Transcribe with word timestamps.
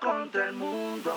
Contra 0.00 0.48
el 0.48 0.54
mundo. 0.54 1.12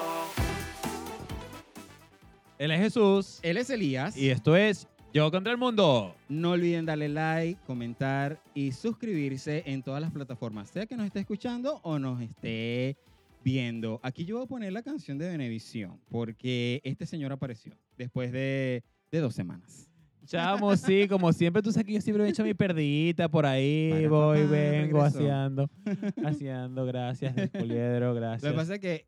Él 2.58 2.72
es 2.72 2.80
Jesús 2.80 3.40
Él 3.44 3.58
es 3.58 3.70
Elías. 3.70 4.16
y 4.18 4.30
esto 4.30 4.56
es 4.56 4.88
Yo 5.14 5.30
contra 5.30 5.52
el 5.52 5.58
mundo. 5.58 6.16
No 6.30 6.52
olviden 6.52 6.86
darle 6.86 7.10
like, 7.10 7.60
comentar 7.68 8.42
y 8.54 8.72
suscribirse 8.72 9.64
en 9.66 9.84
todas 9.84 10.02
las 10.02 10.12
plataformas, 10.12 10.70
sea 10.70 10.86
que 10.86 10.96
nos 10.96 11.06
esté 11.06 11.20
escuchando 11.20 11.80
o 11.84 12.00
nos 12.00 12.22
esté 12.22 12.98
viendo. 13.44 14.00
Aquí 14.04 14.26
yo 14.26 14.38
voy 14.38 14.46
a 14.46 14.48
poner 14.48 14.74
la 14.74 14.84
canción 14.84 15.18
de 15.18 15.30
Venevisión, 15.30 16.00
porque 16.10 16.82
este 16.84 17.06
señor 17.06 17.32
apareció 17.32 17.74
después 17.98 18.32
de, 18.32 18.84
de 19.12 19.20
dos 19.20 19.36
semanas. 19.36 19.91
Chamo, 20.26 20.76
sí, 20.78 21.08
como 21.08 21.34
siempre, 21.34 21.62
tú 21.62 21.72
sabes 21.72 21.86
que 21.88 21.94
yo 21.94 22.02
siempre 22.02 22.24
me 22.24 22.30
he 22.30 22.32
hecho 22.32 22.44
mi 22.44 22.54
perdita 22.54 23.28
por 23.30 23.46
ahí, 23.46 24.06
voy, 24.08 24.44
papá, 24.44 24.52
vengo, 24.52 25.00
regresó. 25.00 25.04
haciendo, 25.04 25.70
haciendo, 26.26 26.86
gracias, 26.86 27.36
del 27.36 27.50
poliedro, 27.50 28.08
Lo 28.10 28.14
que 28.14 28.20
gracias. 28.22 28.54
pasa 28.54 28.76
es 28.76 28.80
que 28.80 29.08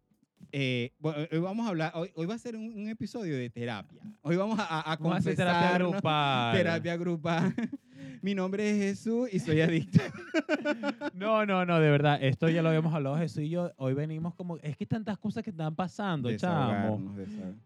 eh, 0.54 0.92
bueno, 1.00 1.28
hoy 1.32 1.40
vamos 1.40 1.66
a 1.66 1.70
hablar, 1.70 1.92
hoy, 1.96 2.10
hoy 2.16 2.26
va 2.28 2.36
a 2.36 2.38
ser 2.38 2.56
un, 2.56 2.72
un 2.74 2.88
episodio 2.88 3.36
de 3.36 3.50
terapia. 3.50 4.02
Hoy 4.22 4.36
vamos 4.38 4.60
a, 4.60 4.64
a, 4.64 4.94
a 4.94 5.16
hacer 5.16 5.36
terapia 5.36 5.78
grupal. 5.80 6.56
Terapia 6.56 6.96
grupal. 6.96 7.54
Mi 8.22 8.34
nombre 8.36 8.70
es 8.70 8.78
Jesús 8.78 9.28
y 9.34 9.40
soy 9.40 9.60
adicto. 9.62 10.00
No, 11.14 11.46
no, 11.46 11.66
no, 11.66 11.80
de 11.80 11.90
verdad, 11.90 12.22
esto 12.22 12.50
ya 12.50 12.62
lo 12.62 12.70
habíamos 12.70 12.94
hablado 12.94 13.18
Jesús 13.18 13.44
y 13.44 13.50
yo, 13.50 13.72
hoy 13.78 13.94
venimos 13.94 14.34
como, 14.36 14.58
es 14.58 14.76
que 14.78 14.86
tantas 14.86 15.18
cosas 15.18 15.44
que 15.44 15.50
están 15.52 15.76
pasando, 15.76 16.36
chamo. 16.36 17.16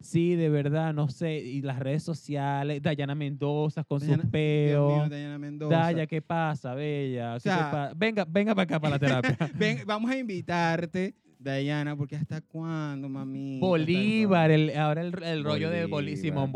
Sí, 0.00 0.34
de 0.34 0.48
verdad, 0.48 0.92
no 0.92 1.08
sé, 1.08 1.38
y 1.38 1.62
las 1.62 1.78
redes 1.78 2.02
sociales, 2.02 2.82
Dayana 2.82 3.14
Mendoza 3.14 3.84
con 3.84 4.00
Dayana- 4.00 4.22
sus 4.22 4.32
Dios 4.32 4.92
mío. 4.92 5.08
Dayana 5.08 5.38
Mendoza. 5.38 5.76
Daya, 5.76 6.06
¿qué 6.06 6.20
pasa, 6.22 6.74
bella? 6.74 7.34
¿Qué 7.34 7.40
te 7.44 7.48
sea, 7.50 7.92
venga, 7.96 8.24
venga 8.28 8.54
para 8.54 8.64
acá 8.64 8.80
para 8.80 8.90
la 8.96 8.98
terapia. 8.98 9.36
Ven, 9.54 9.82
vamos 9.86 10.10
a 10.10 10.16
invitarte, 10.18 11.14
Dayana, 11.38 11.96
porque 11.96 12.16
¿hasta 12.16 12.40
cuándo, 12.40 13.08
mami? 13.08 13.58
Bolívar, 13.60 14.50
el, 14.50 14.76
ahora 14.76 15.02
el, 15.02 15.22
el 15.22 15.44
rollo 15.44 15.70
de 15.70 15.86
Boli- 15.86 16.14
Bolívar. 16.16 16.16
Simón 16.20 16.52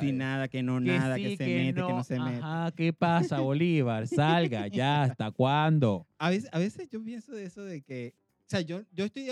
Que 0.00 0.06
si 0.06 0.12
nada, 0.12 0.48
que 0.48 0.62
no 0.62 0.78
Que 0.80 0.86
nada, 0.86 1.16
sí, 1.16 1.22
que 1.22 1.36
se 1.36 1.46
mete, 1.46 1.74
que 1.74 1.92
no 1.92 2.04
se 2.04 2.18
mete. 2.18 2.36
Ajá, 2.38 2.72
¿qué 2.72 2.92
pasa, 2.92 3.40
Bolívar? 3.40 4.06
Salga, 4.08 4.66
ya, 4.68 5.04
¿hasta 5.04 5.30
cuándo? 5.32 6.06
A 6.18 6.30
veces, 6.30 6.48
a 6.52 6.58
veces 6.58 6.88
yo 6.90 7.02
pienso 7.02 7.32
de 7.32 7.44
eso 7.44 7.64
de 7.64 7.82
que, 7.82 8.14
o 8.40 8.44
sea, 8.46 8.60
yo, 8.62 8.82
yo 8.92 9.04
estoy, 9.04 9.28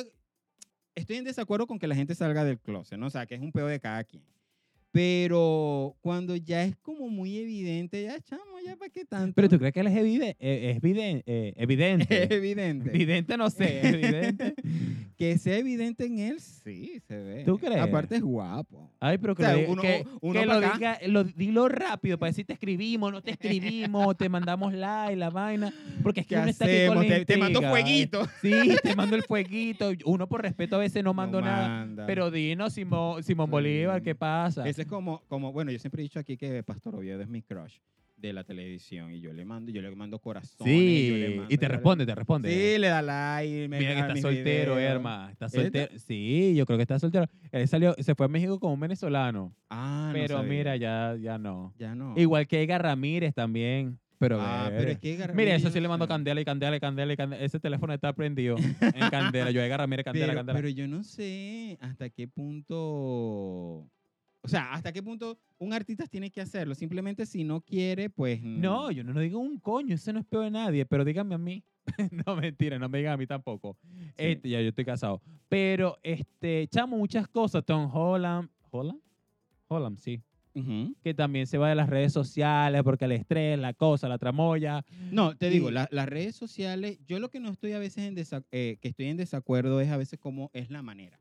estoy 0.95 1.17
en 1.17 1.25
desacuerdo 1.25 1.67
con 1.67 1.79
que 1.79 1.87
la 1.89 1.95
gente 1.97 2.15
salga 2.15 2.45
del 2.45 2.59
closet, 2.61 2.99
¿no? 2.99 3.07
O 3.07 3.11
sea, 3.11 3.27
que 3.27 3.35
es 3.35 3.41
un 3.41 3.53
peo 3.53 3.67
de 3.67 3.81
cada 3.81 4.05
quien. 4.05 4.23
Pero 4.95 5.97
cuando 6.03 6.37
ya 6.37 6.63
es 6.63 6.77
como 6.77 7.09
muy 7.09 7.37
evidente, 7.37 8.01
ya 8.05 8.21
chamo, 8.21 8.43
ya 8.65 8.77
para 8.77 8.91
qué 8.93 9.05
tanto. 9.05 9.33
Pero 9.35 9.49
tú 9.49 9.59
crees 9.59 9.75
que 9.75 9.81
él 9.81 9.89
es 9.89 9.97
evide- 9.97 10.37
eh, 10.39 10.71
es 10.71 10.77
eviden- 10.83 11.25
eh, 11.27 11.53
evidente. 11.59 12.33
evidente. 12.33 12.91
evidente 12.91 13.37
no 13.37 13.51
sé, 13.51 13.81
evidente. 13.87 14.55
Que 15.17 15.39
sea 15.39 15.57
evidente 15.59 16.07
en 16.07 16.19
él, 16.19 16.41
sí, 16.41 17.01
se 17.07 17.17
ve. 17.17 17.45
¿Tú 17.45 17.57
crees? 17.57 17.81
Aparte 17.81 18.17
es 18.17 18.23
guapo. 18.23 18.91
Ay, 18.99 19.17
pero 19.19 19.37
que, 19.37 19.45
O 19.45 19.47
sea, 19.47 19.57
uno- 19.69 19.81
que- 19.83 20.05
uno 20.21 20.41
que 20.41 20.47
pa' 20.47 20.59
lo 20.59 20.67
acá. 20.67 20.73
diga, 20.75 20.99
lo, 21.07 21.23
dilo 21.23 21.69
rápido 21.69 22.19
para 22.19 22.31
decir 22.31 22.45
te 22.45 22.53
escribimos, 22.53 23.13
no 23.13 23.23
te 23.23 23.31
escribimos, 23.31 24.17
te 24.17 24.29
mandamos 24.29 24.75
like, 24.75 25.15
la 25.15 25.31
vaina. 25.31 25.73
Porque 26.03 26.21
es 26.21 26.27
que 26.29 26.35
¿Qué 26.35 26.41
uno 26.41 26.51
está 26.51 26.65
aquí 26.65 26.87
con 26.89 26.97
la 26.97 27.03
Te, 27.19 27.25
te 27.27 27.37
mando 27.37 27.63
fueguito. 27.63 28.27
Sí, 28.43 28.53
te 28.83 28.97
mando 28.97 29.15
el 29.15 29.23
fueguito. 29.23 29.93
Uno 30.05 30.29
por 30.29 30.43
respeto 30.43 30.75
a 30.75 30.81
veces 30.81 31.05
no 31.05 31.15
mando 31.15 31.41
No 31.41 31.47
nada. 31.47 31.69
manda. 31.69 32.07
Pero 32.07 32.31
dinos, 32.33 32.73
Simón, 32.73 33.23
Simón. 33.23 33.49
Bolívar, 33.51 34.03
¿qué 34.03 34.17
pasa? 34.17 34.69
Ese 34.69 34.84
como, 34.87 35.23
como, 35.29 35.53
bueno, 35.53 35.71
yo 35.71 35.79
siempre 35.79 36.03
he 36.03 36.05
dicho 36.05 36.19
aquí 36.19 36.37
que 36.37 36.63
Pastor 36.63 36.97
Oviedo 36.97 37.21
es 37.23 37.29
mi 37.29 37.43
crush 37.43 37.79
de 38.17 38.33
la 38.33 38.45
televisión 38.45 39.13
y 39.13 39.21
yo 39.21 39.33
le 39.33 39.45
mando, 39.45 39.71
yo 39.73 39.83
le 39.83 39.95
mando 39.95 40.19
corazones. 40.19 40.73
Sí, 40.73 41.09
yo 41.09 41.17
le 41.17 41.37
mando- 41.37 41.53
y 41.55 41.59
te 41.59 41.69
responde, 41.69 42.07
te 42.07 42.15
responde. 42.15 42.49
Sí, 42.49 42.79
le 42.79 42.87
da 42.89 43.03
like. 43.03 43.69
me 43.69 43.79
Mira 43.79 43.95
que 43.95 44.01
está 44.01 44.17
soltero, 44.17 44.77
videos. 44.77 44.91
Herma. 44.93 45.29
Está 45.33 45.47
¿Él 45.47 45.51
soltero. 45.51 45.99
Sí, 45.99 46.55
yo 46.57 46.65
creo 46.65 46.79
que 46.79 46.83
está 46.83 46.99
soltero. 46.99 47.27
Él 47.53 47.69
salió, 47.69 47.95
se 47.99 48.15
fue 48.15 48.27
a 48.27 48.29
México 48.29 48.59
como 48.61 48.75
un 48.75 48.81
venezolano. 48.81 49.55
Ah, 49.69 50.11
pero 50.15 50.43
mira, 50.43 50.77
ya, 50.77 51.17
ya 51.21 51.37
no. 51.39 51.75
Ya 51.79 51.95
no. 51.95 52.15
Igual 52.17 52.47
que 52.47 52.63
Edgar 52.63 52.83
Ramírez 52.83 53.35
también. 53.35 53.99
Pero, 54.17 54.39
Ah, 54.41 54.71
pero 54.71 54.93
es 54.93 54.99
que 55.01 55.19
Mira, 55.35 55.55
eso 55.57 55.71
sí 55.71 55.81
le 55.81 55.89
mando 55.89 56.07
candela 56.09 56.41
y 56.41 56.45
candela 56.45 56.77
y 56.77 56.81
candela 56.81 57.13
y 57.13 57.17
candela. 57.17 57.45
Ese 57.45 57.59
teléfono 57.61 57.93
está 57.93 58.13
prendido 58.15 58.57
en 58.57 59.11
candela. 59.11 59.51
Yo 59.51 59.61
Edgar 59.61 59.81
Ramírez, 59.81 60.05
candela, 60.05 60.27
pero, 60.29 60.39
candela. 60.39 60.57
pero 60.59 60.69
yo 60.71 60.89
no 60.89 61.03
sé 61.03 61.77
hasta 61.81 62.09
qué 62.09 62.27
punto. 62.29 63.87
O 64.45 64.49
sea, 64.49 64.75
hasta 64.75 64.93
qué 64.93 65.03
punto 65.03 65.39
un 65.59 65.73
artista 65.73 66.07
tiene 66.07 66.31
que 66.31 66.43
hacerlo. 66.43 66.75
Simplemente 66.75 67.25
si 67.25 67.45
no 67.45 67.63
quiere, 67.63 68.11
pues. 68.11 68.43
No, 68.43 68.91
yo 68.91 69.03
no, 69.03 69.15
no 69.15 69.21
digo 69.21 69.39
un 69.39 69.59
coño, 69.59 69.95
ese 69.95 70.13
no 70.13 70.21
es 70.21 70.27
peor 70.27 70.45
de 70.45 70.51
nadie, 70.51 70.85
pero 70.85 71.03
díganme 71.03 71.35
a 71.35 71.39
mí. 71.39 71.65
no, 72.27 72.37
mentira, 72.37 72.79
no 72.79 72.89
me 72.91 72.99
digan 72.99 73.15
a 73.15 73.17
mí 73.17 73.27
tampoco. 73.27 73.79
Este, 74.19 74.51
ya 74.51 74.61
yo 74.61 74.69
estoy 74.69 74.85
casado. 74.85 75.23
Pero, 75.49 75.99
este, 76.03 76.69
chamo, 76.69 76.99
muchas 76.99 77.27
cosas. 77.27 77.65
Tom 77.65 77.91
Holland, 77.95 78.51
¿Holland? 78.71 79.01
Holland, 79.69 79.99
sí. 79.99 80.21
Que 81.03 81.15
también 81.15 81.49
se 81.49 81.59
va 81.59 81.69
de 81.71 81.75
las 81.75 81.89
redes 81.89 82.13
sociales 82.13 82.83
porque 82.85 83.07
el 83.07 83.13
estrés, 83.13 83.59
la 83.59 83.73
cosa, 83.75 84.09
la 84.09 84.19
tramoya. 84.19 84.85
No, 85.11 85.37
te 85.37 85.49
Y- 85.49 85.51
digo, 85.55 85.71
la- 85.73 85.89
las 85.91 86.07
redes 86.09 86.37
sociales, 86.37 86.99
yo 87.09 87.19
lo 87.19 87.29
que 87.29 87.41
no 87.41 87.51
estoy 87.51 87.73
a 87.73 87.81
veces 87.81 88.05
en 88.05 88.15
desa- 88.15 88.45
eh, 88.53 88.77
que 88.81 88.89
estoy 88.89 89.07
en 89.07 89.17
desacuerdo 89.17 89.81
es 89.81 89.91
a 89.91 89.97
veces 89.97 90.19
cómo 90.21 90.51
es 90.53 90.71
la 90.71 90.83
manera. 90.83 91.19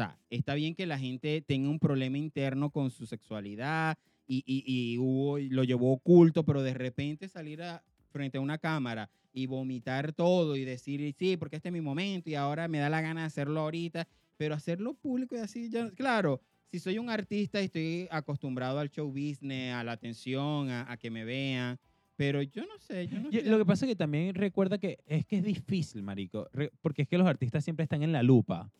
Sea, 0.00 0.18
está 0.30 0.54
bien 0.54 0.74
que 0.74 0.86
la 0.86 0.98
gente 0.98 1.42
tenga 1.46 1.68
un 1.68 1.78
problema 1.78 2.16
interno 2.16 2.70
con 2.70 2.90
su 2.90 3.04
sexualidad 3.04 3.98
y, 4.26 4.42
y, 4.46 4.64
y 4.94 4.96
hubo- 4.98 5.38
lo 5.38 5.62
llevó 5.64 5.92
oculto, 5.92 6.42
pero 6.42 6.62
de 6.62 6.72
repente 6.72 7.28
salir 7.28 7.62
a, 7.62 7.82
frente 8.10 8.38
a 8.38 8.40
una 8.40 8.56
cámara 8.56 9.10
y 9.34 9.44
vomitar 9.44 10.14
todo 10.14 10.56
y 10.56 10.64
decir, 10.64 11.14
sí, 11.18 11.36
porque 11.36 11.56
este 11.56 11.68
es 11.68 11.72
mi 11.74 11.82
momento 11.82 12.30
y 12.30 12.34
ahora 12.34 12.66
me 12.66 12.78
da 12.78 12.88
la 12.88 13.02
gana 13.02 13.20
de 13.20 13.26
hacerlo 13.26 13.60
ahorita, 13.60 14.08
pero 14.38 14.54
hacerlo 14.54 14.94
público 14.94 15.36
y 15.36 15.40
así, 15.40 15.68
ya, 15.68 15.90
claro, 15.90 16.40
si 16.70 16.78
soy 16.78 16.96
un 16.98 17.10
artista 17.10 17.60
y 17.60 17.66
estoy 17.66 18.08
acostumbrado 18.10 18.78
al 18.78 18.88
show 18.88 19.06
business, 19.08 19.74
a 19.74 19.84
la 19.84 19.92
atención, 19.92 20.70
a, 20.70 20.90
a 20.90 20.96
que 20.96 21.10
me 21.10 21.24
vean, 21.26 21.78
pero 22.16 22.40
yo 22.40 22.62
no 22.62 22.78
sé, 22.78 23.06
yo 23.06 23.20
no 23.20 23.30
Yo- 23.30 23.40
sé. 23.40 23.50
lo 23.50 23.58
que 23.58 23.66
pasa 23.66 23.84
es 23.84 23.90
que 23.90 23.96
también 23.96 24.34
recuerda 24.34 24.78
que 24.78 24.98
es 25.06 25.26
que 25.26 25.36
es 25.36 25.44
difícil, 25.44 26.02
marico, 26.02 26.48
porque 26.80 27.02
es 27.02 27.08
que 27.08 27.18
los 27.18 27.26
artistas 27.26 27.62
siempre 27.64 27.82
están 27.82 28.02
en 28.02 28.12
la 28.12 28.22
lupa. 28.22 28.70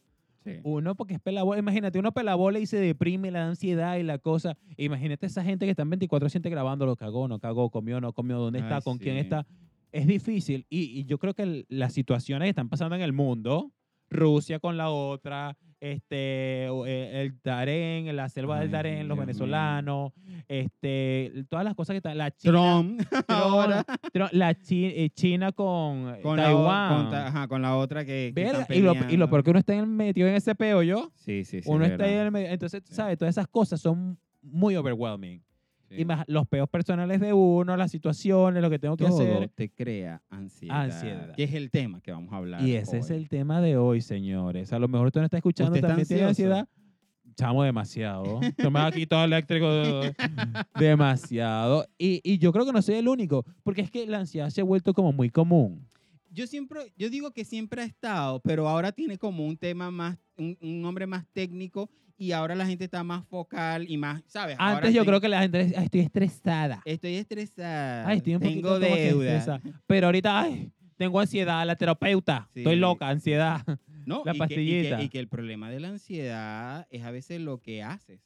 Sí. 0.45 0.53
Uno 0.63 0.95
porque 0.95 1.15
es 1.15 1.21
pelabola, 1.21 1.59
imagínate, 1.59 1.99
uno 1.99 2.13
pelabola 2.13 2.59
y 2.59 2.67
se 2.67 2.79
deprime 2.79 3.31
la 3.31 3.47
ansiedad 3.47 3.97
y 3.99 4.03
la 4.03 4.19
cosa. 4.19 4.57
Imagínate 4.77 5.27
esa 5.27 5.45
gente 5.45 5.67
que 5.67 5.71
están 5.71 5.91
24/7 5.91 6.49
grabando, 6.51 6.87
lo 6.87 6.97
cagó, 6.97 7.29
no 7.29 7.39
cagó, 7.39 7.71
comió, 7.71 8.01
no 8.01 8.13
comió, 8.13 8.39
dónde 8.39 8.61
está, 8.61 8.77
Ay, 8.77 8.83
con 8.83 8.99
quién 8.99 9.17
está. 9.19 9.47
Es 9.93 10.07
difícil 10.07 10.67
y, 10.71 10.99
y 11.01 11.05
yo 11.05 11.19
creo 11.19 11.35
que 11.35 11.43
el- 11.43 11.67
las 11.69 11.93
situaciones 11.93 12.47
que 12.47 12.51
están 12.51 12.69
pasando 12.69 12.95
en 12.97 13.03
el 13.03 13.13
mundo, 13.13 13.73
Rusia 14.09 14.59
con 14.61 14.77
la 14.77 14.91
otra, 14.91 15.57
este, 15.81 16.67
eh, 16.67 17.23
el 17.23 17.39
Darén, 17.43 18.15
la 18.15 18.29
selva 18.29 18.61
del 18.61 18.71
Darén, 18.71 19.09
los 19.09 19.17
Dios 19.17 19.17
mío. 19.17 19.27
venezolanos, 19.27 20.13
este, 20.49 21.45
todas 21.49 21.65
las 21.65 21.75
cosas 21.75 21.95
que 21.95 21.99
están, 21.99 22.19
la 22.19 22.31
China, 22.31 22.53
Trump, 22.53 23.01
ahora 23.29 23.85
Tro- 24.13 24.29
la 24.33 24.55
Chi- 24.55 24.93
eh, 24.95 25.11
China 25.11 25.53
con, 25.53 26.15
eh, 26.17 26.21
con 26.23 26.37
la, 26.37 26.45
Taiwán. 26.45 27.05
con, 27.07 27.15
ajá, 27.15 27.49
con 27.49 27.63
la 27.63 27.77
otra 27.77 28.05
que, 28.05 28.33
que 28.35 28.43
están 28.47 28.67
y, 28.71 28.81
lo, 28.81 28.93
y 28.93 28.97
lo 28.97 28.99
peleando. 29.07 29.31
peor 29.31 29.45
que 29.45 29.51
uno 29.51 29.59
está 29.61 29.73
en 29.75 29.81
el 29.81 29.87
metido 29.87 30.29
en 30.29 30.35
ese 30.35 30.55
peo, 30.55 30.83
yo. 30.83 31.11
Sí, 31.15 31.45
sí, 31.45 31.63
sí. 31.63 31.69
uno 31.71 31.85
es 31.85 31.93
está 31.93 32.05
ahí 32.05 32.15
en 32.15 32.21
el 32.21 32.31
medio. 32.31 32.49
Entonces, 32.49 32.83
Sí. 32.85 32.95
¿sabes? 32.95 33.17
Todas 33.19 33.35
esas 33.35 33.47
cosas 33.49 33.81
son 33.81 34.19
muy 34.43 34.77
overwhelming. 34.77 35.43
Sí. 35.91 35.97
Y 36.03 36.05
más 36.05 36.25
los 36.29 36.47
peos 36.47 36.69
personales 36.69 37.21
de 37.21 37.33
uno, 37.33 37.77
las 37.77 37.91
situaciones, 37.91 38.63
lo 38.63 38.71
que 38.71 38.79
tengo 38.79 38.97
que 38.97 39.07
Todo 39.07 39.21
hacer. 39.21 39.49
te 39.49 39.71
crea 39.71 40.23
ansiedad, 40.31 40.83
Ansiedad. 40.83 41.35
Que 41.35 41.43
es 41.43 41.53
el 41.55 41.71
tema 41.71 42.01
que 42.01 42.13
vamos 42.13 42.33
a 42.33 42.37
hablar. 42.37 42.63
Y 42.67 42.77
ese 42.77 42.99
es 42.99 43.11
hoy. 43.11 43.17
el 43.17 43.29
tema 43.29 43.61
de 43.61 43.77
hoy, 43.77 44.01
señores. 44.01 44.73
A 44.73 44.79
lo 44.79 44.87
mejor 44.87 45.09
usted 45.09 45.21
no 45.21 45.25
está 45.25 45.39
escuchando, 45.39 45.73
¿Usted 45.73 45.79
está 45.79 45.89
también 45.89 46.07
tiene 46.07 46.23
ansioso? 46.23 46.55
ansiedad. 46.55 46.69
Chamo 47.37 47.65
demasiado. 47.65 48.41
Yo 48.57 48.71
me 48.71 48.81
aquí 48.81 49.05
todo 49.07 49.25
eléctrico. 49.25 49.67
demasiado. 50.79 51.87
Y, 51.99 52.21
y 52.23 52.39
yo 52.39 52.53
creo 52.53 52.65
que 52.67 52.73
no 52.73 52.83
soy 52.83 52.97
el 52.97 53.09
único, 53.09 53.45
porque 53.63 53.81
es 53.83 53.91
que 53.91 54.07
la 54.07 54.19
ansiedad 54.19 54.51
se 54.51 54.61
ha 54.61 54.65
vuelto 54.65 54.93
como 54.95 55.13
muy 55.13 55.31
común. 55.31 55.87
Yo 56.33 56.47
siempre, 56.47 56.93
yo 56.97 57.11
digo 57.11 57.33
que 57.33 57.45
siempre 57.45 57.83
ha 57.83 57.85
estado, 57.85 58.41
pero 58.41 58.69
ahora 58.69 58.93
tiene 58.93 59.19
como 59.19 59.45
un 59.45 59.57
tema 59.57 59.91
más, 59.91 60.17
un, 60.37 60.57
un 60.61 60.81
nombre 60.81 61.07
más 61.07 61.27
técnico 61.33 61.91
y 62.21 62.33
ahora 62.33 62.55
la 62.55 62.67
gente 62.67 62.85
está 62.85 63.03
más 63.03 63.25
focal 63.27 63.87
y 63.89 63.97
más, 63.97 64.23
¿sabes? 64.27 64.55
Ahora 64.59 64.77
Antes 64.77 64.93
yo 64.95 65.01
estoy- 65.01 65.07
creo 65.11 65.21
que 65.23 65.29
la 65.31 65.41
gente 65.41 65.73
"Ay, 65.75 65.85
estoy 65.87 66.01
estresada. 66.03 66.83
Estoy 66.85 67.15
estresada. 67.15 68.07
Ay, 68.07 68.19
estoy 68.19 68.35
un 68.35 68.43
tengo 68.43 68.79
deuda. 68.79 69.61
Pero 69.87 70.07
ahorita, 70.09 70.41
ay, 70.43 70.71
tengo 70.97 71.19
ansiedad, 71.19 71.65
la 71.67 71.77
terapeuta. 71.77 72.47
Sí. 72.53 72.61
Estoy 72.61 72.77
loca, 72.77 73.09
ansiedad. 73.09 73.65
¿no? 74.05 74.23
La 74.27 74.33
y 74.35 74.35
que- 74.35 74.37
y 74.37 74.39
que- 74.39 74.39
pastillita. 74.39 75.03
y 75.03 75.09
que 75.09 75.19
el 75.19 75.29
problema 75.29 75.71
de 75.71 75.81
la 75.81 75.89
ansiedad 75.89 76.87
es 76.91 77.03
a 77.05 77.11
veces 77.11 77.41
lo 77.41 77.59
que 77.59 77.83
haces. 77.83 78.21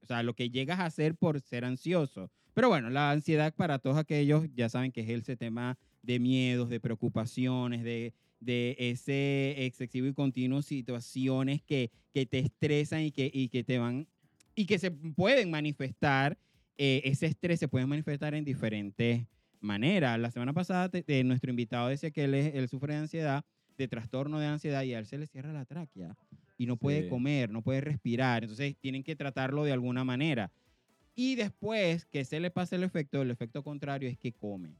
O 0.00 0.06
sea, 0.06 0.22
lo 0.22 0.34
que 0.34 0.50
llegas 0.50 0.78
a 0.78 0.84
hacer 0.86 1.14
por 1.16 1.40
ser 1.40 1.64
ansioso. 1.64 2.30
Pero 2.54 2.68
bueno, 2.68 2.88
la 2.90 3.10
ansiedad 3.10 3.52
para 3.54 3.78
todos 3.80 3.96
aquellos 3.96 4.46
ya 4.54 4.68
saben 4.68 4.92
que 4.92 5.00
es 5.00 5.08
ese 5.08 5.36
tema 5.36 5.76
de 6.02 6.20
miedos, 6.20 6.68
de 6.68 6.78
preocupaciones, 6.80 7.82
de, 7.82 8.12
de 8.44 8.76
ese 8.78 9.64
excesivo 9.66 10.06
y 10.06 10.14
continuo 10.14 10.62
situaciones 10.62 11.62
que, 11.62 11.90
que 12.12 12.26
te 12.26 12.38
estresan 12.40 13.02
y 13.02 13.10
que, 13.12 13.30
y 13.32 13.48
que 13.48 13.64
te 13.64 13.78
van 13.78 14.06
y 14.54 14.66
que 14.66 14.78
se 14.78 14.90
pueden 14.90 15.50
manifestar, 15.50 16.36
eh, 16.76 17.00
ese 17.04 17.26
estrés 17.26 17.58
se 17.60 17.68
puede 17.68 17.86
manifestar 17.86 18.34
en 18.34 18.44
diferentes 18.44 19.26
maneras. 19.60 20.18
La 20.18 20.30
semana 20.30 20.52
pasada 20.52 20.88
te- 20.90 21.02
te- 21.02 21.24
nuestro 21.24 21.50
invitado 21.50 21.88
decía 21.88 22.10
que 22.10 22.24
él, 22.24 22.34
él 22.34 22.68
sufre 22.68 22.92
de 22.94 23.00
ansiedad 23.00 23.44
de 23.78 23.88
trastorno 23.88 24.38
de 24.38 24.46
ansiedad 24.46 24.82
y 24.82 24.92
a 24.92 24.98
él 24.98 25.06
se 25.06 25.16
le 25.18 25.26
cierra 25.26 25.52
la 25.52 25.64
tráquea 25.64 26.14
y 26.58 26.66
no 26.66 26.76
puede 26.76 27.04
Sí. 27.04 27.08
comer, 27.08 27.50
no 27.50 27.62
puede 27.62 27.80
respirar. 27.80 28.42
Entonces 28.44 28.76
tienen 28.78 29.02
que 29.02 29.16
tratarlo 29.16 29.64
de 29.64 29.72
alguna 29.72 30.04
manera. 30.04 30.52
Y 31.14 31.34
después 31.36 32.04
que 32.06 32.24
se 32.24 32.40
le 32.40 32.50
pase 32.50 32.76
el 32.76 32.82
efecto, 32.84 33.22
el 33.22 33.30
efecto 33.30 33.62
contrario 33.62 34.08
es 34.08 34.18
que 34.18 34.32
come. 34.32 34.74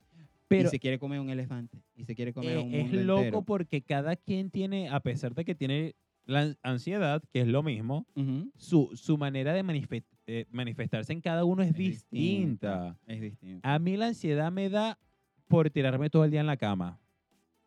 Pero 0.48 0.68
y 0.68 0.70
se 0.70 0.78
quiere 0.78 0.98
comer 0.98 1.20
un 1.20 1.30
elefante. 1.30 1.81
Y 2.02 2.04
se 2.04 2.14
quiere 2.16 2.32
comer 2.32 2.56
eh, 2.56 2.60
un 2.60 2.74
es 2.74 2.86
mundo 2.86 3.02
loco 3.04 3.20
entero. 3.20 3.42
porque 3.42 3.80
cada 3.82 4.16
quien 4.16 4.50
tiene, 4.50 4.88
a 4.88 4.98
pesar 5.00 5.34
de 5.34 5.44
que 5.44 5.54
tiene 5.54 5.94
la 6.24 6.40
an- 6.40 6.58
ansiedad, 6.62 7.22
que 7.32 7.40
es 7.42 7.46
lo 7.46 7.62
mismo, 7.62 8.06
Ujú. 8.16 8.50
su, 8.56 8.90
su 8.94 9.16
manera 9.18 9.52
de 9.54 9.62
manifest- 9.64 10.04
eh, 10.26 10.46
manifestarse 10.50 11.12
en 11.12 11.20
cada 11.20 11.44
uno 11.44 11.62
es, 11.62 11.70
Es 11.70 11.76
distinta. 11.76 12.96
Es 13.06 13.20
distinto. 13.20 13.60
A 13.68 13.78
mí 13.78 13.96
la 13.96 14.08
ansiedad 14.08 14.50
me 14.52 14.68
da 14.68 14.98
por 15.48 15.70
tirarme 15.70 16.10
todo 16.10 16.24
el 16.24 16.30
día 16.30 16.40
en 16.40 16.46
la 16.46 16.56
cama. 16.56 16.98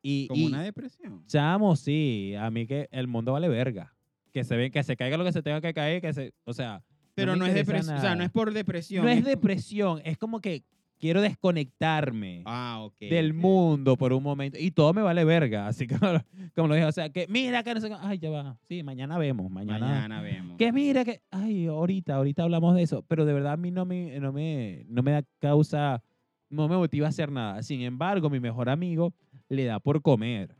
Y, 0.01 0.27
Como 0.27 0.41
y, 0.41 0.45
una 0.47 0.61
depresión. 0.63 1.25
chamo, 1.27 1.75
sí, 1.75 2.33
a 2.37 2.49
mí 2.51 2.67
que 2.67 2.87
el 2.91 3.07
mundo 3.07 3.31
vale 3.33 3.49
verga. 3.49 3.93
Que 4.31 4.43
se 4.43 4.55
ve, 4.57 4.69
que 4.69 4.83
se 4.83 4.95
caiga 4.97 5.17
lo 5.17 5.23
que 5.23 5.31
se 5.31 5.41
tenga 5.41 5.61
que 5.61 5.73
caer, 5.73 6.01
que 6.01 6.13
se, 6.13 6.33
o 6.43 6.53
sea, 6.53 6.83
Pero 7.15 7.31
me 7.33 7.39
no, 7.39 7.45
es 7.45 7.53
depresión. 7.53 7.95
O 7.97 8.01
sea, 8.01 8.15
no 8.15 8.23
es 8.23 8.29
por 8.31 8.53
depresión. 8.53 9.03
No 9.05 9.09
es 9.09 9.17
como- 9.19 9.29
depresión, 9.29 10.01
es 10.03 10.17
como 10.17 10.41
que 10.41 10.63
quiero 11.05 11.21
desconectarme 11.21 12.41
Ah, 12.45 12.79
ok. 12.83 12.95
del 12.99 13.31
ok. 13.31 13.37
mundo 13.37 13.95
por 13.95 14.11
un 14.11 14.23
momento 14.23 14.57
y 14.59 14.71
todo 14.71 14.91
me 14.93 15.01
vale 15.03 15.23
verga, 15.23 15.67
así 15.67 15.85
lo- 16.01 16.23
como 16.55 16.69
lo 16.69 16.73
dije, 16.75 16.87
o 16.87 16.91
sea, 16.91 17.09
que 17.09 17.27
mira 17.29 17.61
que 17.63 17.73
no 17.75 17.81
sé, 17.81 17.89
ay, 17.99 18.17
ya 18.17 18.29
va, 18.31 18.57
sí, 18.63 18.81
mañana 18.81 19.17
vemos, 19.19 19.51
mañana, 19.51 19.85
Mañana 19.85 20.21
vemos. 20.21 20.57
que 20.57 20.71
mira 20.71 21.05
que, 21.05 21.21
ay, 21.29 21.67
ahorita, 21.67 22.15
ahorita 22.15 22.41
hablamos 22.43 22.75
de 22.75 22.81
eso, 22.81 23.03
pero 23.07 23.25
de 23.25 23.33
verdad 23.33 23.53
a 23.53 23.57
mí 23.57 23.69
no 23.69 23.85
me, 23.85 24.19
no 24.19 24.33
me, 24.33 24.83
no 24.87 25.03
me 25.03 25.11
da 25.11 25.23
causa, 25.39 26.01
no 26.49 26.67
me 26.67 26.75
motiva 26.77 27.05
a 27.05 27.09
hacer 27.09 27.31
nada. 27.31 27.61
Sin 27.61 27.81
embargo, 27.81 28.29
mi 28.29 28.39
mejor 28.39 28.69
amigo 28.69 29.13
le 29.49 29.65
da 29.65 29.79
por 29.79 30.01
comer. 30.01 30.55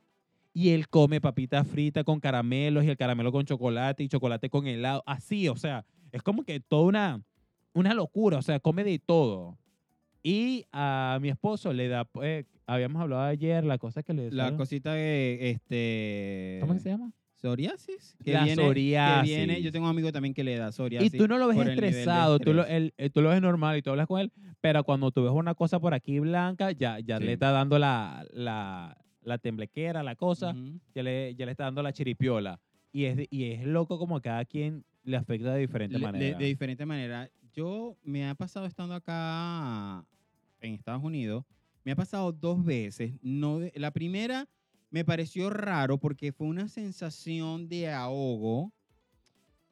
Y 0.53 0.69
él 0.69 0.87
come 0.89 1.19
papitas 1.19 1.67
fritas 1.67 2.03
con 2.03 2.19
caramelos 2.19 2.83
y 2.85 2.89
el 2.89 2.97
caramelo 2.97 3.31
con 3.31 3.45
chocolate 3.45 4.03
y 4.03 4.07
chocolate 4.09 4.49
con 4.49 4.67
helado, 4.67 5.01
así, 5.05 5.49
o 5.49 5.55
sea, 5.55 5.85
es 6.11 6.21
como 6.21 6.43
que 6.43 6.59
toda 6.59 6.83
una, 6.83 7.21
una 7.73 7.93
locura, 7.93 8.37
o 8.37 8.41
sea, 8.41 8.59
come 8.59 8.83
de 8.83 8.99
todo. 8.99 9.57
Y 10.27 10.65
a 10.71 11.19
mi 11.21 11.29
esposo 11.29 11.71
le 11.71 11.87
da, 11.87 12.09
eh, 12.23 12.45
habíamos 12.65 12.99
hablado 12.99 13.21
ayer, 13.21 13.63
la 13.63 13.77
cosa 13.77 14.01
que 14.01 14.11
le... 14.11 14.31
La 14.31 14.57
cosita 14.57 14.93
de 14.95 15.51
este. 15.51 16.57
¿Cómo 16.61 16.79
se 16.79 16.89
llama? 16.89 17.11
Psoriasis. 17.35 18.15
Que 18.23 18.33
La 18.33 18.43
viene, 18.43 18.55
que 18.59 18.67
psoriasis. 18.67 19.29
viene- 19.37 19.61
yo 19.61 19.71
tengo 19.71 19.85
un 19.85 19.91
amigo 19.91 20.11
también 20.11 20.33
que 20.33 20.43
le 20.43 20.55
da 20.57 20.71
psoriasis. 20.71 21.13
Y 21.13 21.15
tú 21.17 21.27
no 21.27 21.37
lo 21.37 21.47
ves 21.47 21.59
el 21.59 21.69
estresado, 21.69 22.39
tú 22.39 22.55
lo, 22.55 22.65
él- 22.65 22.95
eh, 22.97 23.11
tú 23.11 23.21
lo 23.21 23.29
ves 23.29 23.39
normal 23.39 23.77
y 23.77 23.83
tú 23.83 23.91
hablas 23.91 24.07
con 24.07 24.19
él, 24.19 24.31
pero 24.61 24.83
cuando 24.83 25.11
tú 25.11 25.21
ves 25.25 25.31
una 25.31 25.53
cosa 25.53 25.79
por 25.79 25.93
aquí 25.93 26.19
blanca, 26.19 26.71
ya, 26.71 26.97
ya 26.99 27.19
Sí. 27.19 27.25
le 27.25 27.33
está 27.33 27.51
dando 27.51 27.77
la, 27.77 28.25
la, 28.33 28.97
la 29.21 29.37
temblequera, 29.37 30.01
la 30.01 30.15
cosa, 30.15 30.55
ya, 30.95 31.03
le, 31.03 31.35
ya 31.35 31.45
le 31.45 31.51
está 31.51 31.65
dando 31.65 31.83
la 31.83 31.93
chiripiola. 31.93 32.59
Y 32.91 33.05
es, 33.05 33.27
y 33.29 33.51
es 33.51 33.63
loco 33.63 33.99
como 33.99 34.19
cada 34.21 34.43
quien 34.45 34.85
le 35.03 35.17
afecta 35.17 35.53
de 35.53 35.59
diferente 35.59 35.99
Le- 35.99 36.05
de, 36.07 36.11
manera. 36.11 36.37
de 36.39 36.45
diferente 36.45 36.83
manera. 36.87 37.29
Yo 37.55 37.97
me 38.03 38.27
ha 38.27 38.35
pasado 38.35 38.65
estando 38.65 38.93
acá 38.95 40.05
en 40.59 40.73
Estados 40.73 41.01
Unidos, 41.03 41.45
me 41.85 41.93
ha 41.93 41.95
pasado 41.95 42.33
dos 42.33 42.65
veces. 42.65 43.13
No 43.21 43.59
de- 43.59 43.71
la 43.75 43.91
primera 43.91 44.49
me 44.89 45.05
pareció 45.05 45.49
raro 45.49 45.97
porque 45.97 46.33
fue 46.33 46.47
una 46.47 46.67
sensación 46.67 47.69
de 47.69 47.89
ahogo, 47.89 48.73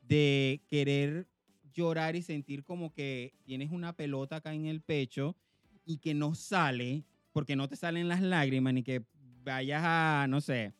de 0.01 0.61
querer 0.69 1.27
llorar 1.73 2.15
y 2.15 2.21
sentir 2.21 2.63
como 2.63 2.93
que 2.93 3.33
tienes 3.43 3.71
una 3.71 3.93
pelota 3.93 4.37
acá 4.37 4.53
en 4.53 4.65
el 4.65 4.81
pecho 4.81 5.35
y 5.85 5.97
que 5.97 6.13
no 6.13 6.35
sale, 6.35 7.03
porque 7.33 7.55
no 7.57 7.67
te 7.67 7.75
salen 7.75 8.07
las 8.07 8.21
lágrimas, 8.21 8.73
ni 8.73 8.83
que 8.83 9.03
vayas 9.43 9.81
a, 9.83 10.25
no 10.29 10.39
sé, 10.39 10.73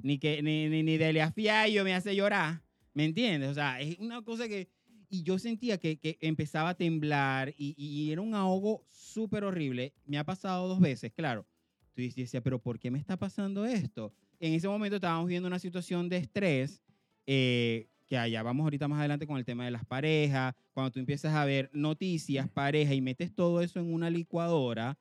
ni 0.00 0.18
que 0.18 0.42
ni, 0.42 0.68
ni, 0.68 0.82
ni 0.84 0.96
Delia 0.96 1.32
Fiallo 1.32 1.82
me 1.82 1.94
hace 1.94 2.14
llorar, 2.14 2.62
¿me 2.94 3.04
entiendes? 3.04 3.50
O 3.50 3.54
sea, 3.54 3.80
es 3.80 3.98
una 3.98 4.22
cosa 4.22 4.46
que... 4.46 4.68
Y 5.08 5.22
yo 5.22 5.38
sentía 5.38 5.78
que, 5.78 5.98
que 5.98 6.18
empezaba 6.20 6.70
a 6.70 6.74
temblar 6.74 7.54
y, 7.56 7.74
y 7.76 8.10
era 8.10 8.20
un 8.20 8.34
ahogo 8.34 8.84
súper 8.90 9.44
horrible. 9.44 9.92
Me 10.04 10.18
ha 10.18 10.24
pasado 10.24 10.68
dos 10.68 10.80
veces, 10.80 11.12
claro. 11.12 11.46
Tú 11.94 12.02
decías, 12.02 12.30
pero 12.42 12.58
¿por 12.60 12.78
qué 12.78 12.90
me 12.90 12.98
está 12.98 13.16
pasando 13.16 13.64
esto? 13.64 14.12
En 14.38 14.52
ese 14.52 14.68
momento 14.68 14.96
estábamos 14.96 15.28
viendo 15.28 15.46
una 15.46 15.58
situación 15.58 16.08
de 16.08 16.18
estrés, 16.18 16.82
eh, 17.26 17.88
que 18.06 18.18
allá 18.18 18.42
vamos 18.42 18.64
ahorita 18.64 18.86
más 18.86 18.98
adelante 19.00 19.26
con 19.26 19.38
el 19.38 19.44
tema 19.44 19.64
de 19.64 19.70
las 19.70 19.84
parejas, 19.84 20.54
cuando 20.74 20.90
tú 20.92 20.98
empiezas 21.00 21.34
a 21.34 21.44
ver 21.44 21.70
noticias, 21.72 22.48
pareja 22.48 22.92
y 22.94 23.00
metes 23.00 23.34
todo 23.34 23.62
eso 23.62 23.80
en 23.80 23.92
una 23.92 24.10
licuadora, 24.10 24.98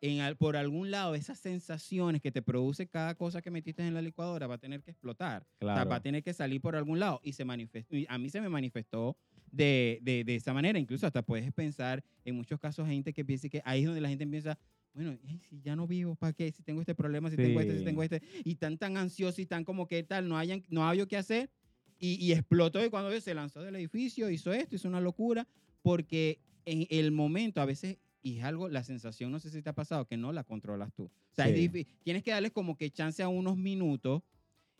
en, 0.00 0.20
al- 0.20 0.36
por 0.36 0.56
algún 0.56 0.90
lado 0.90 1.14
esas 1.14 1.38
sensaciones 1.38 2.22
que 2.22 2.32
te 2.32 2.40
produce 2.42 2.88
cada 2.88 3.14
cosa 3.14 3.42
que 3.42 3.50
metiste 3.50 3.86
en 3.86 3.94
la 3.94 4.00
licuadora 4.02 4.46
va 4.46 4.54
a 4.54 4.58
tener 4.58 4.82
que 4.82 4.90
explotar. 4.92 5.42
O 5.42 5.66
sea, 5.66 5.74
Claro. 5.74 5.90
va 5.90 5.96
a 5.96 6.02
tener 6.02 6.22
que 6.22 6.32
salir 6.32 6.60
por 6.60 6.74
algún 6.76 6.98
lado. 6.98 7.20
Y 7.22 7.34
se 7.34 7.44
manifestó, 7.44 7.94
a 8.08 8.16
mí 8.18 8.30
se 8.30 8.40
me 8.40 8.48
manifestó 8.48 9.16
de, 9.52 9.98
de, 10.02 10.24
de 10.24 10.34
esa 10.36 10.52
manera. 10.52 10.78
Incluso 10.78 11.06
hasta 11.06 11.22
puedes 11.22 11.52
pensar, 11.52 12.02
en 12.24 12.34
muchos 12.34 12.58
casos, 12.60 12.86
gente 12.86 13.12
que 13.12 13.24
piensa 13.24 13.48
que 13.48 13.62
ahí 13.64 13.80
es 13.80 13.86
donde 13.86 14.00
la 14.00 14.08
gente 14.08 14.24
empieza, 14.24 14.58
bueno, 14.94 15.16
ay, 15.26 15.40
si 15.48 15.60
ya 15.60 15.76
no 15.76 15.86
vivo, 15.86 16.14
¿para 16.16 16.32
qué? 16.32 16.50
Si 16.52 16.62
tengo 16.62 16.80
este 16.80 16.94
problema, 16.94 17.30
si 17.30 17.36
tengo 17.36 17.60
este, 17.60 17.72
si 17.74 17.78
Sí. 17.80 17.84
tengo 17.84 18.02
este. 18.02 18.22
Y 18.44 18.54
tan 18.56 18.78
tan 18.78 18.96
ansiosos 18.96 19.38
y 19.38 19.46
tan 19.46 19.64
como 19.64 19.86
que 19.86 20.02
tal, 20.02 20.28
no, 20.28 20.36
hayan, 20.38 20.64
no 20.68 20.86
hay 20.88 21.04
qué 21.06 21.16
hacer. 21.16 21.50
Y, 22.00 22.14
y 22.24 22.32
explotó 22.32 22.84
y 22.84 22.90
cuando 22.90 23.10
se 23.20 23.34
lanzó 23.34 23.60
del 23.62 23.74
edificio, 23.76 24.30
hizo 24.30 24.52
esto, 24.52 24.76
hizo 24.76 24.86
una 24.88 25.00
locura, 25.00 25.48
porque 25.82 26.38
en 26.64 26.86
el 26.90 27.10
momento 27.10 27.60
a 27.60 27.64
veces, 27.64 27.98
y 28.22 28.38
es 28.38 28.44
algo, 28.44 28.68
la 28.68 28.84
sensación, 28.84 29.32
no 29.32 29.40
sé 29.40 29.50
si 29.50 29.62
te 29.62 29.70
ha 29.70 29.74
pasado, 29.74 30.06
que 30.06 30.16
no 30.16 30.32
la 30.32 30.44
controlas 30.44 30.92
tú. 30.94 31.04
O 31.04 31.34
sea, 31.34 31.48
es 31.48 31.56
Sí. 31.56 31.68
difí- 31.68 31.86
tienes 32.04 32.22
que 32.22 32.30
darles 32.30 32.52
como 32.52 32.76
que 32.76 32.90
chance 32.90 33.22
a 33.22 33.28
unos 33.28 33.56
minutos. 33.56 34.22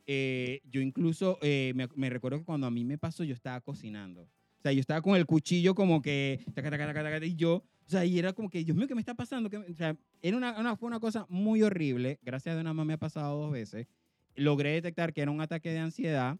Eh, 0.06 0.60
yo 0.70 0.80
incluso 0.80 1.38
eh, 1.42 1.74
me 1.94 2.08
recuerdo 2.08 2.38
que 2.38 2.44
cuando 2.44 2.66
a 2.66 2.70
mí 2.70 2.84
me 2.84 2.98
pasó, 2.98 3.24
yo 3.24 3.34
estaba 3.34 3.60
cocinando. 3.60 4.28
Sea, 4.68 4.72
yo 4.74 4.80
estaba 4.80 5.00
con 5.00 5.16
el 5.16 5.24
cuchillo 5.26 5.74
como 5.74 6.02
que, 6.02 6.40
taca, 6.54 6.70
taca, 6.70 6.86
taca, 6.86 7.02
taca, 7.02 7.24
y 7.24 7.34
yo, 7.36 7.54
o 7.56 7.64
sea, 7.90 8.04
y 8.04 8.18
era 8.18 8.32
como 8.34 8.50
que, 8.50 8.62
Dios 8.62 8.76
mío, 8.76 8.86
¿qué 8.86 8.94
me 8.94 9.00
está 9.00 9.14
pasando? 9.14 9.48
¿Qué 9.48 9.58
me-?" 9.58 9.66
O 9.70 9.74
sea, 9.74 9.96
era 10.20 10.36
una, 10.36 10.58
una- 10.60 10.76
fue 10.76 10.86
una 10.88 11.00
cosa 11.00 11.24
muy 11.30 11.62
horrible. 11.62 12.18
Gracias 12.22 12.52
a 12.52 12.56
Dios 12.56 12.64
nada 12.64 12.74
más 12.74 12.84
me 12.84 12.92
ha 12.92 12.98
pasado 12.98 13.40
dos 13.40 13.50
veces. 13.50 13.86
Logré 14.34 14.72
detectar 14.72 15.12
que 15.14 15.22
era 15.22 15.30
un 15.30 15.40
ataque 15.40 15.70
de 15.70 15.78
ansiedad. 15.78 16.36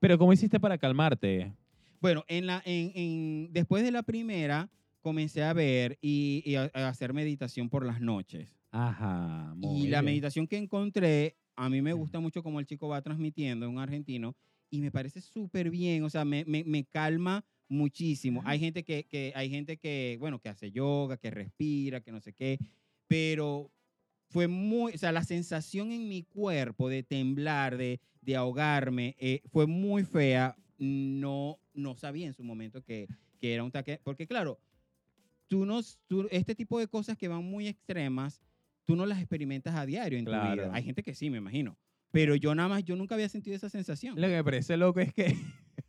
Pero 0.00 0.18
¿cómo 0.18 0.32
hiciste 0.32 0.60
para 0.60 0.78
calmarte? 0.78 1.52
Bueno, 2.00 2.24
en 2.28 2.46
la, 2.46 2.62
en, 2.64 2.92
en- 2.94 3.52
después 3.52 3.82
de 3.82 3.90
la 3.90 4.02
primera, 4.02 4.68
comencé 5.00 5.42
a 5.42 5.52
ver 5.52 5.98
y, 6.00 6.42
y 6.44 6.54
a, 6.56 6.70
a 6.74 6.88
hacer 6.88 7.12
meditación 7.12 7.68
por 7.68 7.84
las 7.84 8.00
noches. 8.00 8.48
Ajá. 8.70 9.54
muy 9.56 9.82
Y 9.84 9.86
la 9.88 10.00
bien. 10.02 10.12
meditación 10.12 10.46
que 10.46 10.58
encontré, 10.58 11.36
a 11.56 11.68
mí 11.70 11.80
me 11.82 11.92
gusta 11.94 12.20
mucho 12.20 12.42
como 12.42 12.60
el 12.60 12.66
chico 12.66 12.88
va 12.88 13.00
transmitiendo, 13.02 13.68
un 13.68 13.78
argentino, 13.78 14.36
y 14.70 14.80
me 14.80 14.90
parece 14.90 15.20
súper 15.20 15.70
bien, 15.70 16.02
o 16.04 16.10
sea, 16.10 16.24
me, 16.24 16.44
me, 16.44 16.64
me 16.64 16.84
calma 16.84 17.44
muchísimo. 17.68 18.42
Hay 18.44 18.58
gente 18.58 18.84
que, 18.84 19.04
que, 19.04 19.32
hay 19.34 19.50
gente 19.50 19.76
que, 19.76 20.16
bueno, 20.20 20.40
que 20.40 20.48
hace 20.48 20.70
yoga, 20.72 21.16
que 21.16 21.30
respira, 21.30 22.00
que 22.00 22.12
no 22.12 22.20
sé 22.20 22.32
qué, 22.32 22.58
pero 23.08 23.70
fue 24.28 24.48
muy, 24.48 24.92
o 24.94 24.98
sea, 24.98 25.12
la 25.12 25.24
sensación 25.24 25.92
en 25.92 26.08
mi 26.08 26.22
cuerpo 26.24 26.88
de 26.88 27.02
temblar, 27.02 27.76
de, 27.76 28.00
de 28.22 28.36
ahogarme, 28.36 29.14
eh, 29.18 29.42
fue 29.52 29.66
muy 29.66 30.04
fea. 30.04 30.56
No, 30.78 31.58
no 31.74 31.96
sabía 31.96 32.26
en 32.26 32.34
su 32.34 32.44
momento 32.44 32.82
que, 32.82 33.06
que 33.40 33.54
era 33.54 33.62
un 33.62 33.68
ataque, 33.70 34.00
porque 34.04 34.26
claro, 34.26 34.58
tú 35.48 35.64
no, 35.64 35.80
tú- 36.06 36.28
este 36.30 36.54
tipo 36.54 36.78
de 36.78 36.88
cosas 36.88 37.16
que 37.16 37.28
van 37.28 37.44
muy 37.44 37.66
extremas, 37.68 38.42
tú 38.84 38.94
no 38.96 39.06
las 39.06 39.18
experimentas 39.18 39.74
a 39.74 39.86
diario 39.86 40.18
en 40.18 40.24
tu 40.24 40.30
vida. 40.32 40.70
Hay 40.74 40.82
gente 40.82 41.02
que 41.02 41.14
sí, 41.14 41.30
me 41.30 41.38
imagino. 41.38 41.78
Pero 42.16 42.34
yo 42.34 42.54
nada 42.54 42.70
más, 42.70 42.82
yo 42.82 42.96
nunca 42.96 43.14
había 43.14 43.28
sentido 43.28 43.54
esa 43.54 43.68
sensación. 43.68 44.18
Lo 44.18 44.26
me 44.26 44.42
parece 44.42 44.78
loco 44.78 45.00
es 45.00 45.12
que 45.12 45.36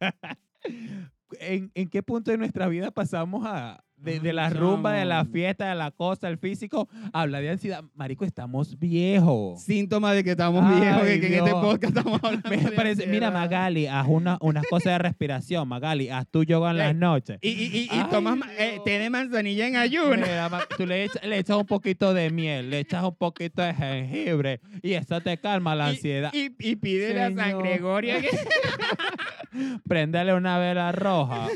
¿en, 1.39 1.71
en 1.73 1.87
qué 1.87 2.03
punto 2.03 2.31
de 2.31 2.37
nuestra 2.37 2.67
vida 2.67 2.91
pasamos 2.91 3.45
a 3.45 3.85
de, 4.07 4.19
de 4.19 4.33
la 4.33 4.49
rumba, 4.49 4.93
de 4.93 5.05
la 5.05 5.25
fiesta, 5.25 5.69
de 5.69 5.75
la 5.75 5.91
cosa, 5.91 6.27
el 6.29 6.37
físico, 6.37 6.87
a 7.13 7.21
hablar 7.21 7.41
de 7.41 7.49
ansiedad? 7.51 7.83
Marico, 7.95 8.25
estamos 8.25 8.79
viejos. 8.79 9.61
Síntomas 9.63 10.15
de 10.15 10.23
que 10.23 10.31
estamos 10.31 10.63
Ay, 10.65 10.81
viejos, 10.81 11.03
de 11.03 11.19
que 11.19 11.27
en 11.27 11.33
este 11.33 11.49
Dios. 11.49 11.61
podcast 11.63 11.83
estamos 11.97 12.19
hablando. 12.23 12.49
Me 12.49 12.57
de 12.57 12.71
parece, 12.71 13.07
mira. 13.07 13.29
Magali, 13.31 13.87
haz 13.87 14.07
una, 14.07 14.37
unas 14.41 14.65
cosas 14.67 14.93
de 14.93 14.97
respiración, 14.99 15.67
Magali, 15.67 16.09
haz 16.09 16.25
tu 16.27 16.43
yoga 16.43 16.71
en 16.71 16.77
las 16.77 16.95
noches. 16.95 17.37
Y, 17.41 17.49
y, 17.49 17.89
y, 17.91 18.03
tomas 18.09 18.37
ma- 18.37 18.49
eh, 18.57 18.79
té 18.85 18.99
de 18.99 19.09
manzanilla 19.09 19.67
en 19.67 19.75
ayuno. 19.75 20.15
Mira, 20.15 20.49
tú 20.77 20.85
le 20.85 21.03
echas, 21.03 21.23
le 21.23 21.37
echas 21.37 21.57
un 21.57 21.65
poquito 21.65 22.13
de 22.13 22.29
miel, 22.31 22.69
le 22.69 22.79
echas 22.79 23.03
un 23.03 23.15
poquito 23.15 23.61
de 23.61 23.73
jengibre 23.73 24.61
y 24.81 24.93
eso 24.93 25.19
te 25.21 25.37
calma 25.37 25.75
la 25.75 25.87
ansiedad. 25.87 26.31
Y, 26.33 26.51
y 26.59 26.75
pídele 26.77 27.21
a 27.21 27.27
San 27.27 27.37
Señor. 27.37 27.63
Gregorio 27.63 28.15
que... 28.21 28.29
Préndele 29.87 30.33
una 30.33 30.57
vela 30.59 30.91
roja. 30.91 31.47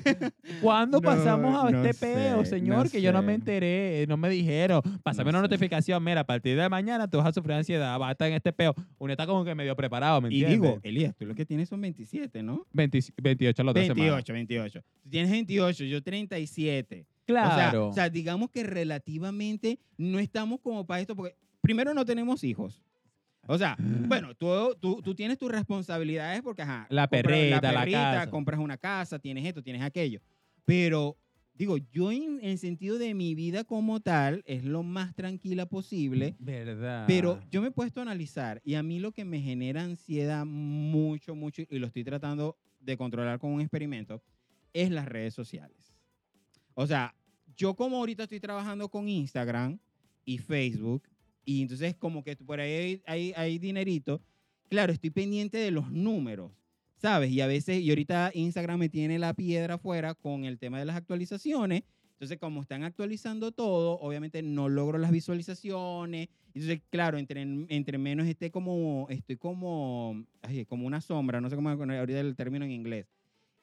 ¿Cuándo 0.61 0.91
No, 1.01 1.09
pasamos 1.09 1.65
a 1.65 1.69
no 1.71 1.83
este 1.85 2.05
peo, 2.05 2.40
señor? 2.45 2.85
no 2.85 2.89
que 2.91 3.01
yo 3.01 3.11
no 3.13 3.21
me 3.21 3.33
enteré, 3.33 4.05
no 4.07 4.17
me 4.17 4.29
dijeron. 4.29 4.81
Pásame 5.03 5.31
No 5.31 5.37
una 5.39 5.47
sé. 5.47 5.51
notificación. 5.53 6.03
Mira, 6.03 6.21
a 6.21 6.25
partir 6.25 6.57
de 6.57 6.69
mañana 6.69 7.09
tú 7.09 7.17
vas 7.17 7.27
a 7.27 7.33
sufrir 7.33 7.53
ansiedad, 7.53 7.97
vas 7.99 8.09
a 8.09 8.11
estar 8.13 8.27
en 8.27 8.35
este 8.35 8.51
peo. 8.53 8.73
Uno 8.97 9.11
está 9.13 9.25
como 9.25 9.43
que 9.45 9.55
medio 9.55 9.75
preparado, 9.75 10.21
¿me 10.21 10.29
Y 10.29 10.41
entiendes? 10.43 10.61
digo, 10.61 10.79
Elías, 10.83 11.15
tú 11.15 11.25
lo 11.25 11.35
que 11.35 11.45
tienes 11.45 11.69
son 11.69 11.81
27, 11.81 12.43
¿no? 12.43 12.65
20 12.73 12.99
28 13.21 13.63
la 13.63 13.71
otra 13.71 13.83
semana. 13.83 14.01
28, 14.15 14.33
28. 14.33 14.81
Tú 15.03 15.09
tienes 15.09 15.31
28, 15.31 15.83
yo 15.85 16.01
37. 16.03 17.05
Claro. 17.25 17.49
O 17.49 17.55
sea, 17.55 17.81
o 17.83 17.93
sea, 17.93 18.09
digamos 18.09 18.49
que 18.49 18.63
relativamente 18.63 19.79
no 19.97 20.19
estamos 20.19 20.59
como 20.59 20.85
para 20.85 21.01
esto, 21.01 21.15
porque 21.15 21.35
primero 21.61 21.93
no 21.93 22.05
tenemos 22.05 22.43
hijos. 22.43 22.81
O 23.47 23.57
sea, 23.57 23.75
bueno, 23.79 24.35
tú, 24.35 24.47
tú, 24.79 25.01
tú 25.01 25.15
tienes 25.15 25.37
tus 25.37 25.51
responsabilidades 25.51 26.41
porque, 26.41 26.61
ajá, 26.63 26.87
La 26.89 27.07
compras 27.07 27.23
perrita, 27.23 27.71
la 27.71 27.85
casa. 27.85 28.29
compras 28.29 28.59
una 28.59 28.77
casa, 28.77 29.19
tienes 29.19 29.45
esto, 29.45 29.61
tienes 29.63 29.81
aquello. 29.81 30.19
Pero, 30.65 31.17
digo, 31.53 31.77
yo 31.77 32.11
en, 32.11 32.39
en 32.41 32.57
sentido 32.57 32.97
de 32.97 33.13
mi 33.13 33.35
vida 33.35 33.63
como 33.63 33.99
tal, 33.99 34.43
es 34.45 34.63
lo 34.63 34.83
más 34.83 35.15
tranquila 35.15 35.65
posible. 35.65 36.35
¿Verdad? 36.39 37.05
Pero 37.07 37.41
yo 37.51 37.61
me 37.61 37.67
he 37.67 37.71
puesto 37.71 37.99
a 37.99 38.03
analizar 38.03 38.61
y 38.65 38.75
a 38.75 38.83
mí 38.83 38.99
lo 38.99 39.11
que 39.11 39.25
me 39.25 39.41
genera 39.41 39.83
ansiedad 39.83 40.45
mucho, 40.45 41.35
mucho, 41.35 41.63
y 41.69 41.79
lo 41.79 41.87
estoy 41.87 42.03
tratando 42.03 42.57
de 42.79 42.97
controlar 42.97 43.39
con 43.39 43.51
un 43.51 43.61
experimento, 43.61 44.23
es 44.73 44.89
las 44.89 45.07
redes 45.07 45.33
sociales. 45.33 45.93
O 46.73 46.87
sea, 46.87 47.15
yo 47.55 47.75
como 47.75 47.97
ahorita 47.97 48.23
estoy 48.23 48.39
trabajando 48.39 48.89
con 48.89 49.07
Instagram 49.07 49.77
y 50.25 50.37
Facebook, 50.37 51.03
y 51.45 51.61
entonces 51.61 51.95
como 51.95 52.23
que 52.23 52.35
por 52.37 52.59
ahí 52.59 52.71
hay, 52.71 53.03
hay, 53.05 53.33
hay 53.35 53.59
dinerito, 53.59 54.21
claro, 54.69 54.93
estoy 54.93 55.09
pendiente 55.09 55.57
de 55.57 55.71
los 55.71 55.91
números, 55.91 56.51
¿sabes? 57.01 57.31
Y 57.31 57.41
a 57.41 57.47
veces, 57.47 57.81
y 57.81 57.89
ahorita 57.89 58.31
Instagram 58.33 58.79
me 58.79 58.89
tiene 58.89 59.17
la 59.17 59.33
piedra 59.33 59.75
afuera 59.75 60.13
con 60.13 60.45
el 60.45 60.59
tema 60.59 60.79
de 60.79 60.85
las 60.85 60.95
actualizaciones, 60.95 61.83
entonces, 62.21 62.37
como 62.37 62.61
están 62.61 62.83
actualizando 62.83 63.51
todo, 63.51 63.99
obviamente 63.99 64.43
no 64.43 64.69
logro 64.69 64.99
las 64.99 65.09
visualizaciones. 65.09 66.29
Entonces, 66.53 66.79
claro, 66.91 67.17
entre, 67.17 67.41
entre 67.41 67.97
menos 67.97 68.27
esté 68.27 68.51
como, 68.51 69.07
estoy 69.09 69.37
como, 69.37 70.23
ay, 70.43 70.67
como 70.67 70.85
una 70.85 71.01
sombra, 71.01 71.41
no 71.41 71.49
sé 71.49 71.55
cómo 71.55 71.71
ahorita 71.71 72.19
el 72.19 72.35
término 72.35 72.63
en 72.63 72.73
inglés. 72.73 73.07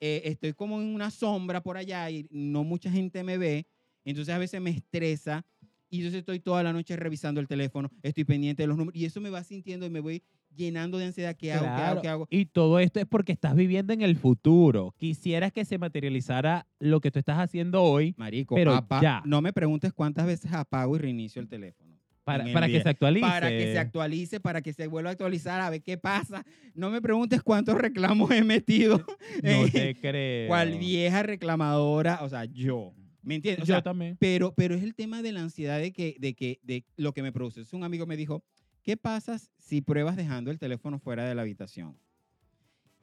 Eh, 0.00 0.22
estoy 0.24 0.54
como 0.54 0.80
en 0.80 0.88
una 0.88 1.12
sombra 1.12 1.62
por 1.62 1.76
allá 1.76 2.10
y 2.10 2.26
no 2.32 2.64
mucha 2.64 2.90
gente 2.90 3.22
me 3.22 3.38
ve. 3.38 3.68
Entonces, 4.04 4.34
a 4.34 4.38
veces 4.38 4.60
me 4.60 4.70
estresa 4.70 5.46
y 5.88 5.98
entonces 5.98 6.18
estoy 6.18 6.40
toda 6.40 6.64
la 6.64 6.72
noche 6.72 6.96
revisando 6.96 7.40
el 7.40 7.46
teléfono, 7.46 7.92
estoy 8.02 8.24
pendiente 8.24 8.64
de 8.64 8.66
los 8.66 8.76
números 8.76 9.00
y 9.00 9.04
eso 9.04 9.20
me 9.20 9.30
va 9.30 9.44
sintiendo 9.44 9.86
y 9.86 9.90
me 9.90 10.00
voy 10.00 10.24
llenando 10.58 10.98
de 10.98 11.06
ansiedad. 11.06 11.34
¿Qué 11.36 11.52
hago? 11.52 11.64
¿Qué 11.64 11.70
hago? 11.82 12.02
¿Qué 12.02 12.08
hago? 12.08 12.26
Y 12.30 12.44
todo 12.46 12.78
esto 12.80 13.00
es 13.00 13.06
porque 13.06 13.32
estás 13.32 13.54
viviendo 13.54 13.92
en 13.94 14.02
el 14.02 14.16
futuro. 14.16 14.94
Quisieras 14.98 15.52
que 15.52 15.64
se 15.64 15.78
materializara 15.78 16.66
lo 16.80 17.00
que 17.00 17.10
tú 17.10 17.18
estás 17.18 17.38
haciendo 17.38 17.82
hoy 17.82 18.14
Marico, 18.18 18.54
Pero 18.56 18.74
apa- 18.74 19.00
ya. 19.00 19.22
no 19.24 19.40
me 19.40 19.52
preguntes 19.52 19.92
cuántas 19.94 20.26
veces 20.26 20.52
apago 20.52 20.96
y 20.96 20.98
reinicio 20.98 21.40
el 21.40 21.48
teléfono. 21.48 21.96
para, 22.24 22.44
el 22.44 22.52
para 22.52 22.66
que 22.66 22.82
se 22.82 22.88
actualice. 22.90 23.26
para 23.26 23.48
que 23.48 23.72
se 23.72 23.78
actualice, 23.78 24.40
para 24.40 24.60
que 24.60 24.72
se 24.74 24.86
vuelva 24.86 25.08
a 25.08 25.12
actualizar, 25.12 25.60
a 25.62 25.70
ver 25.70 25.82
qué 25.82 25.96
pasa. 25.96 26.44
No 26.74 26.90
me 26.90 27.00
preguntes 27.00 27.40
cuántos 27.42 27.76
reclamos 27.78 28.30
he 28.32 28.44
metido. 28.44 29.02
No 29.42 29.66
te 29.72 29.94
creo. 29.94 30.48
Cual 30.48 30.76
vieja 30.78 31.22
reclamadora, 31.22 32.18
o 32.22 32.28
sea, 32.28 32.44
yo. 32.44 32.92
¿Me 33.22 33.34
entiendes? 33.34 33.64
O 33.64 33.66
Yo 33.66 33.82
también. 33.82 34.16
pero, 34.18 34.54
pero 34.54 34.74
es 34.74 34.82
el 34.82 34.94
tema 34.94 35.22
de 35.22 35.32
la 35.32 35.40
ansiedad 35.42 35.78
de 35.78 35.92
que, 35.92 36.16
de 36.18 36.34
que 36.34 36.60
de 36.62 36.84
lo 36.96 37.12
que 37.12 37.22
me 37.22 37.30
produce. 37.32 37.62
Un 37.76 37.84
amigo 37.84 38.06
me 38.06 38.16
dijo, 38.16 38.42
¿qué 38.88 38.96
pasa 38.96 39.38
si 39.58 39.82
pruebas 39.82 40.16
dejando 40.16 40.50
el 40.50 40.58
teléfono 40.58 40.98
fuera 40.98 41.28
de 41.28 41.34
la 41.34 41.42
habitación? 41.42 41.94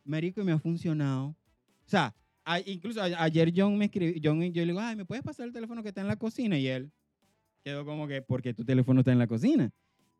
Marico, 0.04 0.42
y 0.42 0.44
me 0.44 0.52
ha 0.52 0.58
funcionado. 0.58 1.28
O 1.28 1.36
sea, 1.86 2.16
a- 2.44 2.60
incluso 2.60 3.00
a- 3.00 3.24
ayer 3.24 3.54
John 3.56 3.78
me 3.78 3.86
escribió, 3.86 4.20
John, 4.24 4.42
yo 4.52 4.64
le 4.64 4.72
digo, 4.72 4.80
ay, 4.80 4.96
¿me 4.96 5.06
puedes 5.06 5.24
pasar 5.24 5.46
el 5.46 5.54
teléfono 5.54 5.84
que 5.84 5.90
está 5.90 6.02
en 6.02 6.08
la 6.08 6.16
cocina? 6.16 6.58
Y 6.58 6.66
él 6.66 6.92
quedó 7.64 7.86
como 7.86 8.08
que, 8.08 8.24
¿por 8.24 8.42
qué 8.42 8.52
tu 8.52 8.66
teléfono 8.66 9.02
está 9.02 9.12
en 9.12 9.20
la 9.20 9.28
cocina? 9.28 9.72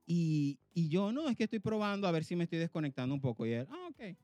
Y, 0.06 0.60
y 0.72 0.88
yo, 0.90 1.12
no, 1.12 1.28
es 1.30 1.36
que 1.36 1.46
estoy 1.46 1.58
probando 1.58 2.08
a 2.08 2.12
ver 2.12 2.26
si 2.26 2.36
me 2.36 2.44
estoy 2.44 2.60
desconectando 2.60 3.16
un 3.16 3.22
poco. 3.22 3.48
Y 3.48 3.54
él, 3.54 3.68
ah, 3.72 3.88
ok. 3.90 4.16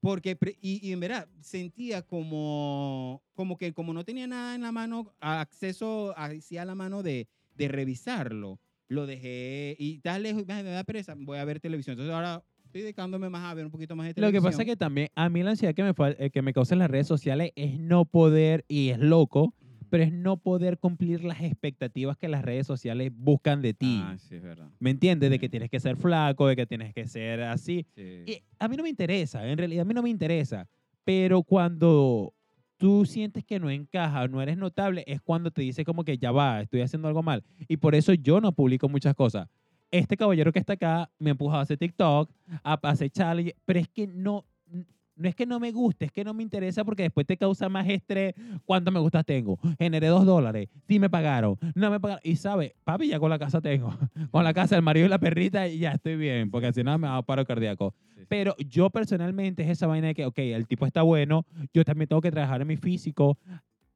Porque, 0.00 0.36
y, 0.60 0.84
y 0.88 0.92
en 0.92 0.98
verdad, 0.98 1.28
sentía 1.40 2.02
como, 2.02 3.22
como 3.36 3.56
que 3.56 3.72
como 3.72 3.92
no 3.92 4.04
tenía 4.04 4.26
nada 4.26 4.56
en 4.56 4.62
la 4.62 4.72
mano, 4.72 5.14
acceso 5.20 6.18
hacia 6.18 6.64
la 6.64 6.74
mano 6.74 7.04
de, 7.04 7.28
de 7.54 7.68
revisarlo, 7.68 8.58
lo 8.90 9.06
dejé 9.06 9.76
y 9.78 10.00
tal 10.00 10.24
lejos, 10.24 10.44
me 10.46 10.62
da 10.64 10.84
pereza, 10.84 11.14
voy 11.16 11.38
a 11.38 11.44
ver 11.44 11.60
televisión. 11.60 11.92
Entonces 11.94 12.12
ahora 12.12 12.42
estoy 12.64 12.82
dedicándome 12.82 13.30
más 13.30 13.44
a 13.50 13.54
ver 13.54 13.64
un 13.64 13.70
poquito 13.70 13.94
más 13.96 14.04
de 14.06 14.10
Lo 14.10 14.14
televisión. 14.16 14.42
que 14.42 14.46
pasa 14.50 14.62
es 14.62 14.66
que 14.68 14.76
también 14.76 15.08
a 15.14 15.28
mí 15.28 15.42
la 15.44 15.50
ansiedad 15.50 15.74
que 15.74 15.82
me, 15.84 15.94
eh, 16.18 16.30
que 16.30 16.42
me 16.42 16.52
causan 16.52 16.80
las 16.80 16.90
redes 16.90 17.06
sociales 17.06 17.52
es 17.54 17.78
no 17.78 18.04
poder, 18.04 18.64
y 18.68 18.88
es 18.90 18.98
loco, 18.98 19.54
pero 19.90 20.02
es 20.02 20.12
no 20.12 20.36
poder 20.38 20.78
cumplir 20.78 21.22
las 21.24 21.40
expectativas 21.40 22.16
que 22.16 22.28
las 22.28 22.44
redes 22.44 22.66
sociales 22.66 23.12
buscan 23.14 23.62
de 23.62 23.74
ti. 23.74 24.00
Ah, 24.02 24.16
sí, 24.18 24.34
es 24.36 24.42
verdad. 24.42 24.68
¿Me 24.80 24.90
entiendes? 24.90 25.30
De 25.30 25.36
Sí. 25.36 25.40
que 25.40 25.48
tienes 25.48 25.70
que 25.70 25.78
ser 25.80 25.96
flaco, 25.96 26.48
de 26.48 26.56
que 26.56 26.66
tienes 26.66 26.92
que 26.92 27.06
ser 27.06 27.42
así. 27.42 27.86
Sí. 27.94 28.24
Y 28.26 28.42
a 28.58 28.66
mí 28.68 28.76
no 28.76 28.82
me 28.82 28.88
interesa, 28.88 29.48
en 29.48 29.56
realidad 29.56 29.82
a 29.82 29.84
mí 29.84 29.94
no 29.94 30.02
me 30.02 30.10
interesa. 30.10 30.68
Pero 31.04 31.42
cuando 31.44 32.34
tú 32.80 33.04
sientes 33.04 33.44
que 33.44 33.60
no 33.60 33.68
encaja, 33.68 34.26
no 34.26 34.40
eres 34.40 34.56
notable, 34.56 35.04
es 35.06 35.20
cuando 35.20 35.50
te 35.50 35.60
dice 35.60 35.84
como 35.84 36.02
que 36.02 36.16
ya 36.16 36.32
va, 36.32 36.62
estoy 36.62 36.80
haciendo 36.80 37.08
algo 37.08 37.22
mal. 37.22 37.44
Y 37.68 37.76
por 37.76 37.94
eso 37.94 38.14
yo 38.14 38.40
no 38.40 38.52
publico 38.52 38.88
muchas 38.88 39.14
cosas. 39.14 39.48
Este 39.90 40.16
caballero 40.16 40.50
que 40.50 40.60
está 40.60 40.72
acá 40.72 41.10
me 41.18 41.30
empuja 41.30 41.58
a 41.58 41.60
hacer 41.60 41.76
TikTok, 41.76 42.30
a 42.64 42.74
hacer 42.82 43.10
challenge, 43.10 43.54
pero 43.66 43.80
es 43.80 43.88
que 43.88 44.06
no, 44.06 44.46
no 45.20 45.28
es 45.28 45.34
que 45.34 45.44
no 45.46 45.60
me 45.60 45.70
guste, 45.70 46.06
es 46.06 46.12
que 46.12 46.24
no 46.24 46.32
me 46.34 46.42
interesa 46.42 46.84
porque 46.84 47.02
después 47.04 47.26
te 47.26 47.36
causa 47.36 47.68
más 47.68 47.86
estrés. 47.88 48.34
¿Cuánto 48.64 48.90
me 48.90 48.98
gustas 49.00 49.24
tengo? 49.26 49.58
Generé 49.78 50.06
dos 50.08 50.24
dólares, 50.24 50.68
sí 50.88 50.98
me 50.98 51.10
pagaron, 51.10 51.56
no 51.74 51.90
me 51.90 52.00
pagaron. 52.00 52.20
Y 52.24 52.36
sabe, 52.36 52.74
papi, 52.84 53.08
ya 53.08 53.20
con 53.20 53.28
la 53.30 53.38
casa 53.38 53.60
tengo. 53.60 53.90
Con 54.30 54.44
la 54.44 54.54
casa, 54.54 54.76
el 54.76 54.82
marido 54.82 55.06
y 55.06 55.08
la 55.08 55.18
perrita, 55.18 55.68
y 55.68 55.78
ya 55.78 55.92
estoy 55.92 56.16
bien, 56.16 56.50
porque 56.50 56.72
si 56.72 56.82
no 56.82 56.96
me 56.98 57.06
a 57.08 57.20
paro 57.22 57.44
cardíaco. 57.44 57.94
Sí, 58.14 58.20
sí. 58.20 58.26
Pero 58.28 58.54
yo 58.58 58.88
personalmente 58.90 59.62
es 59.62 59.68
esa 59.70 59.86
vaina 59.86 60.08
de 60.08 60.14
que, 60.14 60.24
ok, 60.26 60.38
el 60.38 60.66
tipo 60.66 60.86
está 60.86 61.02
bueno, 61.02 61.44
yo 61.74 61.84
también 61.84 62.08
tengo 62.08 62.22
que 62.22 62.30
trabajar 62.30 62.62
en 62.62 62.68
mi 62.68 62.76
físico 62.76 63.38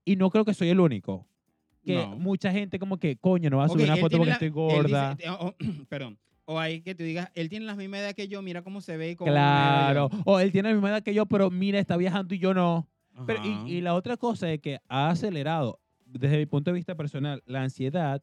y 0.04 0.16
no 0.16 0.28
creo 0.31 0.45
que 0.45 0.52
soy 0.54 0.69
el 0.69 0.81
único. 0.81 1.26
Que 1.85 1.95
No. 1.97 2.16
mucha 2.16 2.50
gente 2.52 2.78
como 2.78 2.97
que, 2.99 3.16
coño, 3.16 3.49
no 3.50 3.59
va 3.59 3.64
a 3.66 3.69
subir 3.69 3.85
una 3.87 3.97
foto 3.97 4.16
porque 4.16 4.28
la- 4.31 4.33
estoy 4.35 4.49
dice- 4.49 4.61
gorda. 4.61 5.16
eh, 5.19 5.28
oh, 5.31 5.54
perdón. 5.88 6.19
O 6.46 6.58
hay 6.58 6.82
que 6.82 6.94
te 6.94 7.04
digas, 7.04 7.30
él 7.34 7.48
tiene 7.48 7.64
la 7.64 7.74
misma 7.74 7.98
edad 7.98 8.14
que 8.14 8.28
yo, 8.28 8.42
mira 8.42 8.62
cómo 8.62 8.80
se 8.80 8.96
ve 8.96 9.12
y 9.12 9.16
cómo 9.16 9.30
Claro. 9.30 10.10
O 10.24 10.38
él 10.38 10.52
tiene 10.52 10.68
la 10.68 10.74
misma 10.74 10.90
edad 10.90 11.02
que 11.02 11.14
yo, 11.14 11.26
pero 11.26 11.50
mira, 11.50 11.78
está 11.78 11.96
viajando 11.96 12.34
y 12.34 12.38
yo 12.38 12.52
no. 12.52 12.88
Pero, 13.26 13.40
y, 13.44 13.72
y 13.72 13.80
la 13.80 13.94
otra 13.94 14.16
cosa 14.16 14.50
es 14.52 14.60
que 14.60 14.80
ha 14.88 15.08
acelerado, 15.08 15.80
desde 16.04 16.36
mi 16.36 16.46
punto 16.46 16.70
de 16.70 16.74
vista 16.74 16.96
personal, 16.96 17.42
la 17.46 17.62
ansiedad 17.62 18.22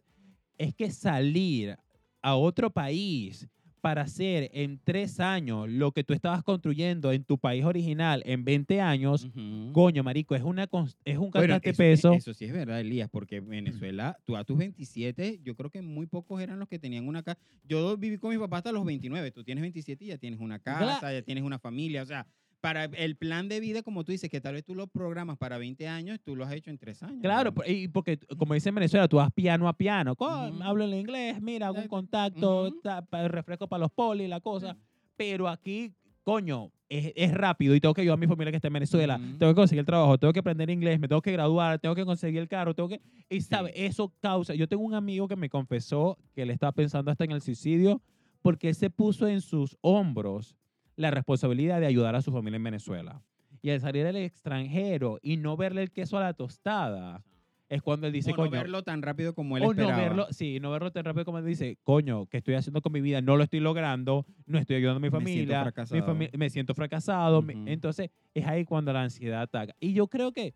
es 0.57 0.75
que 0.75 0.91
salir 0.91 1.77
a 2.21 2.35
otro 2.35 2.69
país 2.69 3.47
para 3.81 4.03
hacer 4.03 4.49
en 4.53 4.79
tres 4.83 5.19
años 5.19 5.67
lo 5.67 5.91
que 5.91 6.03
tú 6.03 6.13
estabas 6.13 6.43
construyendo 6.43 7.11
en 7.11 7.23
tu 7.23 7.37
país 7.37 7.65
original 7.65 8.21
en 8.25 8.45
20 8.45 8.79
años, 8.79 9.27
coño, 9.73 10.03
marico, 10.03 10.35
es, 10.35 10.43
una, 10.43 10.69
es 11.03 11.17
un 11.17 11.31
Bueno, 11.31 11.31
cantante 11.31 11.71
eso, 11.71 11.77
peso. 11.77 12.13
Eso 12.13 12.33
sí 12.33 12.45
es 12.45 12.53
verdad, 12.53 12.79
Elías, 12.79 13.09
porque 13.09 13.39
Venezuela, 13.39 14.17
tú 14.25 14.37
a 14.37 14.43
tus 14.43 14.57
27, 14.57 15.41
yo 15.43 15.55
creo 15.55 15.69
que 15.71 15.81
muy 15.81 16.05
pocos 16.05 16.41
eran 16.41 16.59
los 16.59 16.69
que 16.69 16.79
tenían 16.79 17.07
una 17.07 17.23
casa. 17.23 17.39
Yo 17.63 17.97
viví 17.97 18.17
con 18.17 18.29
mi 18.31 18.37
papá 18.37 18.57
hasta 18.57 18.71
los 18.71 18.85
29, 18.85 19.31
tú 19.31 19.43
tienes 19.43 19.61
27 19.63 20.05
y 20.05 20.07
ya 20.09 20.17
tienes 20.17 20.39
una 20.39 20.59
casa, 20.59 21.11
ya 21.11 21.21
tienes 21.23 21.43
una 21.43 21.57
familia, 21.59 22.03
o 22.03 22.05
sea, 22.05 22.27
para 22.61 22.85
el 22.85 23.15
plan 23.17 23.49
de 23.49 23.59
vida, 23.59 23.81
como 23.81 24.03
tú 24.05 24.11
dices, 24.11 24.29
que 24.29 24.39
tal 24.39 24.53
vez 24.53 24.63
tú 24.63 24.75
lo 24.75 24.87
programas 24.87 25.37
para 25.37 25.57
20 25.57 25.87
años, 25.87 26.19
tú 26.23 26.35
lo 26.35 26.45
has 26.45 26.53
hecho 26.53 26.69
en 26.69 26.77
tres 26.77 27.01
años. 27.01 27.21
Claro, 27.21 27.51
¿no? 27.55 27.63
y 27.65 27.87
porque 27.87 28.19
como 28.37 28.53
dice 28.53 28.69
en 28.69 28.75
Venezuela, 28.75 29.07
tú 29.07 29.17
vas 29.17 29.31
piano 29.31 29.67
a 29.67 29.73
piano. 29.73 30.15
Hablo 30.61 30.85
en 30.85 30.93
inglés, 30.93 31.41
mira, 31.41 31.67
hago 31.67 31.79
un 31.79 31.87
contacto, 31.87 32.71
refresco 33.11 33.67
para 33.67 33.81
los 33.81 33.91
polis, 33.91 34.29
la 34.29 34.39
cosa. 34.39 34.77
Pero 35.17 35.47
aquí, 35.47 35.93
coño, 36.23 36.71
es, 36.87 37.11
es 37.15 37.33
rápido 37.33 37.73
y 37.73 37.81
tengo 37.81 37.93
que 37.93 38.01
ayudar 38.01 38.17
a 38.17 38.19
mi 38.19 38.27
familia 38.27 38.51
que 38.51 38.57
está 38.57 38.67
en 38.67 38.73
Venezuela. 38.73 39.17
Tengo 39.17 39.51
que 39.51 39.55
conseguir 39.55 39.79
el 39.79 39.85
trabajo, 39.85 40.17
tengo 40.17 40.31
que 40.31 40.39
aprender 40.39 40.69
inglés, 40.69 40.99
me 40.99 41.07
tengo 41.07 41.21
que 41.21 41.31
graduar, 41.31 41.79
tengo 41.79 41.95
que 41.95 42.05
conseguir 42.05 42.41
el 42.41 42.47
carro, 42.47 42.75
tengo 42.75 42.89
que... 42.89 43.01
Y, 43.29 43.41
¿sabe? 43.41 43.71
Eso 43.75 44.13
causa... 44.19 44.53
Yo 44.53 44.67
tengo 44.67 44.83
un 44.83 44.93
amigo 44.93 45.27
que 45.27 45.35
me 45.35 45.49
confesó 45.49 46.17
que 46.33 46.43
él 46.43 46.51
estaba 46.51 46.73
pensando 46.73 47.09
hasta 47.09 47.23
en 47.23 47.31
el 47.31 47.41
suicidio 47.41 48.01
porque 48.41 48.69
él 48.69 48.75
se 48.75 48.89
puso 48.89 49.27
en 49.27 49.41
sus 49.41 49.77
hombros 49.81 50.55
la 51.01 51.11
responsabilidad 51.11 51.79
de 51.79 51.87
ayudar 51.87 52.15
a 52.15 52.21
su 52.21 52.31
familia 52.31 52.57
en 52.57 52.63
Venezuela. 52.63 53.21
Y 53.61 53.69
al 53.69 53.79
salir 53.81 54.05
al 54.07 54.15
extranjero 54.15 55.19
y 55.21 55.37
no 55.37 55.55
verle 55.57 55.81
el 55.83 55.91
queso 55.91 56.17
a 56.17 56.21
la 56.21 56.33
tostada, 56.33 57.23
es 57.69 57.81
cuando 57.81 58.07
él 58.07 58.11
dice, 58.13 58.31
o 58.31 58.33
no 58.33 58.37
coño, 58.37 58.51
verlo 58.51 58.83
tan 58.83 59.01
rápido 59.01 59.33
como 59.33 59.55
él 59.57 59.63
o 59.63 59.71
esperaba. 59.71 59.95
no 59.95 60.01
verlo, 60.03 60.27
sí, 60.31 60.59
no 60.59 60.71
verlo 60.71 60.91
tan 60.91 61.05
rápido 61.05 61.23
como 61.25 61.37
él 61.37 61.45
dice, 61.45 61.77
coño, 61.83 62.25
¿qué 62.27 62.37
estoy 62.37 62.55
haciendo 62.55 62.81
con 62.81 62.91
mi 62.91 62.99
vida? 63.01 63.21
No 63.21 63.37
lo 63.37 63.43
estoy 63.43 63.59
logrando, 63.61 64.25
no 64.45 64.57
estoy 64.59 64.77
ayudando 64.77 64.97
a 64.97 64.99
mi 64.99 65.09
Me 65.09 65.11
siento 65.11 65.29
familia, 65.31 65.59
mi 65.59 65.63
fracasado. 65.71 66.05
fami- 66.07 66.37
me 66.37 66.49
siento 66.49 66.73
fracasado. 66.73 67.41
me- 67.41 67.55
Ujú. 67.55 67.63
entonces, 67.67 68.09
es 68.33 68.45
ahí 68.47 68.65
cuando 68.65 68.91
la 68.91 69.03
ansiedad 69.03 69.41
ataca. 69.41 69.73
Y 69.79 69.93
yo 69.93 70.07
creo 70.07 70.31
que 70.33 70.53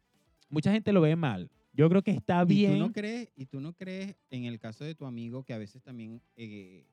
mucha 0.50 0.72
gente 0.72 0.92
lo 0.92 1.02
ve 1.02 1.16
mal. 1.16 1.50
Yo 1.74 1.90
creo 1.90 2.02
que 2.02 2.12
está 2.12 2.42
¿Y 2.44 2.46
bien. 2.46 2.74
tú 2.74 2.80
no 2.80 2.92
crees, 2.92 3.30
y 3.36 3.46
tú 3.46 3.62
no 3.62 3.74
crees 3.74 4.16
en 4.30 4.46
el 4.46 4.60
caso 4.60 4.84
de 4.84 4.96
tu 4.96 5.06
amigo 5.06 5.44
que 5.44 5.54
a 5.54 5.58
veces 5.58 5.82
también 5.84 6.22
eh, 6.36 6.86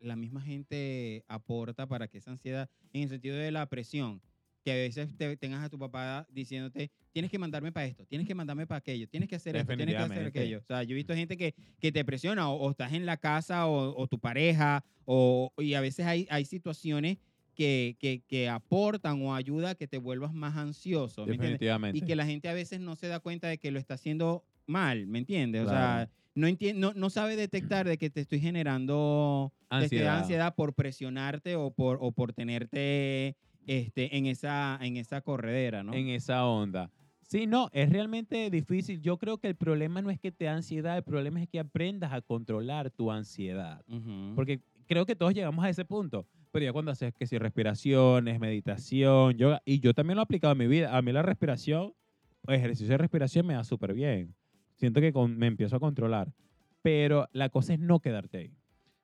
la 0.00 0.16
misma 0.16 0.40
gente 0.40 1.24
aporta 1.28 1.86
para 1.86 2.08
que 2.08 2.18
esa 2.18 2.30
ansiedad, 2.30 2.68
en 2.92 3.02
el 3.02 3.08
sentido 3.08 3.36
de 3.36 3.50
la 3.50 3.66
presión, 3.66 4.20
que 4.62 4.72
a 4.72 4.74
veces 4.74 5.16
te, 5.16 5.36
tengas 5.36 5.64
a 5.64 5.68
tu 5.70 5.78
papá 5.78 6.26
diciéndote, 6.30 6.90
tienes 7.12 7.30
que 7.30 7.38
mandarme 7.38 7.72
para 7.72 7.86
esto, 7.86 8.04
tienes 8.06 8.26
que 8.26 8.34
mandarme 8.34 8.66
para 8.66 8.78
aquello, 8.78 9.08
tienes 9.08 9.28
que 9.28 9.36
hacer 9.36 9.56
esto, 9.56 9.76
tienes 9.76 9.94
que 9.94 10.02
hacer 10.02 10.26
aquello. 10.26 10.58
O 10.58 10.64
sea, 10.64 10.82
yo 10.82 10.92
he 10.92 10.96
visto 10.96 11.14
gente 11.14 11.36
que, 11.36 11.54
que 11.80 11.92
te 11.92 12.04
presiona 12.04 12.50
o, 12.50 12.56
o 12.56 12.70
estás 12.70 12.92
en 12.92 13.06
la 13.06 13.16
casa 13.16 13.66
o, 13.66 13.96
o 13.96 14.06
tu 14.06 14.18
pareja 14.18 14.84
o, 15.06 15.52
y 15.58 15.74
a 15.74 15.80
veces 15.80 16.06
hay, 16.06 16.26
hay 16.30 16.44
situaciones 16.44 17.18
que, 17.54 17.96
que, 17.98 18.22
que 18.26 18.48
aportan 18.48 19.22
o 19.22 19.34
ayuda 19.34 19.70
a 19.70 19.74
que 19.74 19.88
te 19.88 19.98
vuelvas 19.98 20.32
más 20.32 20.56
ansioso. 20.56 21.26
Definitivamente. 21.26 21.98
y 21.98 22.02
que 22.02 22.16
la 22.16 22.26
gente 22.26 22.48
a 22.48 22.54
veces 22.54 22.80
no 22.80 22.96
se 22.96 23.08
da 23.08 23.20
cuenta 23.20 23.48
de 23.48 23.58
que 23.58 23.70
lo 23.70 23.78
está 23.78 23.94
haciendo 23.94 24.44
mal, 24.70 25.06
¿me 25.06 25.18
entiendes? 25.18 25.66
O 25.66 25.68
sea, 25.68 26.08
no, 26.34 26.46
no, 26.74 26.94
no 26.94 27.10
sabe 27.10 27.36
detectar 27.36 27.86
de 27.86 27.98
que 27.98 28.08
te 28.08 28.20
estoy 28.20 28.40
generando 28.40 29.52
Ansiedad. 29.68 30.18
ansiedad 30.18 30.54
por 30.54 30.74
presionarte 30.74 31.56
o 31.56 31.70
por, 31.70 31.98
o 32.00 32.12
por 32.12 32.32
tenerte 32.32 33.36
este, 33.66 34.16
en, 34.16 34.26
esa, 34.26 34.78
en 34.80 34.96
esa 34.96 35.20
corredera, 35.20 35.82
¿no? 35.82 35.92
en 35.92 36.08
esa 36.08 36.46
onda. 36.46 36.90
Sí, 37.30 37.46
no, 37.46 37.68
es 37.72 37.88
realmente 37.90 38.50
difícil. 38.50 39.00
Yo 39.00 39.16
creo 39.16 39.38
que 39.38 39.46
el 39.46 39.54
problema 39.54 40.02
no 40.02 40.10
es 40.10 40.18
que 40.18 40.32
te 40.32 40.46
da 40.46 40.54
ansiedad, 40.54 40.96
el 40.96 41.04
problema 41.04 41.40
es 41.40 41.48
que 41.48 41.60
aprendas 41.60 42.12
a 42.12 42.20
controlar 42.20 42.90
tu 42.90 43.12
ansiedad. 43.12 43.84
Porque 44.34 44.60
creo 44.86 45.06
que 45.06 45.14
todos 45.14 45.32
llegamos 45.32 45.64
a 45.64 45.68
ese 45.68 45.84
punto. 45.84 46.26
Pero 46.50 46.64
ya 46.64 46.72
cuando 46.72 46.90
haces 46.90 47.14
que 47.14 47.28
si 47.28 47.38
respiraciones, 47.38 48.40
meditación, 48.40 49.34
yoga, 49.34 49.62
y 49.64 49.78
yo 49.78 49.94
también 49.94 50.16
lo 50.16 50.22
he 50.22 50.24
aplicado 50.24 50.52
en 50.52 50.58
mi 50.58 50.66
vida. 50.66 50.96
A 50.96 51.02
mí 51.02 51.12
la 51.12 51.22
respiración, 51.22 51.94
ejercicio 52.48 52.94
de 52.94 52.98
respiración 52.98 53.46
me 53.46 53.54
da 53.54 53.62
súper 53.62 53.94
bien. 53.94 54.34
Siento 54.80 55.00
que 55.00 55.12
con- 55.12 55.36
me 55.38 55.46
empiezo 55.46 55.76
a 55.76 55.80
controlar. 55.80 56.32
Pero 56.82 57.28
la 57.32 57.50
cosa 57.50 57.74
es 57.74 57.78
no 57.78 58.00
quedarte 58.00 58.38
ahí. 58.38 58.50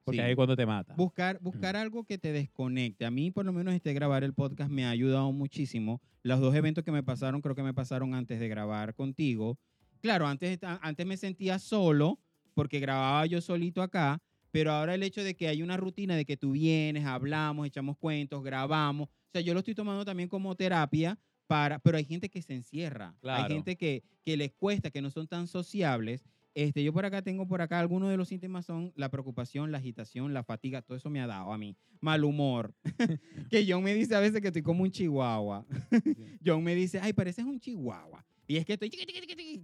Porque 0.05 0.19
Sí. 0.19 0.23
ahí 0.25 0.31
es 0.31 0.37
cuando 0.37 0.57
te 0.57 0.65
mata. 0.67 0.95
Buscar, 0.95 1.39
buscar 1.41 1.77
algo 1.77 2.05
que 2.05 2.17
te 2.17 2.33
desconecte. 2.33 3.05
A 3.05 3.11
mí, 3.11 3.31
por 3.31 3.45
lo 3.45 3.53
menos, 3.53 3.75
este 3.75 3.93
grabar 3.93 4.25
el 4.25 4.33
podcast 4.33 4.71
me 4.71 4.87
ha 4.87 4.91
ayudado 4.91 5.31
muchísimo. 5.33 6.01
Los 6.23 6.41
dos 6.41 6.55
eventos 6.55 6.83
que 6.85 6.93
me 6.93 7.03
pasaron, 7.03 7.41
creo 7.43 7.55
que 7.55 7.63
me 7.63 7.75
pasaron 7.75 8.15
antes 8.15 8.41
de 8.41 8.49
grabar 8.49 8.95
contigo. 8.95 9.59
Claro, 10.01 10.27
antes, 10.27 10.59
antes 10.63 11.07
me 11.07 11.17
sentía 11.17 11.59
solo 11.59 12.19
porque 12.55 12.81
grababa 12.81 13.27
yo 13.27 13.41
solito 13.41 13.83
acá, 13.83 14.23
pero 14.53 14.71
ahora 14.73 14.95
el 14.95 15.03
hecho 15.03 15.23
de 15.23 15.35
que 15.37 15.49
hay 15.49 15.63
una 15.63 15.77
rutina 15.77 16.17
de 16.17 16.25
que 16.25 16.37
tú 16.37 16.53
vienes, 16.53 17.05
hablamos, 17.05 17.67
echamos 17.67 17.99
cuentos, 17.99 18.43
grabamos. 18.43 19.09
O 19.09 19.31
sea, 19.33 19.43
yo 19.43 19.53
lo 19.53 19.59
estoy 19.59 19.75
tomando 19.75 20.05
también 20.05 20.29
como 20.29 20.55
terapia, 20.55 21.19
para, 21.47 21.79
pero 21.79 21.99
hay 21.99 22.05
gente 22.05 22.29
que 22.29 22.43
se 22.43 22.55
encierra. 22.55 23.15
Claro. 23.21 23.45
Hay 23.45 23.53
gente 23.53 23.77
que, 23.77 24.03
que 24.25 24.37
les 24.37 24.53
cuesta, 24.53 24.91
que 24.91 25.03
no 25.03 25.11
son 25.11 25.27
tan 25.29 25.47
sociables. 25.47 26.25
Este, 26.55 26.83
yo 26.83 26.93
por 26.93 27.05
acá 27.05 27.21
tengo 27.21 27.47
por 27.47 27.61
acá 27.61 27.79
algunos 27.79 28.09
de 28.09 28.17
los 28.17 28.29
síntomas 28.29 28.65
son 28.65 28.91
la 28.97 29.11
preocupación, 29.11 29.73
la 29.73 29.79
agitación, 29.79 30.33
la 30.33 30.43
fatiga, 30.43 30.81
todo 30.81 30.97
eso 30.97 31.11
me 31.11 31.21
ha 31.21 31.27
dado 31.27 31.53
a 31.53 31.59
mí. 31.59 31.77
Mal 32.01 32.25
humor. 32.25 32.75
que 33.51 33.67
John 33.69 33.85
me 33.85 33.95
dice 33.95 34.15
a 34.15 34.21
veces 34.21 34.41
que 34.41 34.47
estoy 34.49 34.63
como 34.63 34.83
un 34.83 34.91
chihuahua. 34.91 35.67
John 36.45 36.65
me 36.65 36.75
dice, 36.75 36.99
ay, 36.99 37.13
pareces 37.13 37.45
un 37.45 37.61
chihuahua. 37.61 38.25
Y 38.47 38.57
es 38.57 38.65
que 38.65 38.73
estoy, 38.75 38.91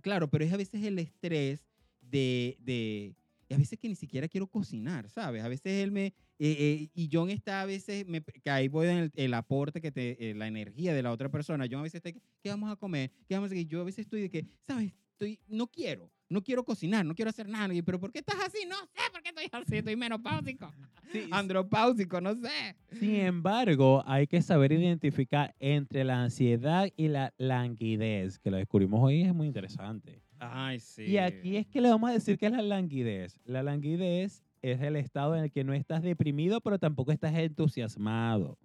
claro, 0.02 0.28
pero 0.28 0.44
es 0.44 0.52
a 0.52 0.56
veces 0.56 0.84
el 0.84 0.98
estrés 0.98 1.66
de, 2.00 2.58
de, 2.60 3.14
y 3.48 3.54
a 3.54 3.56
veces 3.56 3.78
que 3.78 3.88
ni 3.88 3.94
siquiera 3.94 4.28
quiero 4.28 4.46
cocinar, 4.46 5.08
¿sabes? 5.08 5.42
A 5.42 5.48
veces 5.48 5.72
él 5.82 5.92
me, 5.92 6.12
eh, 6.44 6.56
eh, 6.58 6.90
y 6.92 7.08
John 7.12 7.30
está 7.30 7.62
a 7.62 7.66
veces, 7.66 8.04
me, 8.08 8.20
que 8.20 8.50
ahí 8.50 8.66
voy 8.66 8.88
en 8.88 8.96
el, 8.96 9.12
el 9.14 9.32
aporte, 9.32 9.80
que 9.80 9.92
te, 9.92 10.30
eh, 10.30 10.34
la 10.34 10.48
energía 10.48 10.92
de 10.92 11.00
la 11.00 11.12
otra 11.12 11.28
persona. 11.28 11.66
John 11.70 11.78
a 11.78 11.82
veces 11.84 12.02
está, 12.04 12.10
¿qué 12.10 12.48
vamos 12.48 12.68
a 12.72 12.74
comer? 12.74 13.12
¿Qué 13.28 13.36
vamos 13.36 13.46
a 13.46 13.54
hacer? 13.54 13.58
Y 13.58 13.66
Yo 13.66 13.80
a 13.80 13.84
veces 13.84 14.06
estoy 14.06 14.22
de 14.22 14.28
que, 14.28 14.44
¿sabes? 14.66 14.92
Estoy, 15.12 15.38
no 15.46 15.68
quiero, 15.68 16.10
no 16.28 16.42
quiero 16.42 16.64
cocinar, 16.64 17.06
no 17.06 17.14
quiero 17.14 17.28
hacer 17.28 17.48
nada. 17.48 17.72
Y, 17.72 17.82
pero 17.82 18.00
¿por 18.00 18.10
qué 18.10 18.18
estás 18.18 18.40
así? 18.44 18.66
No 18.68 18.74
sé 18.74 19.12
por 19.12 19.22
qué 19.22 19.28
estoy 19.28 19.48
así, 19.52 19.76
estoy 19.76 19.94
menopáusico, 19.94 20.68
Sí, 21.12 21.28
andropáusico, 21.30 22.20
no 22.20 22.34
sé. 22.34 22.74
Sin 22.90 23.14
embargo, 23.14 24.02
hay 24.04 24.26
que 24.26 24.42
saber 24.42 24.72
identificar 24.72 25.54
entre 25.60 26.02
la 26.02 26.24
ansiedad 26.24 26.88
y 26.96 27.06
la 27.06 27.32
languidez, 27.38 28.40
que 28.40 28.50
lo 28.50 28.56
descubrimos 28.56 29.00
hoy, 29.00 29.22
es 29.22 29.32
muy 29.32 29.46
interesante. 29.46 30.24
Ay, 30.40 30.80
sí. 30.80 31.04
Y 31.04 31.18
aquí 31.18 31.56
es 31.56 31.68
que 31.68 31.80
le 31.80 31.88
vamos 31.88 32.10
a 32.10 32.14
decir 32.14 32.36
que 32.36 32.46
es 32.46 32.52
la 32.52 32.62
languidez. 32.62 33.38
La 33.44 33.62
languidez 33.62 34.42
es 34.62 34.80
el 34.80 34.96
estado 34.96 35.36
en 35.36 35.44
el 35.44 35.52
que 35.52 35.64
no 35.64 35.74
estás 35.74 36.02
deprimido, 36.02 36.60
pero 36.60 36.78
tampoco 36.78 37.12
estás 37.12 37.34
entusiasmado. 37.34 38.58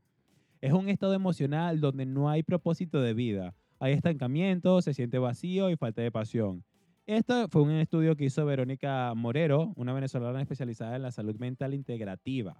Es 0.61 0.73
un 0.73 0.89
estado 0.89 1.13
emocional 1.13 1.81
donde 1.81 2.05
no 2.05 2.29
hay 2.29 2.43
propósito 2.43 3.01
de 3.01 3.13
vida. 3.13 3.55
Hay 3.79 3.93
estancamiento, 3.93 4.81
se 4.81 4.93
siente 4.93 5.19
vacío 5.19 5.69
y 5.69 5.75
falta 5.75 6.01
de 6.01 6.11
pasión. 6.11 6.63
Esto 7.05 7.47
fue 7.49 7.61
un 7.61 7.71
estudio 7.71 8.15
que 8.15 8.25
hizo 8.25 8.45
Verónica 8.45 9.13
Morero, 9.15 9.71
una 9.75 9.93
venezolana 9.93 10.41
especializada 10.41 10.95
en 10.95 11.03
la 11.03 11.11
salud 11.11 11.35
mental 11.37 11.73
integrativa. 11.73 12.57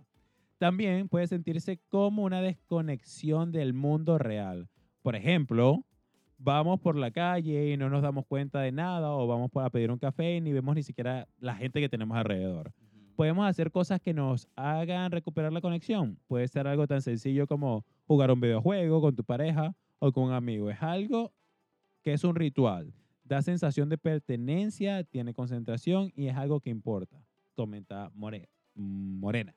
También 0.58 1.10
puede 1.10 1.28
sentirse 1.28 1.80
como 1.90 2.24
una 2.24 2.42
desconexión 2.42 3.52
del 3.52 3.74
mundo 3.74 4.18
real. 4.18 4.70
Por 5.02 5.16
ejemplo, 5.16 5.84
vamos 6.38 6.80
por 6.80 6.96
la 6.96 7.12
calle 7.12 7.72
y 7.72 7.78
no 7.78 7.90
nos 7.90 8.02
damos 8.02 8.26
cuenta 8.26 8.62
de 8.62 8.72
nada 8.72 9.12
o 9.12 9.28
vamos 9.28 9.52
a 9.56 9.70
pedir 9.70 9.92
un 9.92 10.00
café 10.00 10.38
y 10.38 10.42
ni 10.42 10.54
vemos 10.54 10.76
ni 10.76 10.84
siquiera 10.84 11.28
la 11.40 11.56
gente 11.56 11.80
que 11.80 11.90
tenemos 11.90 12.18
alrededor. 12.18 12.72
Podemos 13.18 13.48
hacer 13.50 13.72
cosas 13.72 14.00
que 14.00 14.14
nos 14.14 14.48
hagan 14.56 15.12
recuperar 15.12 15.52
la 15.52 15.60
conexión. 15.60 16.20
Puede 16.28 16.48
ser 16.48 16.68
algo 16.68 16.86
tan 16.88 17.02
sencillo 17.02 17.48
como 17.48 17.84
jugar 18.06 18.30
un 18.32 18.40
videojuego 18.40 19.02
con 19.02 19.16
tu 19.16 19.24
pareja 19.24 19.76
o 19.98 20.12
con 20.12 20.26
un 20.26 20.34
amigo. 20.34 20.70
Es 20.70 20.82
algo 20.84 21.34
que 22.04 22.14
es 22.14 22.24
un 22.24 22.36
ritual. 22.36 22.94
Da 23.24 23.42
sensación 23.42 23.90
de 23.90 23.98
pertenencia, 23.98 25.04
tiene 25.04 25.34
concentración 25.34 26.14
y 26.16 26.28
es 26.28 26.36
algo 26.38 26.60
que 26.62 26.70
importa. 26.70 27.20
Comenta 27.56 28.12
More- 28.14 28.48
Morena. 28.76 29.56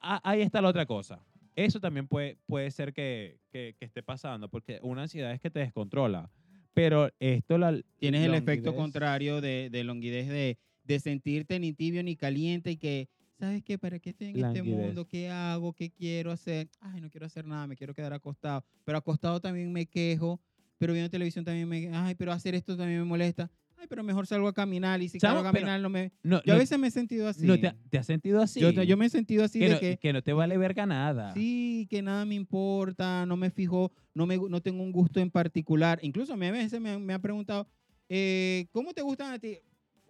Ah, 0.00 0.20
ahí 0.22 0.40
está 0.40 0.62
la 0.62 0.68
otra 0.68 0.86
cosa. 0.86 1.20
Eso 1.56 1.80
también 1.80 2.06
puede, 2.06 2.38
puede 2.46 2.70
ser 2.70 2.92
que, 2.92 3.40
que- 3.50 3.74
que 3.76 3.84
esté 3.84 4.00
pasando, 4.04 4.48
porque 4.48 4.78
una 4.82 5.02
ansiedad 5.02 5.32
es 5.32 5.40
que 5.40 5.50
te 5.50 5.58
descontrola. 5.58 6.30
Pero 6.72 7.10
esto 7.18 7.58
la 7.58 7.76
Tienes 7.98 8.24
el 8.24 8.34
efecto 8.34 8.76
contrario 8.76 9.40
de, 9.40 9.68
de 9.70 9.82
longuidez, 9.82 10.28
de, 10.28 10.56
de 10.88 10.98
sentirte 10.98 11.60
ni 11.60 11.72
tibio 11.74 12.02
ni 12.02 12.16
caliente 12.16 12.72
y 12.72 12.76
que, 12.78 13.08
¿sabes 13.38 13.62
qué? 13.62 13.78
¿Para 13.78 13.98
qué 14.00 14.10
estoy 14.10 14.28
en 14.28 14.36
este 14.36 14.62
Languidez. 14.62 14.86
mundo? 14.86 15.06
¿Qué 15.06 15.28
hago? 15.28 15.74
¿Qué 15.74 15.90
quiero 15.90 16.32
hacer? 16.32 16.70
Ay, 16.80 17.00
no 17.02 17.10
quiero 17.10 17.26
hacer 17.26 17.46
nada, 17.46 17.66
me 17.66 17.76
quiero 17.76 17.94
quedar 17.94 18.14
acostado. 18.14 18.64
Pero 18.84 18.96
acostado 18.98 19.38
también 19.38 19.70
me 19.70 19.84
quejo, 19.86 20.40
pero 20.78 20.94
viendo 20.94 21.10
televisión 21.10 21.44
también 21.44 21.68
me... 21.68 21.90
Ay, 21.94 22.14
pero 22.14 22.32
hacer 22.32 22.54
esto 22.54 22.74
también 22.76 23.00
me 23.00 23.04
molesta. 23.04 23.50
Ay, 23.76 23.86
pero 23.86 24.02
mejor 24.02 24.26
salgo 24.26 24.48
a 24.48 24.54
caminar 24.54 25.00
y 25.02 25.08
si 25.10 25.20
salgo 25.20 25.40
a 25.40 25.42
pero 25.52 25.52
caminar 25.66 25.78
no 25.80 25.90
me... 25.90 26.10
No, 26.22 26.42
Yo 26.42 26.54
a 26.54 26.56
no- 26.56 26.60
veces 26.60 26.78
me 26.78 26.86
he 26.88 26.90
sentido 26.90 27.28
así. 27.28 27.46
no 27.46 27.60
te, 27.60 27.70
te 27.90 27.98
has 27.98 28.06
sentido 28.06 28.40
así. 28.40 28.58
yo, 28.60 28.70
yo 28.70 28.96
me 28.96 29.04
he 29.06 29.10
sentido 29.10 29.44
así 29.44 29.58
que, 29.58 29.66
de 29.66 29.74
no, 29.74 29.80
que... 29.80 29.98
que 29.98 30.12
no 30.14 30.22
te 30.22 30.32
vale 30.32 30.56
verga 30.56 30.86
nada. 30.86 31.34
Sí, 31.34 31.86
que 31.90 32.00
nada 32.00 32.24
me 32.24 32.34
importa, 32.34 33.26
no 33.26 33.36
me 33.36 33.50
fijo, 33.50 33.92
no, 34.14 34.24
me, 34.26 34.38
no 34.38 34.62
tengo 34.62 34.82
un 34.82 34.90
gusto 34.90 35.20
en 35.20 35.30
particular. 35.30 35.98
Incluso 36.02 36.32
a 36.32 36.36
mí 36.38 36.46
a 36.46 36.52
veces 36.52 36.80
me, 36.80 36.98
me 36.98 37.12
han 37.12 37.20
preguntado, 37.20 37.68
eh, 38.08 38.66
¿cómo 38.72 38.94
te 38.94 39.02
gustan 39.02 39.34
a 39.34 39.38
ti? 39.38 39.58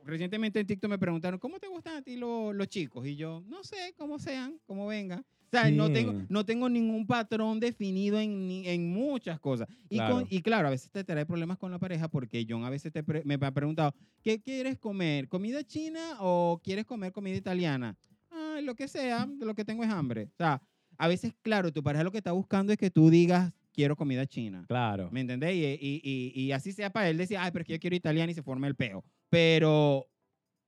Recientemente 0.08 0.58
en 0.58 0.66
TikTok 0.66 0.88
me 0.90 0.98
preguntaron, 0.98 1.38
¿cómo 1.38 1.58
te 1.58 1.68
gustan 1.68 1.96
a 1.98 2.02
ti 2.02 2.16
lo- 2.16 2.54
los 2.54 2.66
chicos? 2.68 3.06
Y 3.06 3.14
yo, 3.14 3.42
no 3.46 3.62
sé, 3.62 3.94
cómo 3.98 4.18
sean, 4.18 4.58
cómo 4.64 4.86
vengan. 4.86 5.20
O 5.20 5.50
sea, 5.50 5.70
no, 5.70 5.90
tengo, 5.92 6.14
no 6.30 6.44
tengo 6.46 6.68
ningún 6.68 7.06
patrón 7.06 7.60
definido 7.60 8.18
en, 8.18 8.50
en 8.64 8.90
muchas 8.90 9.38
cosas. 9.38 9.68
Y, 9.90 9.96
Claro. 9.96 10.14
con- 10.16 10.26
y 10.30 10.40
claro, 10.40 10.68
a 10.68 10.70
veces 10.70 10.90
te 10.90 11.04
trae 11.04 11.26
problemas 11.26 11.58
con 11.58 11.70
la 11.70 11.78
pareja 11.78 12.08
porque 12.08 12.46
John 12.48 12.64
a 12.64 12.70
veces 12.70 12.90
te 12.90 13.02
pre- 13.02 13.22
me 13.24 13.34
ha 13.34 13.50
preguntado, 13.50 13.94
¿qué 14.22 14.40
quieres 14.40 14.78
comer? 14.78 15.28
¿Comida 15.28 15.62
china 15.62 16.16
o 16.20 16.58
quieres 16.64 16.86
comer 16.86 17.12
comida 17.12 17.36
italiana? 17.36 17.94
Ay, 18.30 18.64
lo 18.64 18.74
que 18.74 18.88
sea, 18.88 19.26
lo 19.40 19.54
que 19.54 19.64
tengo 19.64 19.84
es 19.84 19.90
hambre. 19.90 20.24
O 20.32 20.36
sea, 20.38 20.62
a 20.96 21.06
veces, 21.08 21.34
claro, 21.42 21.70
tu 21.70 21.82
pareja 21.82 22.02
lo 22.04 22.10
que 22.12 22.18
está 22.18 22.32
buscando 22.32 22.72
es 22.72 22.78
que 22.78 22.90
tú 22.90 23.08
digas, 23.10 23.52
quiero 23.72 23.94
comida 23.94 24.26
china. 24.26 24.64
Claro. 24.68 25.10
¿Me 25.12 25.20
entendés? 25.20 25.54
Y, 25.54 25.64
y, 25.64 26.00
y, 26.02 26.40
y 26.42 26.52
así 26.52 26.72
sea 26.72 26.90
para 26.90 27.08
él 27.10 27.16
decir, 27.18 27.36
ay, 27.38 27.50
pero 27.52 27.62
es 27.62 27.66
que 27.66 27.72
yo 27.74 27.78
quiero 27.78 27.94
italiana 27.96 28.32
y 28.32 28.34
se 28.34 28.42
forma 28.42 28.66
el 28.66 28.74
peo. 28.74 29.04
Pero, 29.30 30.10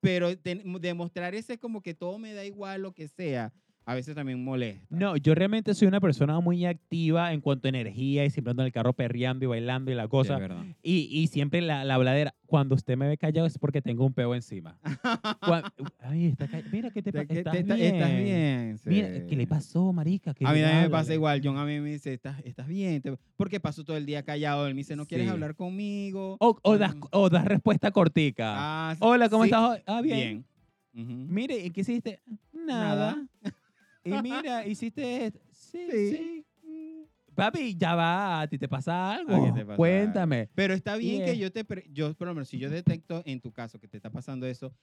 pero 0.01 0.37
ten- 0.39 0.63
demostrar 0.81 1.35
ese 1.35 1.59
como 1.59 1.83
que 1.83 1.95
todo 1.95 2.19
me 2.19 2.35
da 2.35 2.45
igual, 2.45 2.83
lo 2.83 2.95
que 2.95 3.09
sea, 3.09 3.53
a 3.91 3.95
veces 3.95 4.15
también 4.15 4.45
molesta. 4.45 4.87
No, 4.91 5.17
yo 5.17 5.35
realmente 5.35 5.75
soy 5.75 5.89
una 5.89 6.01
persona 6.01 6.39
muy 6.39 6.65
activa 6.65 7.33
en 7.33 7.41
cuanto 7.41 7.67
a 7.67 7.71
energía 7.71 8.25
y 8.25 8.31
siempre 8.31 8.53
ando 8.53 8.63
en 8.63 8.67
el 8.67 8.73
carro 8.73 8.93
perreando 8.93 9.45
y 9.45 9.49
bailando 9.49 9.91
y 9.91 9.95
la 9.97 10.07
cosa. 10.07 10.39
verdad. 10.39 10.63
y, 10.83 11.09
y 11.11 11.27
siempre 11.27 11.61
la, 11.61 11.83
la 11.85 11.97
habladera. 11.97 12.35
Cuando 12.47 12.75
usted 12.75 12.97
me 12.97 13.07
ve 13.09 13.17
callado 13.17 13.47
es 13.47 13.59
porque 13.59 13.81
tengo 13.83 14.05
un 14.05 14.13
peo 14.13 14.35
encima. 14.35 14.79
Cuan- 15.43 15.65
Ay, 16.01 16.27
está 16.27 16.47
ca- 16.49 16.63
Mira, 16.71 16.91
¿qué 16.91 17.03
te 17.03 17.11
Te- 17.11 17.19
pasa? 17.19 17.27
que 17.29 17.39
¿Estás, 17.39 17.53
te- 17.55 17.63
bien? 17.63 17.95
estás 17.95 18.11
bien, 18.17 18.79
Mira. 18.87 19.27
¿qué 19.27 19.37
le 19.37 19.47
pasó, 19.47 19.93
marica? 19.93 20.35
¿Qué 20.35 20.45
A 20.47 20.53
mí 20.53 20.61
también 20.61 20.83
me 20.83 20.91
pasa 20.91 21.13
igual. 21.15 21.41
John 21.43 21.57
a 21.59 21.65
mí 21.65 21.81
me 21.81 21.91
dice, 21.91 22.13
¿estás, 22.13 22.41
estás 22.45 22.69
bien? 22.69 23.03
Te- 23.03 23.17
¿Por 23.37 23.49
qué 23.51 23.59
pasó 23.61 23.83
todo 23.85 23.97
el 23.97 24.07
día 24.07 24.23
callado? 24.25 24.67
Él 24.69 24.75
me 24.75 24.79
dice, 24.81 24.95
¿no 24.97 25.07
quieres 25.07 25.27
Sí. 25.27 25.33
hablar 25.33 25.55
conmigo? 25.57 26.37
O, 26.41 26.57
o, 26.63 26.79
das, 26.79 26.95
o 27.13 27.29
das 27.29 27.45
respuesta 27.45 27.91
cortica. 27.91 28.55
Ah, 28.57 28.97
Hola, 29.01 29.29
¿cómo 29.29 29.45
estás? 29.45 29.83
Ah, 29.87 30.01
bien. 30.01 30.45
Bien. 30.93 31.07
Ujú. 31.07 31.27
Mire, 31.33 31.57
¿y 31.65 31.71
qué 31.71 31.81
hiciste? 31.83 32.21
Nada. 32.53 33.17
Y 34.05 34.11
mira, 34.23 34.67
hiciste 34.67 35.27
esto. 35.27 35.41
Sí, 35.53 35.87
Sí. 35.91 36.17
sí. 36.17 37.07
Papi, 37.35 37.77
ya 37.77 37.95
va, 37.95 38.41
a 38.43 38.49
ti 38.49 38.59
te 38.59 38.69
pasa 38.69 39.15
algo. 39.15 39.35
¿A 39.35 39.45
qué 39.47 39.53
te 39.61 39.65
pasa 39.65 39.77
Cuéntame. 39.77 40.49
Pero 40.55 40.75
está 40.75 40.97
bien 40.97 41.25
que 41.25 41.33
es- 41.33 41.39
yo 41.39 41.51
te, 41.53 41.65
pre- 41.65 41.87
yo 41.91 42.13
por 42.15 42.27
lo 42.29 42.35
menos 42.35 42.49
si 42.49 42.59
yo 42.59 42.69
detecto 42.69 43.23
en 43.25 43.41
tu 43.41 43.53
caso 43.53 43.79
que 43.79 43.89
te 43.89 43.97
está 43.97 44.11
pasando 44.11 44.47
eso, 44.47 44.75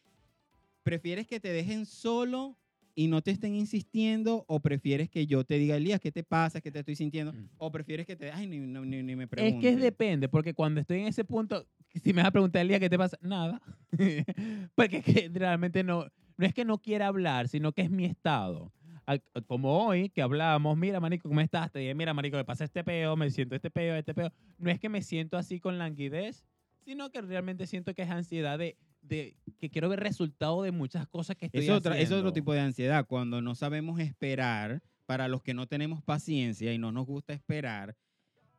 ¿prefieres 0.84 1.28
que 1.28 1.40
te 1.40 1.50
dejen 1.50 1.86
solo 1.86 2.58
y 2.96 3.08
no 3.08 3.22
te 3.22 3.30
estén 3.32 3.54
insistiendo 3.54 4.44
o 4.48 4.60
prefieres 4.60 5.08
que 5.10 5.28
yo 5.28 5.44
te 5.44 5.60
diga, 5.60 5.76
Elías, 5.76 6.00
¿qué 6.00 6.12
te 6.12 6.24
pasa? 6.24 6.62
¿Qué 6.62 6.72
te 6.72 6.80
estoy 6.80 6.96
sintiendo? 6.96 7.32
Mm. 7.34 7.50
O 7.58 7.72
prefieres 7.72 8.08
que 8.08 8.16
te, 8.16 8.32
ay, 8.32 8.48
ni, 8.48 8.58
no- 8.60 8.86
ni, 8.86 9.04
ni 9.04 9.16
me 9.16 9.26
Es 9.26 9.30
preguntes. 9.30 9.62
que 9.62 9.70
es 9.76 9.80
depende, 9.82 10.28
porque 10.30 10.54
cuando 10.56 10.80
estoy 10.82 11.02
en 11.02 11.08
ese 11.08 11.24
punto, 11.24 11.64
si 12.02 12.12
me 12.14 12.22
vas 12.22 12.30
a 12.30 12.32
preguntar 12.32 12.62
el 12.64 12.70
día 12.70 12.80
qué 12.80 12.90
te 12.90 12.98
pasa, 12.98 13.18
nada. 13.22 13.62
porque 14.76 14.98
es 14.98 15.04
que 15.04 15.30
realmente 15.34 15.84
no, 15.84 16.08
no 16.38 16.46
es 16.46 16.54
que 16.56 16.66
no 16.66 16.80
quiera 16.80 17.08
hablar, 17.08 17.48
sino 17.50 17.72
que 17.72 17.84
es 17.84 17.92
mi 17.92 18.06
estado. 18.06 18.72
Al- 19.08 19.24
Como 19.48 19.86
hoy 19.88 20.10
que 20.10 20.22
hablamos, 20.22 20.78
mira, 20.78 21.00
marico, 21.00 21.28
¿cómo 21.30 21.42
estás? 21.42 21.72
Te 21.72 21.80
dije, 21.80 21.96
mira, 21.96 22.14
marico, 22.14 22.38
me 22.38 22.46
pasa 22.46 22.66
este 22.66 22.84
peo, 22.84 23.16
me 23.16 23.30
siento 23.32 23.56
este 23.56 23.72
peo, 23.72 23.96
este 23.96 24.14
peo. 24.14 24.32
No 24.60 24.70
es 24.70 24.80
que 24.80 24.90
me 24.90 25.02
siento 25.02 25.38
así 25.38 25.60
con 25.60 25.78
languidez, 25.80 26.44
sino 26.84 27.10
que 27.10 27.22
realmente 27.22 27.66
siento 27.68 27.94
que 27.96 28.02
es 28.04 28.10
ansiedad 28.10 28.60
de, 28.60 28.78
de 29.02 29.36
que 29.60 29.70
quiero 29.70 29.88
ver 29.90 30.02
resultado 30.02 30.62
de 30.62 30.72
muchas 30.72 31.08
cosas 31.08 31.36
que 31.38 31.46
estoy 31.48 31.64
Es, 31.64 31.70
otra, 31.70 31.94
es 31.98 32.04
haciendo. 32.04 32.18
otro 32.20 32.34
tipo 32.34 32.54
de 32.54 32.60
ansiedad, 32.60 33.06
cuando 33.08 33.42
no 33.42 33.56
sabemos 33.56 34.00
esperar, 34.00 34.84
para 35.06 35.30
los 35.30 35.42
que 35.42 35.54
no 35.54 35.68
tenemos 35.68 36.04
paciencia 36.04 36.74
y 36.74 36.78
no 36.78 36.92
nos 36.92 37.06
gusta 37.06 37.32
esperar, 37.34 37.96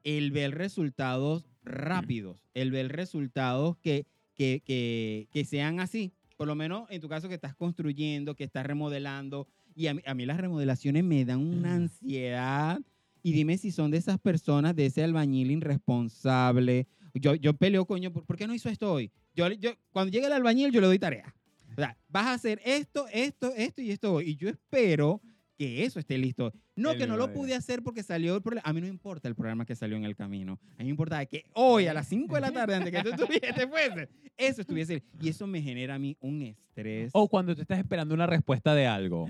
el 0.02 0.30
ver 0.30 0.56
resultados 0.56 1.46
rápidos, 1.62 2.38
el 2.54 2.70
ver 2.70 2.90
resultados 2.90 3.76
que, 3.76 4.06
que, 4.32 4.62
que, 4.64 5.28
que 5.30 5.44
sean 5.44 5.78
así. 5.78 6.14
Por 6.38 6.46
lo 6.46 6.54
menos 6.54 6.88
en 6.90 7.02
tu 7.02 7.08
caso 7.08 7.28
que 7.28 7.34
estás 7.34 7.54
construyendo, 7.54 8.34
que 8.34 8.44
estás 8.44 8.64
remodelando. 8.64 9.46
Y 9.78 9.86
a 9.86 9.94
mí, 9.94 10.02
a 10.04 10.12
mí 10.12 10.26
las 10.26 10.40
remodelaciones 10.40 11.04
me 11.04 11.24
dan 11.24 11.38
una 11.38 11.76
ansiedad. 11.76 12.80
Y 13.22 13.30
dime 13.30 13.56
si 13.58 13.70
son 13.70 13.92
de 13.92 13.98
esas 13.98 14.18
personas, 14.18 14.74
de 14.74 14.86
ese 14.86 15.04
albañil 15.04 15.52
irresponsable. 15.52 16.88
Yo, 17.14 17.36
yo 17.36 17.54
peleo, 17.54 17.86
coño, 17.86 18.12
¿por, 18.12 18.24
por 18.24 18.36
qué 18.36 18.48
no 18.48 18.54
hizo 18.54 18.68
esto 18.68 18.92
hoy? 18.92 19.12
Yo, 19.36 19.46
yo, 19.52 19.70
cuando 19.92 20.10
llega 20.10 20.26
el 20.26 20.32
albañil, 20.32 20.72
yo 20.72 20.80
le 20.80 20.88
doy 20.88 20.98
tarea. 20.98 21.32
O 21.70 21.76
sea, 21.76 21.96
vas 22.08 22.26
a 22.26 22.32
hacer 22.32 22.60
esto, 22.64 23.06
esto, 23.12 23.52
esto 23.54 23.80
y 23.80 23.92
esto 23.92 24.14
hoy. 24.14 24.30
Y 24.30 24.34
yo 24.34 24.48
espero 24.48 25.22
que 25.56 25.84
eso 25.84 26.00
esté 26.00 26.18
listo. 26.18 26.52
No, 26.76 26.96
que 26.96 27.06
no 27.06 27.16
lo 27.16 27.32
pude 27.32 27.54
hacer 27.54 27.82
porque 27.82 28.02
salió 28.02 28.36
el 28.36 28.42
problema. 28.42 28.68
A 28.68 28.72
mí 28.72 28.80
no 28.80 28.86
importa 28.86 29.28
el 29.28 29.34
programa 29.34 29.64
que 29.64 29.74
salió 29.74 29.96
en 29.96 30.04
el 30.04 30.14
camino. 30.14 30.60
A 30.74 30.78
mí 30.78 30.84
me 30.84 30.90
importa 30.90 31.24
que 31.26 31.44
hoy 31.54 31.86
a 31.86 31.94
las 31.94 32.06
5 32.08 32.34
de 32.34 32.40
la 32.40 32.52
tarde, 32.52 32.76
antes 32.76 32.92
que 32.92 33.02
tú 33.02 33.10
estuviese, 33.10 33.66
fuese, 33.68 34.08
eso 34.36 34.60
estuviese. 34.60 35.02
Y 35.20 35.28
eso 35.28 35.46
me 35.48 35.60
genera 35.60 35.96
a 35.96 35.98
mí 35.98 36.16
un 36.20 36.42
estrés. 36.42 37.10
O 37.12 37.28
cuando 37.28 37.56
tú 37.56 37.62
estás 37.62 37.78
esperando 37.78 38.14
una 38.14 38.26
respuesta 38.26 38.74
de 38.74 38.86
algo. 38.86 39.28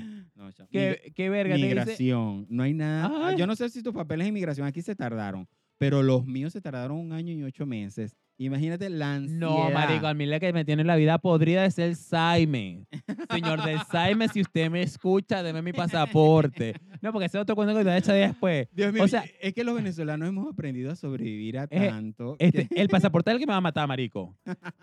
No. 0.58 0.68
¿Qué, 0.70 1.12
qué 1.14 1.28
verga 1.30 1.54
te 1.54 1.62
dice? 1.62 1.74
Migración. 1.74 2.46
No 2.48 2.62
hay 2.62 2.74
nada. 2.74 3.28
Ay. 3.28 3.36
Yo 3.36 3.46
no 3.46 3.56
sé 3.56 3.68
si 3.70 3.82
tus 3.82 3.94
papeles 3.94 4.24
de 4.24 4.28
inmigración 4.28 4.66
aquí 4.66 4.82
se 4.82 4.94
tardaron, 4.94 5.48
pero 5.78 6.02
los 6.02 6.26
míos 6.26 6.52
se 6.52 6.60
tardaron 6.60 6.98
un 6.98 7.12
año 7.12 7.32
y 7.32 7.42
ocho 7.42 7.66
meses. 7.66 8.16
Imagínate 8.40 8.88
la 8.88 9.14
ansiedad. 9.16 9.40
No, 9.40 9.68
marico, 9.70 10.06
a 10.06 10.14
mí 10.14 10.24
la 10.24 10.38
que 10.38 10.52
me 10.52 10.64
tiene 10.64 10.84
la 10.84 10.94
vida 10.94 11.18
podrida 11.18 11.64
es 11.64 11.76
el 11.78 11.96
Saime. 11.96 12.86
Señor 13.30 13.64
del 13.64 13.80
Saime, 13.90 14.28
si 14.28 14.40
usted 14.40 14.70
me 14.70 14.80
escucha, 14.82 15.42
deme 15.42 15.60
mi 15.60 15.72
pasaporte. 15.72 16.74
No, 17.02 17.12
porque 17.12 17.26
ese 17.26 17.38
es 17.38 17.42
otro 17.42 17.56
cuento 17.56 17.74
que 17.74 17.80
te 17.80 17.84
voy 17.84 17.92
a 17.94 17.98
echar 17.98 18.14
después. 18.14 18.68
Dios 18.72 18.92
mío, 18.92 19.02
O 19.02 19.08
sea- 19.08 19.24
es 19.40 19.52
que 19.54 19.64
los 19.64 19.74
venezolanos 19.74 20.28
hemos 20.28 20.52
aprendido 20.52 20.92
a 20.92 20.96
sobrevivir 20.96 21.58
a 21.58 21.64
Eh, 21.70 21.88
tanto. 21.88 22.36
Este, 22.38 22.68
que- 22.68 22.80
el 22.80 22.88
pasaporte 23.12 23.30
es 23.30 23.34
el 23.34 23.40
que 23.40 23.46
me 23.46 23.52
va 23.52 23.56
a 23.58 23.60
matar, 23.60 23.88
marico. 23.88 24.36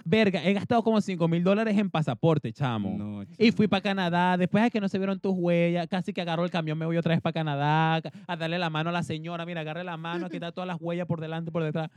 Verga, 0.03 0.43
he 0.43 0.53
gastado 0.53 0.83
como 0.83 0.99
5 0.99 1.27
mil 1.29 1.43
dólares 1.43 1.77
en 1.77 1.89
pasaporte, 1.89 2.51
chamo. 2.51 2.93
No, 2.97 3.23
Y 3.37 3.51
fui 3.51 3.67
para 3.69 3.81
Canadá, 3.81 4.35
después 4.37 4.63
de 4.65 4.71
que 4.71 4.81
no 4.81 4.89
se 4.89 4.97
vieron 4.97 5.19
tus 5.19 5.33
huellas, 5.33 5.87
casi 5.87 6.11
que 6.11 6.21
agarro 6.21 6.43
el 6.43 6.51
camión, 6.51 6.77
me 6.77 6.85
voy 6.85 6.97
otra 6.97 7.13
vez 7.13 7.21
para 7.21 7.31
Canadá, 7.33 8.01
a 8.27 8.35
darle 8.35 8.59
la 8.59 8.69
mano 8.69 8.89
a 8.89 8.93
la 8.93 9.03
señora, 9.03 9.45
mira, 9.45 9.61
agarre 9.61 9.85
la 9.85 9.95
mano, 9.95 10.25
a 10.25 10.29
quitar 10.29 10.51
todas 10.51 10.67
las 10.67 10.77
huellas 10.81 11.07
por 11.07 11.21
delante 11.21 11.51
por 11.51 11.63
detrás. 11.63 11.89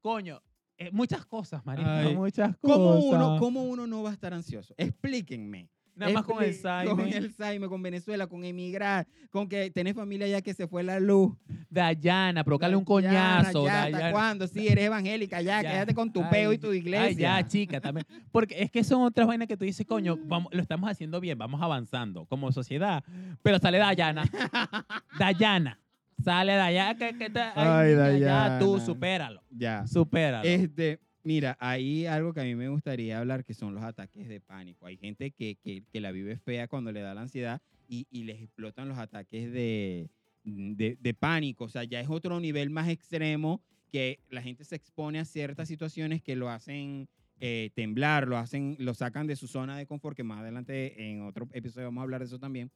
Coño, 0.00 0.40
eh, 0.78 0.90
muchas 0.92 1.24
cosas, 1.26 1.64
marico, 1.64 1.88
Ay, 1.88 2.14
muchas 2.14 2.56
cosas. 2.58 2.76
¿Cómo 2.76 2.98
uno, 2.98 3.36
¿Cómo 3.38 3.62
uno 3.64 3.86
no 3.86 4.02
va 4.02 4.10
a 4.10 4.12
estar 4.12 4.32
ansioso? 4.34 4.74
Explíquenme. 4.76 5.68
Nada 5.96 6.12
más 6.12 6.24
con 6.24 6.44
el 6.44 6.52
Saime, 6.52 6.90
Con 6.90 7.08
el 7.08 7.32
Saime, 7.32 7.68
con 7.68 7.82
Venezuela, 7.82 8.26
con 8.26 8.44
emigrar, 8.44 9.06
con 9.30 9.48
que 9.48 9.70
tenés 9.70 9.94
familia 9.94 10.26
ya 10.28 10.42
que 10.42 10.52
se 10.52 10.68
fue 10.68 10.82
la 10.82 11.00
luz. 11.00 11.32
Dayana, 11.70 12.44
provocarle 12.44 12.76
un 12.76 12.84
coñazo. 12.84 13.64
Ya, 13.64 13.84
¿hasta 13.84 14.12
cuándo? 14.12 14.46
Sí, 14.46 14.68
eres 14.68 14.84
evangélica, 14.84 15.40
ya, 15.40 15.62
Ya. 15.62 15.70
quédate 15.70 15.94
con 15.94 16.12
tu 16.12 16.20
Ay, 16.22 16.28
peo 16.30 16.52
y 16.52 16.58
tu 16.58 16.70
Ay, 16.70 16.78
iglesia. 16.80 17.40
ya, 17.40 17.48
chica, 17.48 17.80
también. 17.80 18.06
Porque 18.30 18.62
es 18.62 18.70
que 18.70 18.84
son 18.84 19.00
otras 19.04 19.26
vainas 19.26 19.48
que 19.48 19.56
tú 19.56 19.64
dices, 19.64 19.86
coño, 19.86 20.18
vamos, 20.26 20.52
lo 20.52 20.60
estamos 20.60 20.90
haciendo 20.90 21.18
bien, 21.18 21.38
vamos 21.38 21.62
avanzando 21.62 22.26
como 22.26 22.52
sociedad. 22.52 23.02
Pero 23.42 23.58
sale 23.58 23.78
Dayana. 23.78 24.24
Dayana. 25.18 25.80
Sale 26.22 26.54
Dayana. 26.54 26.96
Que, 26.96 27.16
que 27.16 27.30
te- 27.30 27.40
Ay, 27.54 27.90
niña, 27.94 28.18
Ya, 28.18 28.58
tú, 28.58 28.72
Dayana. 28.72 28.86
supéralo. 28.86 29.42
Ya. 29.50 29.86
Supéralo. 29.86 30.48
Este, 30.48 30.98
mira, 31.22 31.56
hay 31.60 32.06
algo 32.06 32.32
que 32.32 32.40
a 32.40 32.44
mí 32.44 32.54
me 32.54 32.68
gustaría 32.68 33.18
hablar 33.18 33.44
que 33.44 33.54
son 33.54 33.74
los 33.74 33.84
ataques 33.84 34.28
de 34.28 34.40
pánico. 34.40 34.86
Hay 34.86 34.96
gente 34.96 35.30
que, 35.30 35.56
que, 35.56 35.82
que 35.92 36.00
la 36.00 36.12
vive 36.12 36.36
fea 36.36 36.68
cuando 36.68 36.92
le 36.92 37.00
da 37.00 37.14
la 37.14 37.22
ansiedad 37.22 37.60
y, 37.88 38.06
y 38.10 38.24
les 38.24 38.40
explotan 38.42 38.88
los 38.88 38.98
ataques 38.98 39.52
de, 39.52 40.08
de, 40.44 40.96
de 41.00 41.14
pánico. 41.14 41.64
O 41.64 41.68
sea, 41.68 41.84
ya 41.84 42.00
es 42.00 42.08
otro 42.08 42.40
nivel 42.40 42.70
más 42.70 42.88
extremo 42.88 43.60
que 43.92 44.18
la 44.30 44.42
gente 44.42 44.64
se 44.64 44.74
expone 44.76 45.18
a 45.20 45.24
ciertas 45.24 45.68
situaciones 45.68 46.20
que 46.22 46.34
lo 46.34 46.50
hacen 46.50 47.08
eh, 47.38 47.70
temblar, 47.74 48.26
lo 48.26 48.38
hacen, 48.38 48.76
lo 48.80 48.94
sacan 48.94 49.26
de 49.26 49.36
su 49.36 49.46
zona 49.46 49.76
de 49.76 49.86
confort, 49.86 50.16
que 50.16 50.24
más 50.24 50.40
adelante 50.40 51.10
en 51.10 51.20
otro 51.22 51.46
episodio 51.52 51.86
vamos 51.88 52.00
a 52.00 52.04
hablar 52.04 52.20
de 52.20 52.26
eso 52.26 52.38
también. 52.38 52.70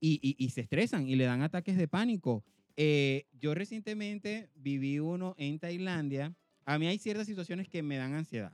Y, 0.00 0.18
y- 0.22 0.36
y 0.44 0.50
se 0.50 0.60
estresan 0.60 1.08
y 1.08 1.16
le 1.16 1.24
dan 1.24 1.42
ataques 1.42 1.76
de 1.76 1.88
pánico. 1.88 2.44
Eh, 2.76 3.26
yo 3.32 3.54
recientemente 3.54 4.48
viví 4.54 4.98
uno 4.98 5.34
en 5.38 5.58
Tailandia. 5.58 6.34
A 6.64 6.78
mí 6.78 6.86
hay 6.86 6.98
ciertas 6.98 7.26
situaciones 7.26 7.68
que 7.68 7.82
me 7.82 7.96
dan 7.96 8.14
ansiedad. 8.14 8.52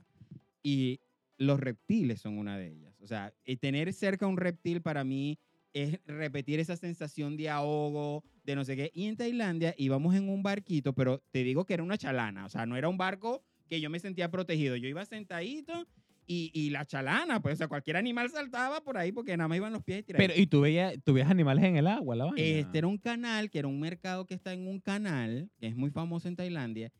Y 0.63 0.99
los 1.37 1.59
reptiles 1.59 2.21
son 2.21 2.37
una 2.37 2.57
de 2.57 2.67
ellas. 2.67 2.95
O 3.01 3.07
sea, 3.07 3.33
eh, 3.45 3.55
tener 3.55 3.93
cerca 3.93 4.27
un 4.27 4.37
reptil 4.37 4.81
para 4.81 5.03
mí 5.03 5.39
es 5.73 5.99
repetir 6.05 6.59
esa 6.59 6.75
sensación 6.75 7.37
de 7.37 7.49
ahogo, 7.49 8.23
de 8.43 8.55
no 8.55 8.65
sé 8.65 8.75
qué. 8.75 8.91
Y 8.93 9.05
en 9.05 9.15
Tailandia 9.15 9.73
íbamos 9.77 10.15
en 10.15 10.29
un 10.29 10.43
barquito, 10.43 10.93
pero 10.93 11.23
te 11.31 11.43
digo 11.43 11.65
que 11.65 11.75
era 11.75 11.83
una 11.83 11.97
chalana. 11.97 12.45
O 12.45 12.49
sea, 12.49 12.65
no 12.65 12.75
era 12.75 12.89
un 12.89 12.97
barco 12.97 13.43
que 13.69 13.79
yo 13.79 13.89
me 13.89 13.99
sentía 13.99 14.31
protegido. 14.31 14.75
Yo 14.75 14.87
iba 14.87 15.05
sentadito 15.05 15.87
y, 16.31 16.51
y 16.53 16.69
la 16.69 16.85
chalana, 16.85 17.41
pues, 17.41 17.55
o 17.55 17.57
sea, 17.57 17.67
cualquier 17.67 17.97
animal 17.97 18.29
saltaba 18.29 18.81
por 18.83 18.97
ahí 18.99 19.11
porque 19.11 19.35
nada 19.35 19.47
más 19.47 19.55
iban 19.57 19.73
los 19.73 19.83
pies 19.83 20.05
tirados. 20.05 20.27
Pero, 20.27 20.39
y 20.39 20.45
tú 20.45 20.61
veías, 20.61 20.93
tú 21.03 21.13
veías 21.13 21.29
animales 21.31 21.63
en 21.63 21.75
el 21.75 21.87
agua, 21.87 22.15
la 22.15 22.25
vaina. 22.25 22.39
Este 22.41 22.77
era 22.77 22.85
un 22.87 22.99
canal, 22.99 23.49
que 23.49 23.57
era 23.57 23.67
un 23.67 23.79
mercado 23.79 24.27
que 24.27 24.35
está 24.35 24.53
en 24.53 24.67
un 24.67 24.79
canal, 24.79 25.49
que 25.59 25.65
es 25.67 25.75
muy 25.75 25.89
famoso 25.89 26.27
en 26.27 26.35
Tailandia. 26.35 26.91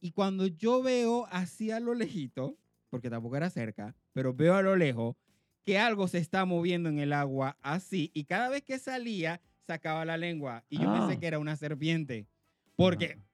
Y 0.00 0.12
cuando 0.12 0.46
yo 0.46 0.82
veo 0.84 1.26
así 1.32 1.72
a 1.72 1.80
lo 1.80 1.94
lejito, 1.94 2.56
porque 2.88 3.10
tampoco 3.10 3.36
era 3.36 3.50
cerca, 3.50 3.96
pero 4.12 4.32
veo 4.32 4.54
a 4.54 4.62
lo 4.62 4.76
lejos 4.76 5.16
que 5.64 5.78
algo 5.80 6.06
se 6.06 6.18
está 6.18 6.44
moviendo 6.44 6.88
en 6.88 7.00
el 7.00 7.12
agua 7.12 7.58
así, 7.62 8.12
y 8.14 8.22
cada 8.24 8.48
vez 8.50 8.62
que 8.62 8.78
salía, 8.78 9.40
sacaba 9.66 10.04
la 10.04 10.16
lengua. 10.16 10.64
Y 10.68 10.78
yo 10.78 10.88
Ah. 10.88 11.00
pensé 11.00 11.18
que 11.18 11.26
era 11.26 11.40
una 11.40 11.56
serpiente, 11.56 12.28
porque 12.76 13.16
Ah. 13.18 13.24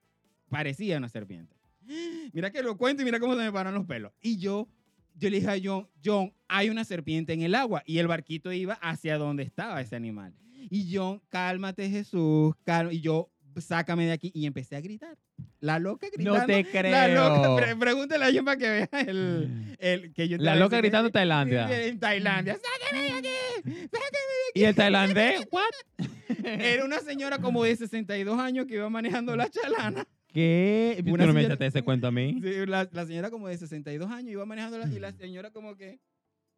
parecía 0.49 0.97
una 0.97 1.11
serpiente. 1.11 1.55
Mira 2.33 2.51
que 2.51 2.63
lo 2.63 2.79
cuento 2.79 3.03
y 3.03 3.05
mira 3.05 3.21
cómo 3.21 3.35
se 3.35 3.43
me 3.43 3.53
paran 3.53 3.75
los 3.75 3.85
pelos. 3.85 4.13
Y 4.23 4.39
yo, 4.39 4.67
yo 5.15 5.31
le 5.31 5.41
dije 5.41 5.51
a 5.51 5.57
John, 5.63 5.89
John, 6.05 6.33
hay 6.49 6.71
una 6.71 6.85
serpiente 6.85 7.33
en 7.33 7.43
el 7.43 7.55
agua. 7.55 7.83
Y 7.87 7.99
el 7.99 8.07
barquito 8.09 8.53
iba 8.53 8.75
hacia 8.75 9.19
donde 9.19 9.43
estaba 9.43 9.81
ese 9.81 9.97
animal. 9.97 10.35
Y 10.71 10.95
John, 10.95 11.21
cálmate 11.29 11.89
Jesús, 11.91 12.55
calma. 12.65 12.93
Y 12.93 13.01
yo, 13.01 13.31
sácame 13.57 14.07
de 14.07 14.13
aquí. 14.13 14.31
Y 14.35 14.47
empecé 14.47 14.77
a 14.77 14.81
gritar. 14.81 15.17
La 15.61 15.79
loca 15.79 16.07
gritando. 16.13 16.39
No 16.41 16.47
te 16.47 16.65
creo. 16.65 16.91
La 16.93 17.09
loca, 17.09 17.57
pre- 17.57 17.77
pregúntale 17.77 18.25
a 18.25 18.31
John 18.35 18.45
para 18.45 18.57
que 18.57 18.69
vea 18.69 18.89
el, 19.07 19.77
el 19.79 20.13
que 20.13 20.29
yo 20.29 20.39
La 20.39 20.57
loca 20.57 20.77
gritando 20.79 21.07
en 21.09 21.13
Tailandia. 21.13 21.87
En 21.87 21.99
Tailandia. 21.99 22.57
¡Sáqueme 22.57 23.03
de 23.05 23.11
aquí! 23.11 23.29
¡Sáqueme 23.65 23.81
de 23.85 24.61
¿Y 24.61 24.65
el 24.65 24.75
tailandés? 24.75 25.47
¿What? 25.51 26.07
Era 26.45 26.85
una 26.85 26.99
señora 27.01 27.39
como 27.39 27.65
de 27.65 27.75
62 27.77 28.39
años 28.39 28.67
que 28.67 28.75
iba 28.75 28.89
manejando 28.91 29.35
la 29.37 29.49
chalana. 29.49 30.07
¿Qué? 30.33 31.03
¿Tú 31.05 31.17
no 31.17 31.33
me 31.33 31.43
echaste 31.43 31.67
ese 31.67 31.83
cuento 31.83 32.07
a 32.07 32.11
mí? 32.11 32.41
Sí, 32.43 32.67
la, 32.67 32.89
la 32.91 33.07
señora 33.07 33.31
como 33.31 33.49
de 33.49 33.57
62 33.59 34.11
años 34.11 34.31
iba 34.33 34.45
manejando 34.47 34.79
la, 34.79 34.87
y 34.89 34.99
la 34.99 35.13
señora 35.13 35.51
como 35.51 35.77
que... 35.77 36.01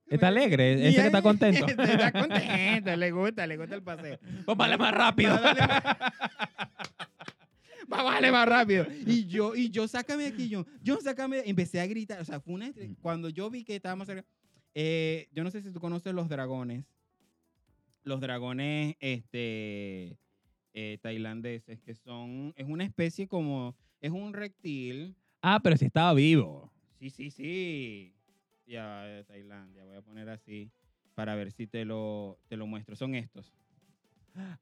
¿Está 0.06 0.28
alegre? 0.28 0.86
¿Ese 0.88 1.00
que 1.00 1.06
está 1.06 1.22
contento? 1.22 1.66
está 1.82 2.12
contento, 2.12 2.94
le 2.96 3.10
gusta, 3.10 3.46
le 3.46 3.56
gusta 3.56 3.74
el 3.74 3.82
paseo. 3.82 4.18
Pues 4.44 4.56
vale 4.56 4.76
más 4.76 4.92
rápido. 4.92 5.30
Va 5.32 5.50
a 5.50 5.54
darle- 5.54 5.96
Va 7.92 8.00
a 8.00 8.04
darle 8.12 8.32
más 8.32 8.48
rápido. 8.48 8.86
Y 9.06 9.26
yo, 9.26 9.54
y 9.54 9.70
yo, 9.70 9.86
sácame 9.88 10.24
de 10.24 10.28
aquí, 10.30 10.48
yo, 10.48 10.66
yo, 10.82 10.98
sácame. 11.00 11.36
de-". 11.38 11.50
Empecé 11.50 11.80
a 11.80 11.86
gritar. 11.86 12.20
O 12.20 12.24
sea, 12.24 12.40
fue 12.40 12.54
una. 12.54 12.70
Cuando 13.02 13.28
yo 13.28 13.50
vi 13.50 13.64
que 13.64 13.76
estábamos 13.76 14.06
cerca. 14.06 14.24
eh, 14.74 15.28
yo 15.32 15.44
no 15.44 15.50
sé 15.50 15.60
si 15.62 15.70
tú 15.70 15.80
conoces 15.80 16.12
los 16.14 16.28
dragones. 16.28 16.84
Los 18.02 18.20
dragones, 18.20 18.96
este. 19.00 20.18
Eh, 20.74 20.98
tailandeses, 21.00 21.80
que 21.80 21.94
son. 21.94 22.52
Es 22.56 22.66
una 22.68 22.84
especie 22.84 23.26
como. 23.26 23.74
Es 24.00 24.10
un 24.10 24.32
reptil. 24.34 25.14
Ah, 25.40 25.60
pero 25.62 25.76
si 25.76 25.86
estaba 25.86 26.12
vivo. 26.14 26.70
Sí, 26.98 27.08
sí, 27.10 27.30
sí. 27.30 28.14
Ya, 28.66 29.02
de 29.04 29.24
Tailandia. 29.24 29.84
Voy 29.84 29.96
a 29.96 30.02
poner 30.02 30.28
así 30.28 30.70
para 31.14 31.34
ver 31.34 31.52
si 31.52 31.66
te 31.66 31.84
lo, 31.84 32.38
te 32.48 32.56
lo 32.56 32.66
muestro. 32.66 32.96
Son 32.96 33.14
estos. 33.14 33.52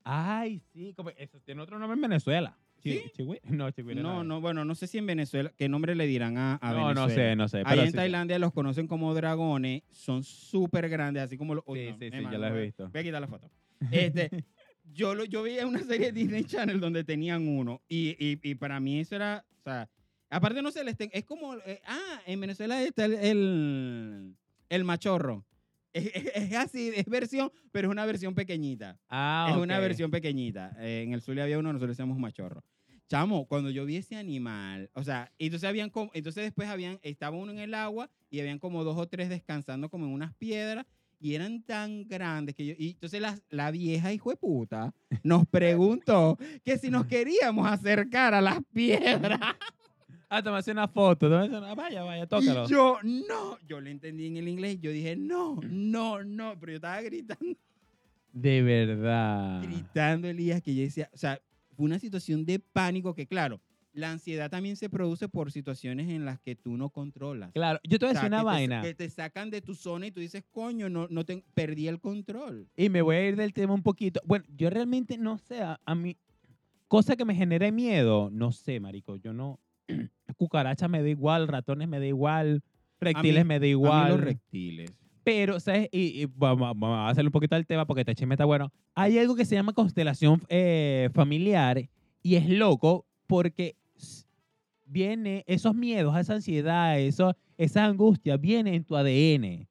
Ay, 0.04 0.60
sí. 0.72 0.92
como- 0.94 1.10
eso 1.10 1.40
tiene 1.40 1.62
otro 1.62 1.78
nombre 1.78 1.94
en 1.96 2.02
Venezuela. 2.02 2.56
¿Sí? 2.78 3.00
No, 3.44 3.70
chigüire 3.70 4.02
No, 4.02 4.16
no. 4.18 4.24
no, 4.24 4.40
bueno, 4.40 4.64
no 4.64 4.74
sé 4.74 4.86
si 4.88 4.98
en 4.98 5.06
Venezuela, 5.06 5.52
¿qué 5.56 5.68
nombre 5.68 5.94
le 5.94 6.06
dirán 6.06 6.36
a, 6.36 6.58
a 6.60 6.72
No, 6.72 6.80
no 6.80 7.06
Venezuela? 7.06 7.14
sé, 7.14 7.36
no 7.36 7.48
sé. 7.48 7.62
Pero 7.64 7.82
en 7.82 7.90
sí- 7.92 7.96
Tailandia 7.96 8.38
los 8.40 8.52
conocen 8.52 8.86
como 8.88 9.14
dragones, 9.14 9.82
son 9.92 10.24
súper 10.24 10.88
grandes, 10.88 11.22
así 11.22 11.36
como 11.38 11.54
los... 11.54 11.64
Sí, 11.64 11.70
no, 11.90 11.98
sí, 11.98 12.04
eh, 12.06 12.10
sí, 12.12 12.22
ya 12.30 12.38
lo 12.38 12.46
he 12.56 12.64
visto. 12.64 12.88
Voy 12.90 13.00
a 13.00 13.04
quitar 13.04 13.20
la 13.20 13.28
foto. 13.28 13.48
Este, 13.90 14.30
yo, 14.92 15.14
lo, 15.14 15.24
yo 15.24 15.42
veía 15.42 15.66
una 15.66 15.82
serie 15.84 16.12
de 16.12 16.20
Disney 16.20 16.44
Channel 16.44 16.80
donde 16.80 17.04
tenían 17.04 17.46
uno 17.48 17.82
y, 17.88 18.10
y, 18.18 18.38
y 18.42 18.54
para 18.54 18.78
mí 18.80 19.00
eso 19.00 19.16
era, 19.16 19.44
o 19.58 19.62
sea, 19.62 19.88
aparte 20.30 20.62
no 20.62 20.70
sé, 20.70 20.84
les 20.84 20.96
ten- 20.96 21.10
es 21.12 21.24
como, 21.24 21.54
eh, 21.56 21.80
ah, 21.86 22.20
en 22.26 22.40
Venezuela 22.40 22.82
está 22.82 23.04
el, 23.06 23.14
el, 23.14 24.36
el 24.68 24.84
machorro. 24.84 25.44
Es, 25.92 26.06
es- 26.14 26.32
es 26.34 26.54
así, 26.54 26.90
es 26.94 27.06
versión, 27.06 27.50
pero 27.70 27.88
es 27.88 27.92
una 27.92 28.06
versión 28.06 28.34
pequeñita. 28.34 28.98
Ah, 29.08 29.48
es 29.50 29.56
una 29.56 29.78
versión 29.78 30.10
pequeñita. 30.10 30.74
Eh, 30.80 31.02
en 31.02 31.12
el 31.12 31.20
Zulia 31.22 31.44
había 31.44 31.58
uno, 31.58 31.72
nosotros 31.72 31.96
decíamos 31.96 32.18
machorro. 32.18 32.64
chamo, 33.08 33.46
cuando 33.46 33.68
yo 33.70 33.84
vi 33.84 33.96
ese 33.96 34.16
animal, 34.16 34.90
o 34.94 35.04
sea, 35.04 35.30
entonces 35.38 35.68
habían 35.68 35.90
como, 35.90 36.10
entonces 36.14 36.44
después 36.44 36.68
habían, 36.68 36.98
estaba 37.02 37.36
uno 37.36 37.52
en 37.52 37.58
el 37.58 37.74
agua 37.74 38.08
y 38.30 38.40
habían 38.40 38.58
como 38.58 38.84
dos 38.84 38.96
o 38.96 39.06
tres 39.06 39.28
descansando 39.28 39.90
como 39.90 40.06
en 40.06 40.12
unas 40.12 40.32
piedras 40.34 40.86
y 41.22 41.34
eran 41.34 41.62
tan 41.62 42.06
grandes 42.08 42.54
que 42.54 42.66
yo, 42.66 42.74
y 42.76 42.90
entonces 42.90 43.20
la, 43.20 43.38
la 43.50 43.70
vieja 43.70 44.12
hijo 44.12 44.30
de 44.30 44.36
puta 44.36 44.92
nos 45.22 45.46
preguntó 45.46 46.36
que 46.64 46.76
si 46.78 46.90
nos 46.90 47.06
queríamos 47.06 47.66
acercar 47.66 48.34
a 48.34 48.40
las 48.40 48.58
piedras. 48.72 49.40
Ah, 50.34 50.42
toma 50.42 50.60
una 50.66 50.88
foto. 50.88 51.26
una- 51.26 51.74
Vaya, 51.74 52.04
vaya, 52.04 52.26
tócalo. 52.26 52.64
Y 52.64 52.68
yo, 52.70 52.96
no, 53.02 53.58
yo 53.68 53.82
le 53.82 53.90
entendí 53.90 54.28
en 54.28 54.38
el 54.38 54.48
inglés, 54.48 54.78
yo 54.80 54.90
dije, 54.90 55.14
no, 55.14 55.60
no, 55.62 56.24
no, 56.24 56.58
pero 56.58 56.72
yo 56.72 56.76
estaba 56.76 57.02
gritando, 57.02 57.54
De 58.32 58.62
verdad. 58.62 59.60
gritando, 59.62 60.28
Elías, 60.28 60.62
que 60.62 60.74
yo 60.74 60.84
decía, 60.84 61.10
o 61.12 61.18
sea, 61.18 61.38
fue 61.76 61.84
una 61.84 61.98
situación 61.98 62.46
de 62.46 62.58
pánico 62.58 63.14
que, 63.14 63.26
claro, 63.26 63.60
la 63.92 64.10
ansiedad 64.12 64.50
también 64.50 64.76
se 64.76 64.88
produce 64.88 65.28
por 65.28 65.52
situaciones 65.52 66.08
en 66.08 66.24
las 66.24 66.40
que 66.40 66.54
tú 66.56 66.76
no 66.76 66.90
controlas. 66.90 67.52
Claro, 67.52 67.78
yo 67.84 67.98
te 67.98 68.06
voy 68.06 68.14
O 68.14 68.18
a 68.18 68.20
sea, 68.20 68.28
decir 68.28 68.32
una 68.34 68.38
te- 68.40 68.44
vaina. 68.44 68.82
que 68.82 68.94
te 68.94 69.10
sacan 69.10 69.50
de 69.50 69.60
tu 69.60 69.74
zona 69.74 70.06
y 70.06 70.10
tú 70.10 70.20
dices, 70.20 70.44
coño, 70.50 70.88
no, 70.88 71.06
no 71.10 71.24
te, 71.24 71.44
perdí 71.54 71.88
el 71.88 72.00
control. 72.00 72.68
Y 72.76 72.88
me 72.88 73.02
voy 73.02 73.16
a 73.16 73.28
ir 73.28 73.36
del 73.36 73.52
tema 73.52 73.74
un 73.74 73.82
poquito. 73.82 74.20
Bueno, 74.24 74.44
yo 74.56 74.70
realmente 74.70 75.18
no 75.18 75.36
sé, 75.38 75.60
a, 75.62 75.80
a 75.84 75.94
mí, 75.94 76.16
cosa 76.88 77.16
que 77.16 77.24
me 77.24 77.34
genere 77.34 77.70
miedo, 77.72 78.30
no 78.32 78.52
sé, 78.52 78.80
marico, 78.80 79.16
yo 79.16 79.32
no, 79.32 79.60
cucarachas 80.36 80.88
me 80.88 81.02
da 81.02 81.08
igual, 81.08 81.48
ratones 81.48 81.88
me 81.88 81.98
da 81.98 82.06
igual, 82.06 82.62
reptiles 83.00 83.44
me 83.44 83.58
da 83.60 83.66
A 83.66 83.68
igual. 83.68 84.04
mí 84.04 84.10
los 84.16 84.20
reptiles. 84.20 84.90
Pero, 85.24 85.60
¿sabes? 85.60 85.88
Y, 85.92 86.22
y 86.22 86.26
vamos, 86.34 86.68
vamos 86.76 86.96
a 86.98 87.08
hacerle 87.08 87.28
un 87.28 87.32
poquito 87.32 87.54
al 87.54 87.64
tema 87.66 87.86
porque 87.86 88.00
este 88.00 88.14
chisme 88.16 88.34
está 88.34 88.44
bueno. 88.44 88.72
Hay 88.94 89.18
algo 89.18 89.36
que 89.36 89.44
se 89.44 89.54
llama 89.54 89.72
constelación 89.72 90.42
eh, 90.48 91.10
familiar 91.14 91.88
y 92.22 92.34
es 92.34 92.48
loco 92.48 93.06
porque 93.28 93.76
viene 94.92 95.42
esos 95.46 95.74
miedos, 95.74 96.16
esa 96.16 96.34
ansiedad, 96.34 97.00
eso, 97.00 97.34
esa 97.56 97.84
angustia, 97.84 98.36
viene 98.36 98.74
en 98.74 98.84
tu 98.84 98.96
ADN. 98.96 99.66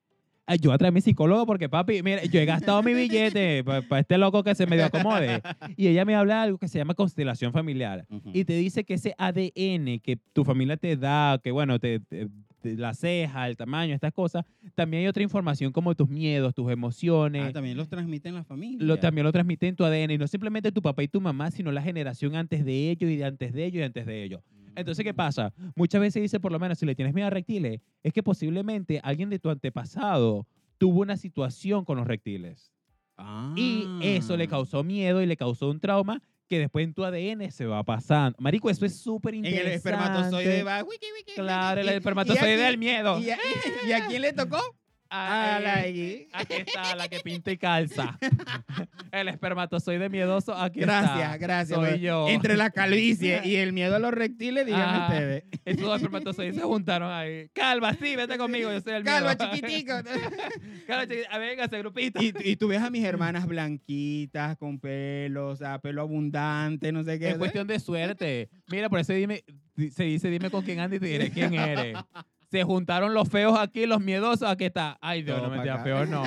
Ay, 0.47 0.57
Yo 0.59 0.75
voy 0.75 0.87
a 0.87 0.91
mi 0.91 0.99
psicólogo 0.99 1.45
porque, 1.45 1.69
papi, 1.69 2.01
mira, 2.03 2.25
yo 2.25 2.39
he 2.39 2.45
gastado 2.45 2.81
mi 2.83 2.93
billete 2.93 3.63
para 3.89 3.99
este 3.99 4.17
loco 4.17 4.43
que 4.43 4.55
se 4.55 4.65
medio 4.65 4.85
acomode. 4.85 5.41
Y 5.77 5.87
ella 5.87 6.03
me 6.03 6.15
habla 6.15 6.35
de 6.35 6.41
algo 6.41 6.57
que 6.57 6.67
se 6.67 6.77
llama 6.77 6.93
constelación 6.93 7.53
familiar 7.53 8.05
y 8.33 8.43
te 8.43 8.53
dice 8.53 8.83
que 8.83 8.95
ese 8.95 9.13
ADN 9.17 9.99
que 9.99 10.19
tu 10.33 10.43
familia 10.43 10.75
te 10.75 10.97
da, 10.97 11.39
que 11.41 11.51
bueno, 11.51 11.79
te, 11.79 12.01
la 12.63 12.93
ceja, 12.93 13.47
el 13.47 13.55
tamaño, 13.55 13.93
estas 13.93 14.13
cosas, 14.13 14.43
también 14.75 15.01
hay 15.01 15.07
otra 15.07 15.23
información 15.23 15.71
como 15.71 15.95
tus 15.95 16.09
miedos, 16.09 16.53
tus 16.53 16.71
emociones. 16.71 17.43
Ah, 17.47 17.51
también 17.53 17.77
los 17.77 17.87
transmiten 17.87 18.35
la 18.35 18.43
familia. 18.43 18.85
lo, 18.85 18.97
también 18.97 19.25
lo 19.25 19.31
transmite 19.31 19.67
en 19.67 19.75
tu 19.75 19.85
ADN 19.85 20.11
y 20.11 20.17
no 20.17 20.27
simplemente 20.27 20.71
tu 20.71 20.81
papá 20.81 21.03
y 21.03 21.07
tu 21.07 21.21
mamá, 21.21 21.51
sino 21.51 21.71
la 21.71 21.81
generación 21.81 22.35
antes 22.35 22.65
de 22.65 22.89
ellos 22.91 23.09
y 23.09 23.15
de 23.15 23.25
antes 23.25 23.53
de 23.53 23.65
ellos 23.65 23.79
y 23.81 23.83
antes 23.83 24.05
de 24.05 24.23
ellos. 24.23 24.41
Entonces, 24.75 25.03
¿qué 25.03 25.13
pasa? 25.13 25.53
Muchas 25.75 26.01
veces 26.01 26.21
dice, 26.21 26.39
por 26.39 26.51
lo 26.51 26.59
menos, 26.59 26.77
si 26.79 26.85
le 26.85 26.95
tienes 26.95 27.13
miedo 27.13 27.27
a 27.27 27.31
reptiles, 27.31 27.81
es 28.03 28.13
que 28.13 28.23
posiblemente 28.23 28.99
alguien 29.03 29.29
de 29.29 29.39
tu 29.39 29.49
antepasado 29.49 30.47
tuvo 30.77 31.01
una 31.01 31.17
situación 31.17 31.85
con 31.85 31.97
los 31.97 32.07
reptiles. 32.07 32.71
Y 33.55 33.87
eso 34.01 34.35
le 34.35 34.45
Ah. 34.45 34.47
causó 34.47 34.83
miedo 34.83 35.21
y 35.21 35.25
le 35.27 35.37
causó 35.37 35.69
un 35.69 35.79
trauma 35.79 36.21
que 36.47 36.57
después 36.59 36.83
en 36.83 36.93
tu 36.93 37.05
ADN 37.05 37.51
se 37.51 37.65
va 37.65 37.83
pasando. 37.83 38.35
Marico, 38.41 38.69
eso 38.69 38.85
es 38.85 38.99
súper 38.99 39.33
En 39.35 39.45
interesante. 39.45 39.69
el 39.69 39.75
espermatozoide 39.75 40.63
va. 40.63 40.83
wiki, 40.83 41.05
wiki, 41.17 41.33
Claro, 41.35 41.81
el 41.81 41.89
espermatozoide 41.89 42.57
del 42.57 42.77
miedo. 42.77 43.19
¿Y 43.19 43.29
a, 43.29 43.37
y 43.87 43.91
a 43.91 44.07
quién 44.07 44.21
le 44.23 44.33
tocó? 44.33 44.57
A 45.13 45.59
la 45.61 45.73
Ahí, 45.75 46.29
Aquí 46.31 46.53
está, 46.53 46.95
la 46.95 47.09
que 47.09 47.19
pinta 47.19 47.51
y 47.51 47.57
calza. 47.57 48.17
el 49.11 49.27
espermatozoide 49.27 50.07
miedoso, 50.09 50.55
aquí 50.55 50.79
Gracias, 50.79 51.19
está. 51.33 51.37
gracias. 51.37 51.75
Soy 51.75 51.79
bueno, 51.89 51.95
yo. 51.97 52.27
Entre 52.29 52.55
la 52.55 52.69
calvicie 52.69 53.41
y 53.45 53.57
el 53.57 53.73
miedo 53.73 53.97
a 53.97 53.99
los 53.99 54.13
reptiles, 54.13 54.65
díganme 54.65 54.85
Ah, 54.85 55.07
ustedes. 55.09 55.43
Esos 55.65 55.81
dos 55.81 55.95
espermatozoides 55.97 56.55
se 56.55 56.61
juntaron 56.61 57.11
ahí. 57.11 57.49
Calva, 57.53 57.93
sí, 57.93 58.15
vete 58.15 58.37
conmigo, 58.37 58.71
yo 58.71 58.79
soy 58.79 58.93
el 58.93 59.03
Calva, 59.03 59.35
miedo. 59.35 59.53
chiquitico. 59.53 59.93
Calva, 60.87 61.03
chiquitico. 61.07 61.27
Ah, 61.29 61.37
Venga, 61.39 61.65
ese 61.65 61.77
grupito. 61.79 62.21
y, 62.23 62.33
y 62.43 62.55
tú 62.55 62.69
ves 62.69 62.81
a 62.81 62.89
mis 62.89 63.03
hermanas 63.03 63.45
blanquitas, 63.45 64.55
con 64.55 64.79
pelo, 64.79 65.49
o 65.49 65.55
sea, 65.57 65.79
pelo 65.79 66.03
abundante, 66.03 66.91
no 66.93 67.03
sé 67.03 67.19
qué. 67.19 67.31
Es 67.31 67.37
cuestión 67.37 67.67
de 67.67 67.79
suerte. 67.81 68.49
Mira, 68.69 68.87
por 68.89 68.99
eso 68.99 69.11
dime, 69.11 69.43
se 69.93 70.03
dice 70.05 70.29
dime 70.29 70.49
con 70.49 70.63
quién 70.63 70.79
andas 70.79 70.97
y 70.97 70.99
te 71.01 71.07
diré 71.07 71.31
quién 71.31 71.53
eres. 71.53 71.97
Se 72.51 72.63
juntaron 72.63 73.13
los 73.13 73.29
feos 73.29 73.57
aquí, 73.57 73.85
los 73.85 74.01
miedosos, 74.01 74.43
aquí 74.49 74.65
está. 74.65 74.97
Ay, 74.99 75.23
Dios, 75.23 75.37
Todo 75.37 75.47
no 75.47 75.51
me 75.51 75.57
pa' 75.57 75.63
digas 75.63 75.75
acá. 75.77 75.83
peor, 75.85 76.07
no, 76.09 76.23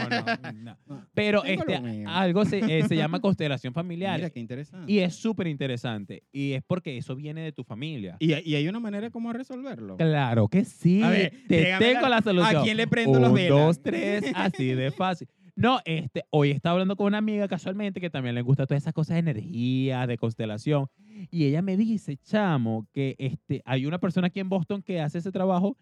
no. 0.64 0.76
Pero 1.14 1.44
este, 1.44 2.04
algo 2.06 2.44
se, 2.46 2.58
eh, 2.60 2.88
se 2.88 2.96
llama 2.96 3.20
constelación 3.20 3.74
familiar. 3.74 4.16
Mira, 4.18 4.30
qué 4.30 4.40
interesante. 4.40 4.90
Y 4.90 5.00
es 5.00 5.14
súper 5.14 5.46
interesante. 5.48 6.22
Y 6.32 6.52
es 6.52 6.62
porque 6.66 6.96
eso 6.96 7.14
viene 7.14 7.42
de 7.42 7.52
tu 7.52 7.62
familia. 7.62 8.16
Y, 8.20 8.32
y 8.48 8.54
hay 8.54 8.66
una 8.68 8.80
manera 8.80 9.10
como 9.10 9.32
resolverlo. 9.34 9.98
Claro 9.98 10.48
que 10.48 10.64
sí. 10.64 11.02
A 11.02 11.10
ver, 11.10 11.32
te 11.46 11.76
tengo 11.78 12.00
la- 12.02 12.08
la 12.08 12.22
solución. 12.22 12.56
¿a 12.56 12.62
quién 12.62 12.76
le 12.78 12.86
prendo 12.86 13.20
los 13.20 13.32
velas? 13.32 13.50
dos, 13.58 13.82
tres, 13.82 14.24
así 14.34 14.68
de 14.68 14.90
fácil. 14.92 15.28
No, 15.56 15.78
este, 15.84 16.24
hoy 16.30 16.50
estaba 16.50 16.72
hablando 16.72 16.96
con 16.96 17.06
una 17.06 17.18
amiga 17.18 17.46
casualmente 17.46 18.00
que 18.00 18.10
también 18.10 18.34
le 18.34 18.42
gusta 18.42 18.66
todas 18.66 18.82
esas 18.82 18.92
cosas 18.92 19.14
de 19.14 19.20
energía, 19.20 20.04
de 20.06 20.16
constelación. 20.18 20.88
Y 21.30 21.44
ella 21.44 21.62
me 21.62 21.76
dice, 21.76 22.16
chamo, 22.16 22.88
que 22.92 23.14
este, 23.18 23.62
hay 23.64 23.86
una 23.86 23.98
persona 23.98 24.26
aquí 24.28 24.40
en 24.40 24.48
Boston 24.48 24.82
que 24.82 25.00
hace 25.00 25.18
ese 25.18 25.30
trabajo 25.30 25.76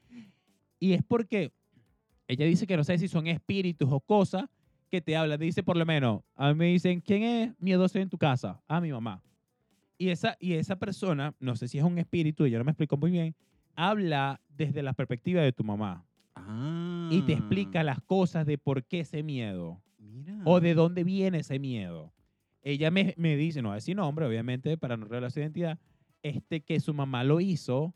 y 0.82 0.94
es 0.94 1.02
porque 1.04 1.52
ella 2.26 2.44
dice 2.46 2.66
que 2.66 2.76
no 2.76 2.82
sé 2.82 2.98
si 2.98 3.06
son 3.06 3.26
espíritus 3.28 3.88
o 3.92 4.00
cosas 4.00 4.46
que 4.90 5.00
te 5.00 5.16
hablan. 5.16 5.38
Dice 5.38 5.62
por 5.62 5.76
lo 5.76 5.86
menos, 5.86 6.22
a 6.34 6.48
mí 6.48 6.54
me 6.58 6.66
dicen, 6.66 7.00
¿quién 7.00 7.22
es 7.22 7.54
miedoso 7.60 7.98
en 8.00 8.08
tu 8.08 8.18
casa? 8.18 8.60
A 8.66 8.80
mi 8.80 8.90
mamá. 8.90 9.22
Y 9.96 10.08
esa, 10.08 10.36
y 10.40 10.54
esa 10.54 10.76
persona, 10.76 11.34
no 11.38 11.54
sé 11.54 11.68
si 11.68 11.78
es 11.78 11.84
un 11.84 11.98
espíritu, 11.98 12.44
ella 12.44 12.58
no 12.58 12.64
me 12.64 12.72
explicó 12.72 12.96
muy 12.96 13.12
bien, 13.12 13.34
habla 13.76 14.40
desde 14.48 14.82
la 14.82 14.92
perspectiva 14.92 15.40
de 15.42 15.52
tu 15.52 15.62
mamá 15.62 16.04
Ah. 16.34 17.08
y 17.12 17.22
te 17.22 17.34
explica 17.34 17.84
las 17.84 18.00
cosas 18.02 18.44
de 18.46 18.56
por 18.58 18.84
qué 18.84 19.00
ese 19.00 19.22
miedo 19.22 19.80
Mira. 19.98 20.40
o 20.44 20.60
de 20.60 20.74
dónde 20.74 21.04
viene 21.04 21.38
ese 21.38 21.58
miedo. 21.58 22.12
Ella 22.62 22.90
me, 22.90 23.14
me 23.18 23.36
dice, 23.36 23.60
no 23.62 23.68
va 23.68 23.74
a 23.74 23.76
decir 23.76 23.94
nombre, 23.94 24.26
obviamente, 24.26 24.76
para 24.78 24.96
no 24.96 25.04
revelar 25.04 25.30
su 25.30 25.38
identidad, 25.40 25.78
este, 26.22 26.62
que 26.62 26.80
su 26.80 26.92
mamá 26.94 27.22
lo 27.22 27.40
hizo 27.40 27.94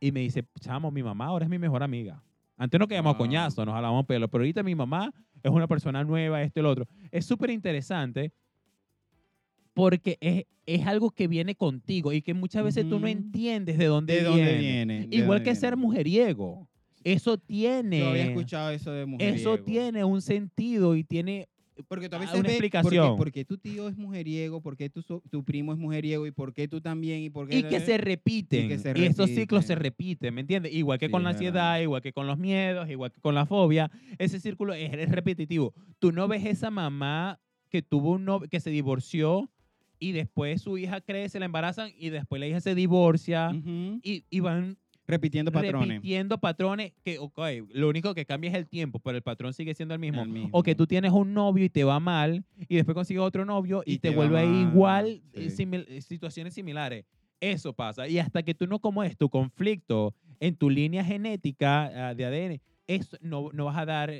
y 0.00 0.12
me 0.12 0.20
dice, 0.20 0.44
chamo, 0.60 0.90
mi 0.90 1.02
mamá 1.02 1.26
ahora 1.26 1.44
es 1.44 1.50
mi 1.50 1.58
mejor 1.58 1.82
amiga. 1.82 2.22
Antes 2.56 2.78
nos 2.78 2.88
quedamos 2.88 3.10
a 3.14 3.18
Wow. 3.18 3.26
coñazo, 3.26 3.64
nos 3.64 3.74
jalábamos 3.74 4.06
pelo, 4.06 4.28
pero 4.28 4.42
ahorita 4.42 4.62
mi 4.62 4.74
mamá 4.74 5.12
es 5.42 5.50
una 5.50 5.66
persona 5.68 6.02
nueva, 6.04 6.42
esto 6.42 6.60
y 6.60 6.62
lo 6.62 6.70
otro. 6.70 6.86
Es 7.10 7.24
súper 7.24 7.50
interesante 7.50 8.32
porque 9.74 10.18
es, 10.20 10.44
es 10.66 10.86
algo 10.86 11.10
que 11.10 11.28
viene 11.28 11.54
contigo 11.54 12.12
y 12.12 12.20
que 12.20 12.34
muchas 12.34 12.64
veces 12.64 12.88
tú 12.88 12.98
no 12.98 13.06
entiendes 13.06 13.78
de 13.78 13.86
dónde 13.86 14.14
¿De 14.14 14.20
viene. 14.20 14.36
dónde 14.36 14.58
viene? 14.58 15.06
¿De 15.06 15.16
Igual 15.16 15.38
dónde 15.38 15.50
que 15.50 15.54
ser 15.56 15.76
mujeriego. 15.76 16.68
Eso 17.04 17.38
tiene... 17.38 18.00
Yo 18.00 18.08
había 18.10 18.24
escuchado 18.24 18.70
eso 18.70 18.90
de 18.90 19.06
mujeriego. 19.06 19.36
Eso 19.36 19.58
tiene 19.62 20.02
un 20.04 20.20
sentido 20.20 20.96
y 20.96 21.04
tiene 21.04 21.48
Porque 21.86 22.08
tú 22.08 22.16
a 22.16 22.18
Ah, 22.18 22.20
veces 22.22 22.34
una 22.34 22.42
ves, 22.48 22.52
explicación. 22.52 23.16
¿por 23.16 23.30
qué 23.30 23.44
tu 23.44 23.58
tío 23.58 23.88
es 23.88 23.96
mujeriego? 23.96 24.60
¿Por 24.60 24.76
qué 24.76 24.90
tu, 24.90 25.02
tu 25.02 25.44
primo 25.44 25.72
es 25.72 25.78
mujeriego? 25.78 26.26
¿Y 26.26 26.30
por 26.32 26.52
qué 26.52 26.66
tú 26.66 26.80
también? 26.80 27.22
¿Y, 27.22 27.30
por 27.30 27.48
qué 27.48 27.58
y 27.58 27.62
que 27.62 27.80
se 27.80 27.98
repiten. 27.98 28.64
Y, 28.64 28.68
que 28.68 28.78
se 28.78 29.06
esos 29.06 29.30
ciclos 29.30 29.64
se 29.64 29.74
repiten. 29.74 30.34
¿me 30.34 30.40
entiendes? 30.40 30.72
Igual 30.72 30.98
que 30.98 31.06
Sí, 31.06 31.12
con 31.12 31.22
la 31.22 31.28
verdad. 31.30 31.38
ansiedad, 31.38 31.80
igual 31.80 32.02
que 32.02 32.12
con 32.12 32.26
los 32.26 32.38
miedos, 32.38 32.88
igual 32.90 33.12
que 33.12 33.20
con 33.20 33.34
la 33.34 33.46
fobia, 33.46 33.90
ese 34.18 34.40
círculo 34.40 34.74
es, 34.74 34.92
es 34.92 35.10
repetitivo. 35.10 35.72
Tú 35.98 36.10
no 36.12 36.26
ves 36.26 36.44
esa 36.44 36.70
mamá 36.70 37.38
que 37.68 37.82
tuvo 37.82 38.12
un 38.12 38.24
novio, 38.24 38.48
que 38.48 38.60
se 38.60 38.70
divorció 38.70 39.50
y 40.00 40.12
después 40.12 40.62
su 40.62 40.78
hija 40.78 41.00
crece, 41.00 41.38
la 41.38 41.44
embarazan 41.46 41.90
y 41.98 42.10
después 42.10 42.40
la 42.40 42.46
hija 42.46 42.60
se 42.60 42.74
divorcia 42.74 43.50
y, 44.02 44.24
y 44.30 44.40
van 44.40 44.78
Repitiendo 45.08 45.50
patrones. 45.50 45.88
repitiendo 45.88 46.38
patrones 46.38 46.92
que, 47.02 47.18
ok, 47.18 47.38
lo 47.72 47.88
único 47.88 48.14
que 48.14 48.26
cambia 48.26 48.50
es 48.50 48.56
el 48.56 48.68
tiempo, 48.68 48.98
pero 48.98 49.16
el 49.16 49.22
patrón 49.22 49.54
sigue 49.54 49.74
siendo 49.74 49.94
el 49.94 50.00
mismo. 50.00 50.22
El 50.22 50.28
mismo. 50.28 50.50
O 50.52 50.62
que 50.62 50.74
tú 50.74 50.86
tienes 50.86 51.12
un 51.12 51.32
novio 51.32 51.64
y 51.64 51.70
te 51.70 51.82
va 51.82 51.98
mal 51.98 52.44
y 52.68 52.76
después 52.76 52.94
consigues 52.94 53.22
otro 53.22 53.44
novio 53.46 53.82
y, 53.86 53.94
Y 53.94 53.98
te, 53.98 54.10
vuelve 54.10 54.44
mal, 54.44 54.54
igual, 54.54 55.22
sí. 55.34 55.48
simil- 55.64 56.00
situaciones 56.02 56.52
similares. 56.54 57.04
Eso 57.40 57.72
pasa. 57.72 58.06
Y 58.06 58.18
hasta 58.18 58.42
que 58.42 58.54
tú 58.54 58.66
no 58.66 58.80
comes 58.80 59.16
tu 59.16 59.28
conflicto 59.30 60.14
en 60.40 60.56
tu 60.56 60.68
línea 60.70 61.02
genética 61.04 62.08
ah, 62.08 62.14
de 62.14 62.24
ADN, 62.26 62.60
eso 62.86 63.16
no, 63.20 63.48
no 63.52 63.64
vas 63.64 63.76
a 63.78 63.86
dar 63.86 64.12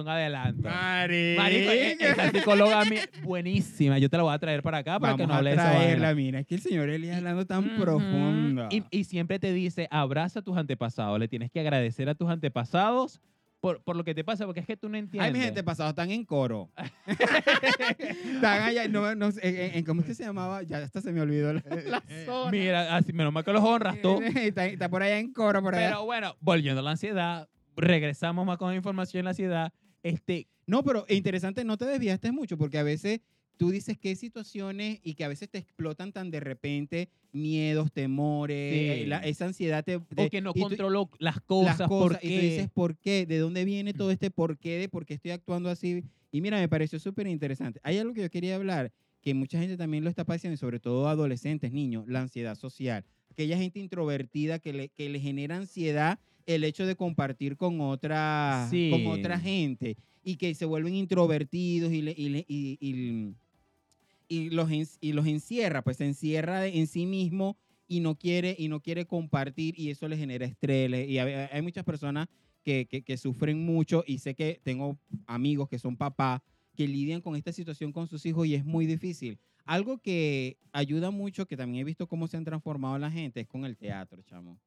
un 0.00 0.08
adelanto. 0.08 0.62
Marica. 0.68 1.42
Marico, 1.42 1.70
e- 1.70 1.96
esa 2.00 2.30
psicóloga 2.30 2.80
a 2.80 2.84
mí, 2.84 2.96
buenísima. 3.22 3.98
Yo 3.98 4.08
te 4.08 4.16
la 4.16 4.22
voy 4.22 4.34
a 4.34 4.38
traer 4.38 4.62
para 4.62 4.78
acá 4.78 4.98
para 4.98 5.12
Vamos 5.12 5.20
que 5.20 5.26
no 5.26 5.34
a 5.34 5.36
hable 5.38 5.50
de 5.50 5.56
esa 5.56 5.70
traerla, 5.70 6.14
mira. 6.14 6.40
Es 6.40 6.46
que 6.46 6.54
el 6.54 6.60
señor 6.60 6.88
Eli 6.88 7.10
hablando 7.10 7.44
tan 7.46 7.66
Ujú. 7.72 7.82
profundo. 7.82 8.68
Y, 8.70 8.84
y 8.90 9.04
siempre 9.04 9.38
te 9.38 9.52
dice, 9.52 9.88
abraza 9.90 10.40
a 10.40 10.42
tus 10.42 10.56
antepasados. 10.56 11.18
Le 11.18 11.28
tienes 11.28 11.50
que 11.50 11.60
agradecer 11.60 12.08
a 12.08 12.14
tus 12.14 12.28
antepasados 12.30 13.20
por, 13.60 13.80
por 13.84 13.94
lo 13.94 14.02
que 14.02 14.12
te 14.12 14.24
pasa, 14.24 14.44
porque 14.44 14.58
es 14.58 14.66
que 14.66 14.76
tú 14.76 14.88
no 14.88 14.96
entiendes. 14.96 15.24
Ay, 15.28 15.32
mi 15.38 15.44
gente 15.44 15.62
pasado 15.62 15.90
están 15.90 16.10
en 16.10 16.24
coro. 16.24 16.68
están 17.06 18.62
allá, 18.62 18.88
no, 18.88 19.14
no 19.14 19.30
sé, 19.30 19.66
en, 19.66 19.76
en- 19.76 19.84
¿cómo 19.84 20.00
es 20.00 20.06
que 20.08 20.14
se 20.14 20.24
llamaba? 20.24 20.62
Ya 20.62 20.78
hasta 20.78 21.00
se 21.00 21.12
me 21.12 21.20
olvidó 21.20 21.52
la, 21.52 21.62
la 21.86 22.02
zona. 22.26 22.50
Mira, 22.50 22.96
así, 22.96 23.12
menos 23.12 23.32
mal 23.32 23.44
que 23.44 23.52
los 23.52 23.62
honras 23.62 23.96
tú. 24.02 24.20
está, 24.36 24.66
está 24.66 24.88
por 24.88 25.02
allá 25.02 25.18
en 25.18 25.32
coro, 25.32 25.62
por 25.62 25.74
allá. 25.74 25.90
Pero 25.90 26.04
bueno, 26.04 26.34
volviendo 26.40 26.80
a 26.80 26.82
la 26.82 26.90
ansiedad, 26.90 27.48
regresamos 27.76 28.44
más 28.46 28.58
con 28.58 28.74
información 28.74 29.20
en 29.20 29.24
la 29.26 29.30
ansiedad. 29.30 29.72
Este, 30.02 30.46
No, 30.66 30.84
pero 30.84 31.04
interesante, 31.08 31.64
no 31.64 31.76
te 31.76 31.84
desviaste 31.86 32.30
mucho 32.32 32.56
porque 32.56 32.78
a 32.78 32.82
veces 32.84 33.20
tú 33.56 33.70
dices 33.70 33.98
qué 33.98 34.14
situaciones 34.16 35.00
y 35.02 35.14
que 35.14 35.24
a 35.24 35.28
veces 35.28 35.48
te 35.50 35.58
explotan 35.58 36.12
tan 36.12 36.30
de 36.30 36.40
repente 36.40 37.08
miedos, 37.32 37.92
temores, 37.92 38.72
Sí. 38.72 39.02
eh, 39.02 39.06
la- 39.06 39.18
esa 39.18 39.46
ansiedad 39.46 39.84
te, 39.84 39.96
O 39.96 40.04
te- 40.14 40.30
que 40.30 40.40
no 40.40 40.50
y 40.54 40.60
tú- 40.60 40.68
controlo 40.68 41.10
las 41.18 41.36
las 41.36 41.44
cosas, 41.44 41.88
cosas 41.88 42.18
porque 42.20 42.26
y 42.26 42.34
tú 42.36 42.40
dices 42.42 42.68
por 42.72 42.96
qué, 42.96 43.26
de 43.26 43.38
dónde 43.38 43.64
viene 43.64 43.92
todo 43.92 44.10
este 44.12 44.30
por 44.30 44.56
qué, 44.58 44.78
de 44.78 44.88
por 44.88 45.04
qué 45.04 45.14
estoy 45.14 45.32
actuando 45.32 45.68
así. 45.68 46.04
Y 46.30 46.40
mira, 46.40 46.58
me 46.58 46.68
pareció 46.68 46.98
súper 46.98 47.26
interesante. 47.26 47.80
Hay 47.82 47.98
algo 47.98 48.14
que 48.14 48.22
yo 48.22 48.30
quería 48.30 48.54
hablar, 48.56 48.92
que 49.20 49.34
mucha 49.34 49.58
gente 49.60 49.76
también 49.76 50.04
lo 50.04 50.10
está 50.10 50.24
padeciendo, 50.24 50.54
y 50.54 50.58
sobre 50.58 50.80
todo 50.80 51.08
adolescentes, 51.08 51.72
niños, 51.72 52.04
la 52.08 52.20
ansiedad 52.22 52.54
social. 52.56 53.04
Aquella 53.30 53.56
gente 53.58 53.78
introvertida 53.80 54.58
que 54.58 54.72
le, 54.72 54.88
que 54.90 55.08
le 55.08 55.20
genera 55.20 55.56
ansiedad 55.56 56.18
el 56.46 56.64
hecho 56.64 56.86
de 56.86 56.96
compartir 56.96 57.56
con 57.56 57.80
otra, 57.80 58.66
Sí. 58.70 58.90
con 58.90 59.06
otra 59.06 59.38
gente 59.38 59.96
y 60.24 60.36
que 60.36 60.54
se 60.54 60.64
vuelven 60.64 60.94
introvertidos 60.94 61.92
y, 61.92 62.02
le- 62.02 62.14
y 62.16 62.28
le- 62.28 62.44
y- 62.48 62.78
y- 62.80 63.34
y 64.28 64.50
los, 64.50 64.70
en- 64.70 64.86
y 65.00 65.12
los 65.12 65.26
encierra, 65.26 65.82
pues 65.82 65.96
se 65.98 66.06
encierra 66.06 66.66
en 66.66 66.86
sí 66.86 67.06
mismo 67.06 67.56
y 67.88 68.00
no 68.00 68.14
quiere 68.16 68.54
y 68.58 68.68
no 68.68 68.80
quiere 68.80 69.04
compartir 69.06 69.74
y 69.78 69.90
eso 69.90 70.08
le 70.08 70.16
genera 70.16 70.46
estrés. 70.46 71.08
Y 71.08 71.18
hay, 71.18 71.48
hay 71.50 71.62
muchas 71.62 71.84
personas 71.84 72.28
que, 72.64 72.86
que- 72.88 73.02
que 73.02 73.16
sufren 73.16 73.64
mucho 73.64 74.04
y 74.06 74.18
sé 74.18 74.34
que 74.34 74.60
tengo 74.62 74.96
amigos 75.26 75.68
que 75.68 75.78
son 75.78 75.96
papás 75.96 76.40
que 76.74 76.88
lidian 76.88 77.20
con 77.20 77.36
esta 77.36 77.52
situación 77.52 77.92
con 77.92 78.06
sus 78.08 78.24
hijos 78.24 78.46
y 78.46 78.54
es 78.54 78.64
muy 78.64 78.86
difícil. 78.86 79.38
Algo 79.66 79.98
que 79.98 80.56
ayuda 80.72 81.10
mucho, 81.10 81.46
que 81.46 81.56
también 81.56 81.82
he 81.82 81.84
visto 81.84 82.06
cómo 82.08 82.26
se 82.28 82.36
han 82.36 82.44
transformado 82.44 82.98
la 82.98 83.10
gente, 83.10 83.40
es 83.40 83.46
con 83.46 83.64
el 83.66 83.76
teatro, 83.76 84.22
chamo. 84.22 84.58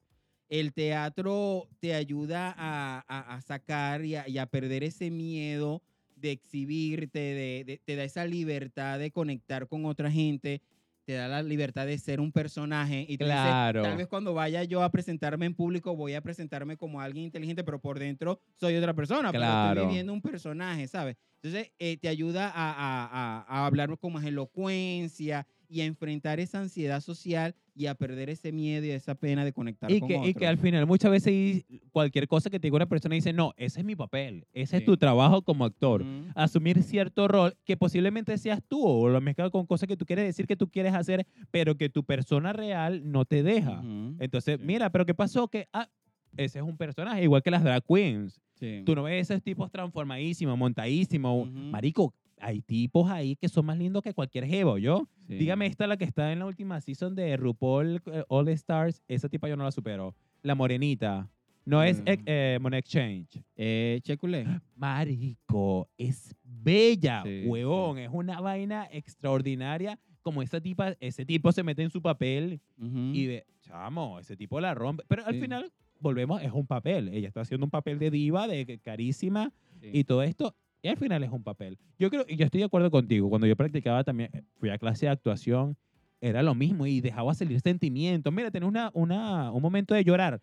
El 0.50 0.74
teatro 0.74 1.70
te 1.80 1.96
ayuda 1.96 2.54
a, 2.56 3.04
a- 3.08 3.36
a 3.36 3.42
sacar 3.42 4.06
y 4.06 4.16
a, 4.16 4.28
y 4.30 4.38
a 4.38 4.46
perder 4.46 4.84
ese 4.84 5.10
miedo 5.10 5.82
de 6.16 6.32
exhibirte, 6.32 7.20
de, 7.20 7.64
de- 7.66 7.82
te 7.84 7.96
da 7.96 8.04
esa 8.04 8.26
libertad 8.26 9.00
de 9.00 9.12
conectar 9.12 9.68
con 9.68 9.86
otra 9.86 10.12
gente, 10.12 10.62
te 11.06 11.14
da 11.14 11.28
la 11.28 11.42
libertad 11.44 11.86
de 11.88 11.98
ser 11.98 12.20
un 12.20 12.32
personaje. 12.32 13.06
Y 13.08 13.18
dices, 13.18 13.58
tal 13.82 13.98
vez 13.98 14.08
cuando 14.08 14.34
vaya 14.34 14.64
yo 14.64 14.84
a 14.84 14.92
presentarme 14.92 15.46
en 15.48 15.56
público, 15.56 15.96
voy 15.96 16.14
a 16.14 16.22
presentarme 16.22 16.78
como 16.78 17.02
alguien 17.02 17.26
inteligente, 17.26 17.64
pero 17.64 17.80
por 17.82 18.00
dentro 18.00 18.40
soy 18.56 18.76
otra 18.76 18.94
persona. 18.94 19.34
Pero 19.34 19.40
Claro. 19.40 19.72
estoy 19.72 19.88
viviendo 19.88 20.14
un 20.14 20.22
personaje, 20.22 20.88
¿sabes? 20.88 21.16
Entonces, 21.42 21.72
eh, 21.80 21.98
te 21.98 22.08
ayuda 22.08 22.52
a- 22.54 23.44
a 23.48 23.66
hablar 23.66 23.98
con 24.00 24.14
más 24.14 24.26
elocuencia 24.26 25.46
y 25.76 25.82
a 25.82 25.86
enfrentar 25.86 26.40
esa 26.40 26.62
ansiedad 26.62 27.02
social 27.02 27.54
y 27.76 27.88
a 27.88 27.96
perder 27.96 28.30
ese 28.30 28.54
miedo 28.54 28.86
y 28.86 28.92
esa 28.92 29.14
pena 29.16 29.44
de 29.44 29.52
conectar 29.52 29.92
y 29.92 30.00
con 30.00 30.08
que, 30.08 30.16
y 30.16 30.22
que 30.34 30.46
otros. 30.46 30.50
al 30.52 30.58
final 30.58 30.88
muchas 30.88 31.12
veces 31.12 31.66
cualquier 31.92 32.30
cosa 32.30 32.50
que 32.50 32.62
te 32.62 32.68
diga 32.68 32.78
una 32.78 32.86
persona 32.86 33.16
dice, 33.16 33.34
no, 33.34 33.52
ese 33.58 33.82
es 33.82 33.86
mi 33.86 33.94
papel, 33.98 34.46
ese 34.54 34.78
es 34.78 34.82
Sí. 34.84 34.86
tu 34.86 34.96
trabajo 34.96 35.42
como 35.42 35.66
actor. 35.66 36.06
Asumir 36.34 36.82
cierto 36.82 37.28
rol 37.28 37.58
que 37.66 37.76
posiblemente 37.76 38.38
seas 38.38 38.62
tú 38.66 38.82
o 38.88 39.10
lo 39.10 39.20
mezclas 39.20 39.52
con 39.52 39.66
cosas 39.66 39.88
que 39.88 39.98
tú 39.98 40.06
quieres 40.06 40.24
decir 40.26 40.48
que 40.48 40.56
tú 40.56 40.70
quieres 40.70 40.94
hacer, 40.94 41.28
pero 41.52 41.76
que 41.76 41.90
tu 41.90 42.06
persona 42.06 42.54
real 42.54 43.02
no 43.12 43.26
te 43.26 43.44
deja. 43.44 43.84
Entonces, 44.20 44.58
Sí. 44.58 44.66
mira, 44.66 44.90
pero 44.90 45.06
¿qué 45.06 45.14
pasó? 45.14 45.50
Que, 45.50 45.68
ah, 45.74 45.90
ese 46.38 46.60
es 46.60 46.64
un 46.66 46.78
personaje, 46.78 47.22
igual 47.24 47.44
que 47.44 47.52
las 47.52 47.64
drag 47.66 47.84
queens. 47.86 48.40
Sí. 48.54 48.84
Tú 48.86 48.96
no 48.96 49.04
ves 49.04 49.30
esos 49.30 49.44
tipos 49.44 49.70
transformadísimos, 49.70 50.58
montadísimos. 50.58 51.50
Ujú. 51.50 51.52
Marico, 51.52 52.14
hay 52.40 52.62
tipos 52.62 53.10
ahí 53.10 53.36
que 53.36 53.48
son 53.50 53.66
más 53.66 53.78
lindos 53.78 54.04
que 54.04 54.14
cualquier 54.14 54.46
jevo, 54.46 54.78
¿yo? 54.78 55.08
Sí. 55.28 55.36
Dígame 55.36 55.66
esta, 55.68 55.88
la 55.88 55.98
que 55.98 56.06
está 56.06 56.32
en 56.32 56.40
la 56.40 56.46
última 56.46 56.80
season 56.82 57.16
de 57.16 57.36
RuPaul 57.38 58.02
eh, 58.08 58.24
All 58.28 58.48
Stars. 58.50 59.02
Esa 59.08 59.30
tipa 59.30 59.48
yo 59.48 59.56
no 59.58 59.64
la 59.64 59.72
supero. 59.72 60.14
La 60.44 60.54
morenita. 60.56 61.30
No 61.66 61.82
es 61.82 62.00
Mm. 62.02 62.08
eh, 62.08 62.18
eh, 62.26 62.60
Money 62.62 62.80
Exchange. 62.80 63.42
Eh, 63.56 64.00
Checulé. 64.04 64.46
Marico, 64.76 65.90
es 65.98 66.36
bella, 66.44 67.24
Sí, 67.24 67.44
huevón. 67.48 67.98
Es 68.00 68.10
una 68.12 68.40
vaina 68.42 68.88
extraordinaria. 68.92 70.00
Como 70.22 70.42
esa 70.42 70.60
tipa, 70.60 70.96
ese 71.00 71.26
tipo 71.26 71.52
se 71.52 71.64
mete 71.64 71.84
en 71.84 71.90
su 71.92 72.02
papel 72.02 72.60
Ujú. 72.80 73.12
y 73.14 73.26
de, 73.26 73.46
chamo, 73.62 74.20
ese 74.20 74.36
tipo 74.36 74.60
la 74.60 74.74
rompe. 74.74 75.04
Pero 75.08 75.26
al 75.26 75.36
Sí. 75.36 75.42
final, 75.42 75.72
volvemos, 76.00 76.42
es 76.42 76.52
un 76.52 76.66
papel. 76.66 77.10
Ella 77.10 77.28
está 77.28 77.42
haciendo 77.42 77.66
un 77.66 77.70
papel 77.70 78.00
de 78.00 78.10
diva, 78.12 78.48
de 78.48 78.80
carísima 78.84 79.52
Sí. 79.82 79.90
y 79.94 80.04
todo 80.04 80.24
esto. 80.24 80.56
Y 80.86 80.88
al 80.88 80.98
final 80.98 81.24
es 81.24 81.32
un 81.32 81.42
papel. 81.42 81.80
Yo 81.98 82.12
creo, 82.12 82.26
y 82.30 82.36
yo 82.36 82.46
estoy 82.46 82.60
de 82.60 82.66
acuerdo 82.66 82.92
contigo. 82.92 83.28
Cuando 83.28 83.48
yo 83.48 83.56
practicaba 83.56 84.04
también, 84.04 84.30
eh, 84.34 84.44
fui 84.60 84.70
a 84.70 84.78
clase 84.78 85.08
de 85.08 85.12
actuación, 85.14 85.76
era 86.22 86.44
lo 86.44 86.54
mismo 86.54 86.86
y 86.86 87.02
dejaba 87.02 87.34
salir 87.34 87.60
sentimientos. 87.60 88.32
Mira, 88.32 88.52
tenés 88.52 88.70
una, 88.70 88.92
una, 88.94 89.52
un 89.52 89.64
momento 89.64 89.96
de 89.96 90.04
llorar. 90.04 90.40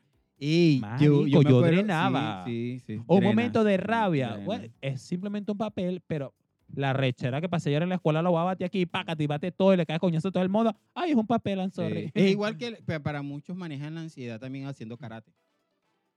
Marico, 0.80 1.22
me 1.22 1.30
yo 1.30 1.38
acuerdo- 1.38 1.60
drenaba. 1.62 2.42
Sí, 2.44 2.80
sí, 2.84 2.96
sí, 2.96 3.02
O 3.06 3.14
un 3.14 3.20
drena, 3.20 3.30
momento 3.32 3.62
de 3.62 3.76
rabia. 3.76 4.36
Bueno, 4.44 4.64
es 4.80 5.00
simplemente 5.02 5.52
un 5.52 5.58
papel, 5.58 6.02
pero 6.08 6.34
la 6.74 6.92
rechera 6.92 7.40
que 7.40 7.48
pasé 7.48 7.68
ayer 7.68 7.84
en 7.84 7.90
la 7.90 7.94
escuela 7.94 8.20
lo 8.20 8.32
va 8.32 8.40
a 8.42 8.46
batir 8.46 8.64
aquí, 8.64 8.84
pácate 8.84 9.22
y 9.22 9.28
bate 9.28 9.52
todo 9.52 9.72
y 9.74 9.76
le 9.76 9.86
cae 9.86 10.00
coñazo 10.00 10.26
a 10.26 10.32
todo 10.32 10.42
el 10.42 10.48
mundo. 10.48 10.74
Ay, 10.92 11.12
es 11.12 11.16
un 11.16 11.26
papel, 11.28 11.60
I'm 11.60 11.70
sorry. 11.70 12.10
Es 12.14 12.30
igual 12.32 12.56
que 12.56 12.72
para 13.00 13.22
muchos 13.22 13.56
manejan 13.56 13.94
la 13.94 14.00
ansiedad 14.00 14.40
también 14.40 14.66
haciendo 14.66 14.96
karate. 14.96 15.30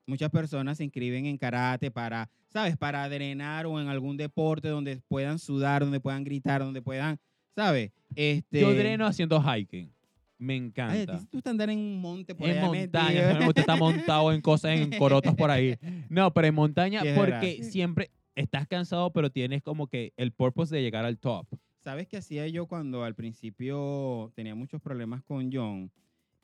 Muchas 0.08 0.30
personas 0.30 0.78
se 0.78 0.84
inscriben 0.84 1.26
en 1.26 1.38
karate 1.38 1.90
para, 1.92 2.30
¿sabes? 2.50 2.78
Para 2.78 3.08
drenar 3.10 3.66
o 3.66 3.80
en 3.82 3.88
algún 3.88 4.18
deporte 4.18 4.68
donde 4.68 5.02
puedan 5.08 5.40
sudar, 5.40 5.82
donde 5.84 6.00
puedan 6.00 6.24
gritar, 6.24 6.62
donde 6.62 6.82
puedan, 6.82 7.20
¿sabes? 7.56 7.92
Este, 8.16 8.62
Yo 8.62 8.74
dreno 8.74 9.06
haciendo 9.08 9.42
hiking. 9.42 9.92
Me 10.38 10.54
Ay, 10.54 10.60
encanta. 10.60 11.18
ti 11.20 11.26
te 11.26 11.38
gusta 11.38 11.50
andar 11.50 11.70
en 11.70 11.80
un 11.80 12.02
monte 12.02 12.36
por 12.36 12.48
en 12.48 12.58
allá 12.58 12.66
montaña, 12.68 13.10
metido. 13.22 13.34
no 13.34 13.40
me 13.40 13.46
gusta 13.46 13.62
estar 13.62 13.80
montado 13.80 14.32
en 14.34 14.42
cosas, 14.42 14.72
en 14.78 14.92
corotos 14.98 15.34
por 15.36 15.50
ahí. 15.50 15.76
No, 16.10 16.32
pero 16.34 16.48
en 16.48 16.56
montaña, 16.56 17.02
Sí, 17.02 17.08
porque 17.16 17.56
verdad. 17.58 17.70
siempre 17.72 18.12
estás 18.36 18.68
cansado, 18.68 19.12
pero 19.14 19.30
tienes 19.32 19.64
como 19.64 19.88
que 19.88 20.14
el 20.18 20.32
purpose 20.34 20.76
de 20.76 20.82
llegar 20.82 21.06
al 21.06 21.18
top. 21.18 21.48
¿Sabes 21.80 22.08
qué 22.08 22.18
hacía 22.18 22.48
yo 22.48 22.68
cuando 22.68 23.04
al 23.04 23.16
principio 23.16 24.32
tenía 24.36 24.56
muchos 24.56 24.82
problemas 24.82 25.24
con 25.24 25.50
John? 25.52 25.90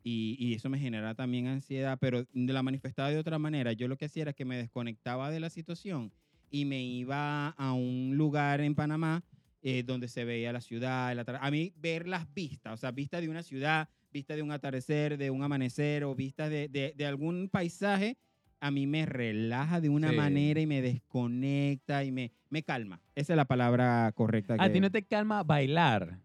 Y, 0.04 0.36
y 0.40 0.54
eso 0.56 0.70
me 0.70 0.80
genera 0.80 1.14
también 1.14 1.48
ansiedad, 1.48 1.98
pero 2.02 2.26
la 2.34 2.64
manifestaba 2.64 3.10
de 3.12 3.18
otra 3.18 3.38
manera. 3.38 3.72
Yo 3.74 3.88
lo 3.88 3.98
que 3.98 4.06
hacía 4.06 4.24
era 4.24 4.34
que 4.34 4.46
me 4.46 4.58
desconectaba 4.58 5.30
de 5.30 5.40
la 5.40 5.50
situación 5.50 6.12
y 6.50 6.66
me 6.66 6.82
iba 6.84 7.50
a 7.50 7.74
un 7.74 8.14
lugar 8.18 8.62
en 8.62 8.74
Panamá 8.76 9.24
eh, 9.62 9.84
donde 9.84 10.08
se 10.08 10.26
veía 10.26 10.52
la 10.52 10.62
ciudad. 10.62 11.16
a 11.40 11.52
mí 11.52 11.72
ver 11.78 12.08
las 12.08 12.32
vistas, 12.34 12.74
o 12.74 12.78
sea, 12.78 12.92
vista 12.92 13.22
de 13.22 13.30
una 13.30 13.44
ciudad, 13.44 13.90
vista 14.12 14.36
de 14.36 14.42
un 14.42 14.52
atardecer, 14.52 15.18
de 15.20 15.30
un 15.30 15.44
amanecer 15.44 16.04
o 16.04 16.16
vista 16.16 16.50
de, 16.50 16.68
de- 16.68 16.94
de 16.98 17.06
algún 17.06 17.48
paisaje, 17.48 18.18
a 18.60 18.72
mí 18.72 18.88
me 18.88 19.06
relaja 19.06 19.80
de 19.80 19.90
una 19.90 20.10
Sí. 20.10 20.16
manera 20.16 20.60
y 20.62 20.66
me 20.66 20.82
desconecta 20.82 22.04
y 22.04 22.12
me, 22.12 22.32
me 22.50 22.64
calma. 22.64 23.00
Esa 23.16 23.34
es 23.34 23.38
la 23.38 23.46
palabra 23.46 24.12
correcta. 24.16 24.56
A 24.58 24.68
que- 24.68 24.74
ti 24.74 24.80
no 24.80 24.90
te 24.90 25.04
calma 25.04 25.44
bailar. 25.44 26.20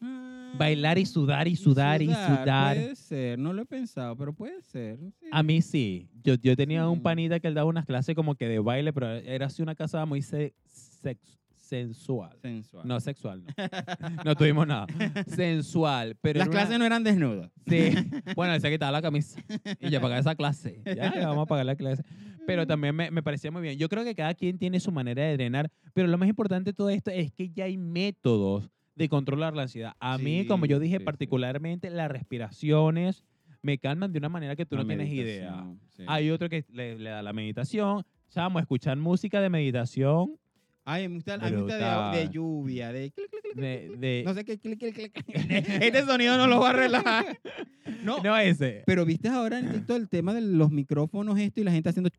Mm, 0.00 0.43
Bailar 0.58 0.98
y 0.98 1.06
sudar 1.06 1.48
y 1.48 1.56
sudar 1.56 2.00
y 2.02 2.06
sudar. 2.06 2.76
Puede 2.76 2.96
ser, 2.96 3.38
no 3.38 3.52
lo 3.52 3.62
he 3.62 3.66
pensado, 3.66 4.16
pero 4.16 4.32
puede 4.32 4.60
ser. 4.62 4.98
sí. 4.98 5.26
A 5.32 5.42
mí 5.42 5.60
sí. 5.62 6.08
Yo, 6.22 6.34
yo 6.34 6.56
tenía 6.56 6.88
un 6.88 7.00
panita 7.02 7.40
que 7.40 7.48
él 7.48 7.54
daba 7.54 7.68
unas 7.68 7.86
clases 7.86 8.14
como 8.14 8.34
que 8.34 8.48
de 8.48 8.58
baile, 8.60 8.92
pero 8.92 9.10
era 9.10 9.46
así 9.46 9.62
una 9.62 9.74
casa 9.74 10.04
muy 10.06 10.22
se- 10.22 10.54
sex- 10.66 11.38
sensual. 11.56 12.36
Sensual. 12.40 12.86
No 12.86 13.00
sexual, 13.00 13.42
no. 13.42 13.52
No 14.24 14.34
tuvimos 14.36 14.66
nada. 14.66 14.86
Sensual. 15.26 16.16
Pero 16.20 16.38
Las 16.38 16.46
era 16.48 16.50
una- 16.52 16.60
clases 16.60 16.78
no 16.78 16.84
eran 16.86 17.02
desnudas. 17.04 17.50
Sí. 17.66 17.90
Bueno, 18.36 18.54
él 18.54 18.60
se 18.60 18.70
quitaba 18.70 18.92
la 18.92 19.02
camisa 19.02 19.40
y 19.80 19.90
ya 19.90 20.00
pagaba 20.00 20.20
esa 20.20 20.34
clase. 20.34 20.80
Ya, 20.84 21.10
le 21.10 21.24
vamos 21.24 21.42
a 21.44 21.46
pagar 21.46 21.66
la 21.66 21.76
clase. 21.76 22.02
Pero 22.46 22.66
también 22.66 22.94
me, 22.94 23.10
me 23.10 23.22
parecía 23.22 23.50
muy 23.50 23.62
bien. 23.62 23.78
Yo 23.78 23.88
creo 23.88 24.04
que 24.04 24.14
cada 24.14 24.34
quien 24.34 24.58
tiene 24.58 24.78
su 24.80 24.92
manera 24.92 25.22
de 25.24 25.32
drenar, 25.34 25.70
pero 25.94 26.06
lo 26.08 26.16
más 26.18 26.28
importante 26.28 26.70
de 26.70 26.74
todo 26.74 26.90
esto 26.90 27.10
es 27.10 27.32
que 27.32 27.50
ya 27.50 27.64
hay 27.64 27.76
métodos 27.76 28.70
de 28.94 29.08
controlar 29.08 29.54
la 29.54 29.62
ansiedad. 29.62 29.94
A 30.00 30.18
mí, 30.18 30.46
como 30.46 30.66
yo 30.66 30.78
Sí, 30.78 30.84
dije, 30.84 30.96
sí, 30.96 31.00
sí. 31.00 31.04
particularmente 31.04 31.90
las 31.90 32.10
respiraciones 32.10 33.24
me 33.62 33.78
calman 33.78 34.12
de 34.12 34.18
una 34.18 34.28
manera 34.28 34.54
que 34.56 34.66
tú 34.66 34.76
La 34.76 34.82
no 34.82 34.88
tienes 34.88 35.12
idea. 35.12 35.64
sí. 35.96 36.04
Hay 36.06 36.30
otro 36.30 36.48
que 36.48 36.64
le, 36.72 36.98
le 36.98 37.10
da 37.10 37.22
la 37.22 37.32
meditación. 37.32 38.04
Chamo, 38.30 38.58
escuchar 38.60 38.96
música 38.96 39.40
de 39.40 39.48
meditación. 39.50 40.36
Ay, 40.84 41.08
me 41.08 41.14
gusta, 41.14 41.34
a 41.34 41.38
mí 41.38 41.50
me 41.56 41.62
gusta 41.62 42.10
de, 42.12 42.28
lluvia, 42.28 42.92
de... 42.92 43.10
clic, 43.10 43.30
clic, 43.30 43.42
clic, 43.42 43.54
De, 43.56 43.86
clic. 43.88 43.98
de- 44.00 44.22
No 44.26 44.34
sé 44.34 44.44
qué, 44.44 44.58
clic, 44.58 44.78
clic, 44.78 44.94
clic. 44.94 45.24
Este 45.82 46.02
sonido 46.04 46.36
no 46.36 46.46
lo 46.46 46.60
va 46.60 46.70
a 46.70 46.72
relajar. 46.74 47.40
No, 48.02 48.18
no 48.22 48.36
ese. 48.36 48.82
pero 48.84 49.06
viste 49.06 49.28
ahora 49.28 49.58
en 49.60 49.72
TikTok 49.72 49.96
el 49.96 50.08
tema 50.10 50.34
de 50.34 50.42
los 50.42 50.70
micrófonos 50.70 51.38
esto 51.38 51.60
y 51.62 51.64
la 51.64 51.72
gente 51.72 51.88
haciendo... 51.88 52.10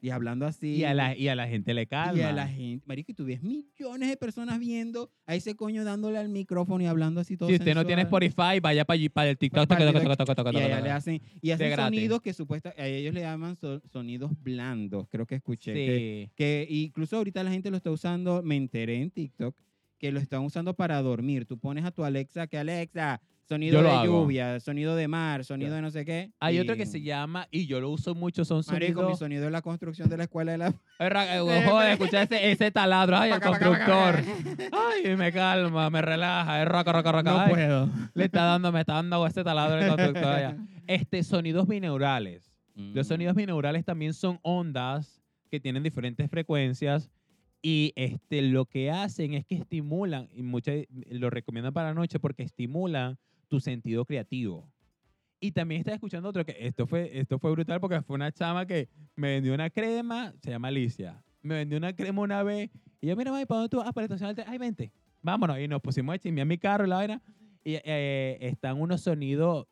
Y 0.00 0.10
hablando 0.10 0.46
así. 0.46 0.76
Y 0.76 0.84
a, 0.84 0.94
la, 0.94 1.16
y 1.16 1.28
a 1.28 1.34
la 1.34 1.46
gente 1.48 1.74
le 1.74 1.86
calma. 1.86 2.18
Y 2.18 2.22
a 2.22 2.32
la 2.32 2.46
gente, 2.48 2.84
marico, 2.86 3.12
y 3.12 3.14
tú 3.14 3.24
ves 3.24 3.42
millones 3.42 4.08
de 4.08 4.16
personas 4.16 4.58
viendo 4.58 5.10
a 5.26 5.34
ese 5.34 5.54
coño 5.56 5.84
dándole 5.84 6.18
al 6.18 6.28
micrófono 6.28 6.82
y 6.84 6.86
hablando 6.86 7.20
así 7.20 7.36
todo 7.36 7.48
Si 7.48 7.56
usted 7.56 7.74
no 7.74 7.84
tiene. 7.84 8.02
Spotify, 8.02 8.60
vaya 8.62 8.84
para 8.84 8.94
allí, 8.94 9.08
para 9.08 9.30
el 9.30 9.38
TikTok. 9.38 9.66
Para 9.68 9.84
el 9.88 9.94
Y 9.94 10.56
allá 10.58 10.80
le 10.80 10.90
hacen, 10.90 11.20
y 11.40 11.50
hacen 11.50 11.74
sonidos 11.76 12.20
que 12.22 12.32
supuestamente 12.32 12.80
a 12.82 12.86
ellos 12.86 13.14
le 13.14 13.20
llaman 13.22 13.56
so- 13.56 13.80
sonidos 13.92 14.30
blandos, 14.42 15.06
creo 15.08 15.26
que 15.26 15.34
escuché. 15.36 15.72
Que, 15.74 15.88
Sí. 16.28 16.32
que 16.36 16.66
incluso 16.70 17.16
ahorita 17.16 17.42
la 17.42 17.50
gente 17.50 17.70
lo 17.70 17.76
está 17.76 17.90
usando, 17.90 18.42
me 18.42 18.56
enteré 18.56 18.96
en 19.02 19.10
TikTok, 19.10 19.54
que 19.98 20.12
lo 20.12 20.20
están 20.20 20.42
usando 20.42 20.74
para 20.74 21.00
dormir. 21.02 21.44
Tú 21.44 21.58
pones 21.58 21.84
a 21.84 21.90
tu 21.90 22.04
Alexa, 22.04 22.46
que 22.46 22.56
Alexa, 22.58 23.20
sonido 23.48 23.82
de 23.82 23.90
hago. 23.90 24.04
lluvia, 24.04 24.60
sonido 24.60 24.94
de 24.94 25.08
mar, 25.08 25.44
sonido 25.44 25.74
de 25.74 25.80
no 25.82 25.90
sé 25.90 26.04
qué. 26.04 26.30
Hay 26.40 26.56
y- 26.56 26.60
otro 26.60 26.76
que 26.76 26.84
se 26.86 27.00
llama, 27.00 27.48
y 27.50 27.66
yo 27.66 27.80
lo 27.80 27.90
uso 27.90 28.14
mucho, 28.14 28.44
son 28.44 28.62
Marico, 28.70 29.00
mi 29.00 29.02
sonidos... 29.02 29.18
sonido 29.18 29.44
de 29.44 29.50
la 29.50 29.62
construcción 29.62 30.08
de 30.08 30.16
la 30.18 30.24
escuela 30.24 30.52
de 30.52 30.58
la... 30.58 30.74
Eh, 31.00 31.64
Joder, 31.68 31.92
escucha 31.92 32.22
ese, 32.22 32.50
ese 32.52 32.70
taladro. 32.70 33.16
Ay, 33.16 33.30
el 33.30 33.40
constructor. 33.40 34.16
Ay, 34.72 35.16
me 35.16 35.32
calma, 35.32 35.88
me 35.90 36.02
relaja. 36.02 36.62
Es 36.62 36.68
roca, 36.68 36.92
roca, 36.92 37.12
roca. 37.12 37.30
No 37.32 37.38
Ay, 37.40 37.50
puedo. 37.50 37.90
Le 38.14 38.24
está 38.24 38.44
dando, 38.44 38.70
me 38.72 38.80
está 38.80 38.94
dando 38.94 39.26
ese 39.26 39.42
taladro 39.44 39.80
el 39.80 39.88
constructor 39.88 40.24
allá. 40.32 40.56
Este, 40.86 41.22
sonidos 41.22 41.66
binaurales. 41.66 42.52
Los 42.74 43.06
Mm. 43.06 43.08
sonidos 43.08 43.34
binaurales 43.34 43.84
también 43.84 44.14
son 44.14 44.38
ondas 44.42 45.20
que 45.50 45.58
tienen 45.58 45.82
diferentes 45.82 46.30
frecuencias 46.30 47.10
y 47.60 47.92
este, 47.96 48.40
lo 48.42 48.66
que 48.66 48.90
hacen 48.92 49.34
es 49.34 49.44
que 49.44 49.56
estimulan, 49.56 50.28
y 50.32 50.42
muchas 50.42 50.76
lo 51.10 51.28
recomiendan 51.28 51.72
para 51.72 51.88
la 51.88 51.94
noche 51.94 52.20
porque 52.20 52.44
estimulan 52.44 53.18
tu 53.48 53.60
sentido 53.60 54.04
creativo. 54.04 54.70
Y 55.40 55.52
también 55.52 55.80
estaba 55.80 55.94
escuchando 55.94 56.28
otro 56.28 56.44
que 56.44 56.56
esto 56.58 56.86
fue, 56.86 57.18
esto 57.18 57.38
fue 57.38 57.52
brutal 57.52 57.80
porque 57.80 58.02
fue 58.02 58.14
una 58.16 58.32
chama 58.32 58.66
que 58.66 58.88
me 59.14 59.34
vendió 59.34 59.54
una 59.54 59.70
crema, 59.70 60.34
se 60.42 60.50
llama 60.50 60.68
Alicia, 60.68 61.22
me 61.42 61.56
vendió 61.56 61.78
una 61.78 61.94
crema 61.94 62.22
una 62.22 62.42
vez 62.42 62.70
y 63.00 63.06
yo, 63.06 63.16
mira, 63.16 63.30
mami, 63.30 63.46
¿para 63.46 63.60
dónde 63.60 63.70
tú 63.70 63.76
vas? 63.78 63.86
Ah, 63.88 63.92
para 63.92 64.08
tren. 64.08 64.44
Ay, 64.46 64.58
vente, 64.58 64.92
vámonos. 65.22 65.58
Y 65.58 65.68
nos 65.68 65.80
pusimos 65.80 66.14
a 66.14 66.18
chismear 66.18 66.46
mi 66.46 66.58
carro 66.58 66.84
y 66.84 66.88
la 66.88 66.96
vaina. 66.96 67.22
Y 67.64 67.74
eh, 67.84 68.38
están 68.40 68.80
unos 68.80 69.02
sonidos, 69.02 69.66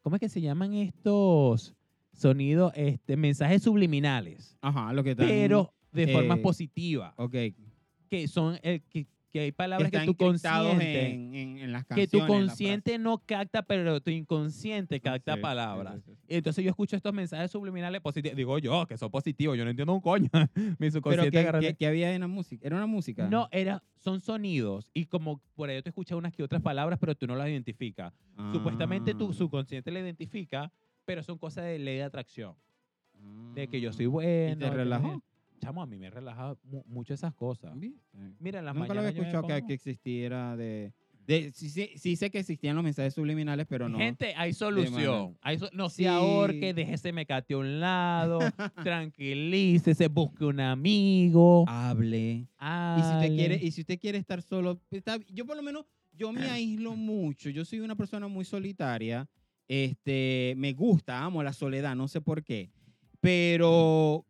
¿cómo 0.00 0.16
es 0.16 0.20
que 0.20 0.28
se 0.28 0.40
llaman 0.40 0.74
estos 0.74 1.74
sonidos? 2.12 2.72
Este, 2.74 3.16
mensajes 3.16 3.62
subliminales, 3.62 4.56
Ajá, 4.60 4.92
lo 4.92 5.04
que 5.04 5.10
están... 5.10 5.28
pero 5.28 5.72
de 5.92 6.08
forma 6.08 6.34
eh, 6.34 6.38
positiva, 6.38 7.14
Ok. 7.16 7.34
que 8.08 8.28
son, 8.28 8.58
el, 8.62 8.82
que, 8.82 9.06
que 9.32 9.40
hay 9.40 9.52
palabras 9.52 9.90
que, 9.90 9.96
están 9.96 10.06
tu 10.06 10.14
consciente, 10.14 11.06
en, 11.10 11.34
en, 11.34 11.56
en 11.58 11.72
las 11.72 11.84
que 11.86 12.06
tu 12.06 12.24
consciente 12.26 12.98
no 12.98 13.18
capta, 13.24 13.62
pero 13.62 14.00
tu 14.02 14.10
inconsciente 14.10 15.00
capta 15.00 15.34
Sí, 15.36 15.40
palabras. 15.40 16.02
sí, 16.04 16.12
sí, 16.14 16.18
entonces 16.28 16.62
yo 16.62 16.70
escucho 16.70 16.96
estos 16.96 17.14
mensajes 17.14 17.50
subliminales 17.50 18.00
positivos. 18.02 18.36
Digo 18.36 18.58
yo, 18.58 18.86
que 18.86 18.98
son 18.98 19.10
positivos. 19.10 19.56
Yo 19.56 19.64
no 19.64 19.70
entiendo 19.70 19.94
un 19.94 20.00
coño. 20.02 20.28
Mi 20.54 20.74
Pero 20.78 20.90
subconsciente 20.92 21.30
¿qué, 21.30 21.38
agarra- 21.38 21.60
qué- 21.60 21.74
qué 21.74 21.86
había 21.86 22.14
en 22.14 22.20
la 22.20 22.26
música? 22.28 22.66
¿Era 22.66 22.76
una 22.76 22.86
música? 22.86 23.26
No, 23.28 23.48
era, 23.52 23.82
son 23.96 24.20
sonidos. 24.20 24.90
Y 24.92 25.06
como 25.06 25.40
por 25.54 25.70
ahí 25.70 25.80
tú 25.82 25.88
escuchas 25.88 26.18
unas 26.18 26.34
que 26.34 26.42
otras 26.42 26.60
palabras, 26.60 26.98
pero 27.00 27.14
tú 27.14 27.26
no 27.26 27.34
las 27.34 27.48
identificas. 27.48 28.12
Supuestamente 28.52 29.14
tu 29.14 29.30
Ah. 29.30 29.32
subconsciente 29.32 29.90
la 29.90 30.00
identifica, 30.00 30.70
pero 31.06 31.22
son 31.22 31.38
cosas 31.38 31.64
de 31.64 31.78
ley 31.78 31.96
de 31.96 32.02
atracción. 32.02 32.54
De 33.54 33.68
que 33.68 33.80
yo 33.80 33.92
soy 33.92 34.06
Ah. 34.06 34.08
bueno. 34.08 34.52
¿Y 34.52 34.56
te 34.56 34.64
que- 34.64 34.70
relajó? 34.76 35.22
Chamo, 35.62 35.80
a 35.80 35.86
mí 35.86 35.96
me 35.96 36.10
relaja 36.10 36.56
mu- 36.64 36.82
mucho 36.86 37.14
esas 37.14 37.32
cosas. 37.34 37.78
¿Viste? 37.78 38.00
Mira, 38.40 38.58
en 38.58 38.64
las 38.64 38.74
Nunca 38.74 38.94
lo 38.94 39.00
había 39.00 39.12
mañanas 39.12 39.14
yo 39.14 39.22
me 39.22 39.28
escuchado 39.28 39.46
que, 39.46 39.54
pongo- 39.54 39.66
que 39.68 39.74
existiera 39.74 40.56
de... 40.56 40.92
de 41.24 41.52
sí, 41.52 41.70
sí, 41.70 41.90
sí 41.96 42.16
sé 42.16 42.30
que 42.30 42.40
existían 42.40 42.74
los 42.74 42.82
mensajes 42.82 43.14
subliminales, 43.14 43.66
pero 43.68 43.88
no. 43.88 43.96
Gente, 43.96 44.34
hay 44.36 44.52
solución. 44.54 45.38
Hay 45.40 45.58
so- 45.58 45.70
no 45.72 45.88
Sí. 45.88 46.02
se 46.02 46.08
ahorque, 46.08 46.74
déjese 46.74 47.12
mecate 47.12 47.54
a 47.54 47.58
un 47.58 47.78
lado, 47.78 48.40
tranquilícese, 48.84 50.08
busque 50.08 50.44
un 50.44 50.58
amigo. 50.58 51.64
Hable. 51.68 52.48
Ah, 52.58 52.96
Y 52.98 53.02
si 53.04 53.14
usted 53.14 53.36
quiere, 53.36 53.54
y 53.64 53.70
si 53.70 53.80
usted 53.82 53.98
quiere 54.00 54.18
estar 54.18 54.42
solo, 54.42 54.80
está- 54.90 55.18
yo 55.28 55.46
por 55.46 55.56
lo 55.56 55.62
menos, 55.62 55.84
yo 56.12 56.32
me 56.32 56.50
aíslo 56.50 56.96
mucho. 56.96 57.50
Yo 57.50 57.64
soy 57.64 57.78
una 57.80 57.94
persona 57.94 58.26
muy 58.26 58.44
solitaria. 58.44 59.28
Este, 59.68 60.54
me 60.56 60.72
gusta, 60.72 61.24
amo 61.24 61.40
la 61.42 61.52
soledad, 61.52 61.94
no 61.94 62.08
sé 62.08 62.20
por 62.20 62.42
qué. 62.42 62.70
Pero 63.20 64.26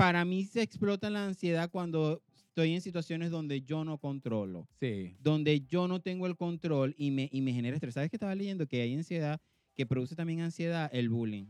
para 0.00 0.24
mí 0.24 0.46
se 0.46 0.62
explota 0.62 1.10
la 1.10 1.26
ansiedad 1.26 1.70
cuando 1.70 2.22
estoy 2.34 2.72
en 2.72 2.80
situaciones 2.80 3.30
donde 3.30 3.60
yo 3.60 3.84
no 3.84 3.98
controlo, 3.98 4.66
Sí. 4.80 5.14
donde 5.20 5.60
yo 5.60 5.88
no 5.88 6.00
tengo 6.00 6.26
el 6.26 6.36
control 6.36 6.94
y 6.96 7.10
me, 7.10 7.28
y 7.30 7.42
me 7.42 7.52
genera 7.52 7.76
estrés. 7.76 7.92
¿Sabes 7.92 8.08
que 8.08 8.16
estaba 8.16 8.34
leyendo? 8.34 8.66
Que 8.66 8.80
hay 8.80 8.94
ansiedad, 8.94 9.42
que 9.74 9.84
produce 9.84 10.16
también 10.16 10.40
ansiedad 10.40 10.88
el 10.94 11.10
bullying. 11.10 11.48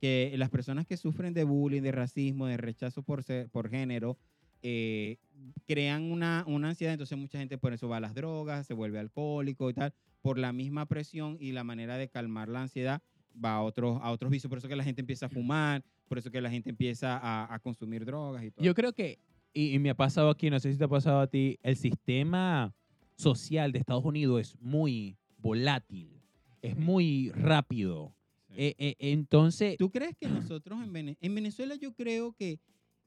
Que 0.00 0.32
las 0.38 0.48
personas 0.48 0.86
que 0.86 0.96
sufren 0.96 1.34
de 1.34 1.44
bullying, 1.44 1.82
de 1.82 1.92
racismo, 1.92 2.46
de 2.46 2.56
rechazo 2.56 3.02
por, 3.02 3.22
ser- 3.22 3.50
por 3.50 3.68
género, 3.68 4.16
eh, 4.62 5.18
crean 5.66 6.04
una, 6.10 6.44
una 6.46 6.70
ansiedad, 6.70 6.94
entonces 6.94 7.18
mucha 7.18 7.38
gente 7.38 7.58
por 7.58 7.74
eso 7.74 7.86
va 7.86 7.98
a 7.98 8.00
las 8.00 8.14
drogas, 8.14 8.66
se 8.66 8.72
vuelve 8.72 8.98
alcohólico 8.98 9.68
y 9.68 9.74
tal, 9.74 9.92
por 10.22 10.38
la 10.38 10.54
misma 10.54 10.86
presión 10.86 11.36
y 11.38 11.52
la 11.52 11.64
manera 11.64 11.98
de 11.98 12.08
calmar 12.08 12.48
la 12.48 12.62
ansiedad 12.62 13.02
va 13.44 13.56
a 13.56 13.62
otros, 13.62 13.98
a 14.00 14.10
otros 14.10 14.30
vicios, 14.30 14.48
por 14.48 14.56
eso 14.56 14.68
que 14.68 14.76
la 14.76 14.84
gente 14.84 15.02
empieza 15.02 15.26
a 15.26 15.28
fumar, 15.28 15.84
por 16.08 16.18
eso 16.18 16.30
que 16.30 16.40
la 16.40 16.50
gente 16.50 16.70
empieza 16.70 17.18
a, 17.18 17.52
a 17.54 17.58
consumir 17.58 18.04
drogas 18.04 18.44
y 18.44 18.50
todo. 18.50 18.64
Yo 18.64 18.74
creo 18.74 18.92
que, 18.92 19.18
y, 19.52 19.74
y 19.74 19.78
me 19.78 19.90
ha 19.90 19.94
pasado 19.94 20.30
aquí, 20.30 20.50
no 20.50 20.58
sé 20.60 20.72
si 20.72 20.78
te 20.78 20.84
ha 20.84 20.88
pasado 20.88 21.20
a 21.20 21.26
ti, 21.26 21.58
el 21.62 21.76
sistema 21.76 22.74
social 23.16 23.72
de 23.72 23.78
Estados 23.78 24.04
Unidos 24.04 24.40
es 24.40 24.60
muy 24.60 25.16
volátil, 25.38 26.20
es 26.62 26.76
muy 26.76 27.30
rápido. 27.30 28.14
Sí. 28.48 28.54
Eh, 28.56 28.74
eh, 28.78 28.96
entonces, 28.98 29.76
¿Tú 29.76 29.90
crees 29.90 30.16
que 30.16 30.28
nosotros 30.28 30.82
en, 30.82 30.92
Vene- 30.92 31.16
en 31.20 31.34
Venezuela 31.34 31.74
yo 31.76 31.92
creo 31.94 32.32
que 32.32 32.58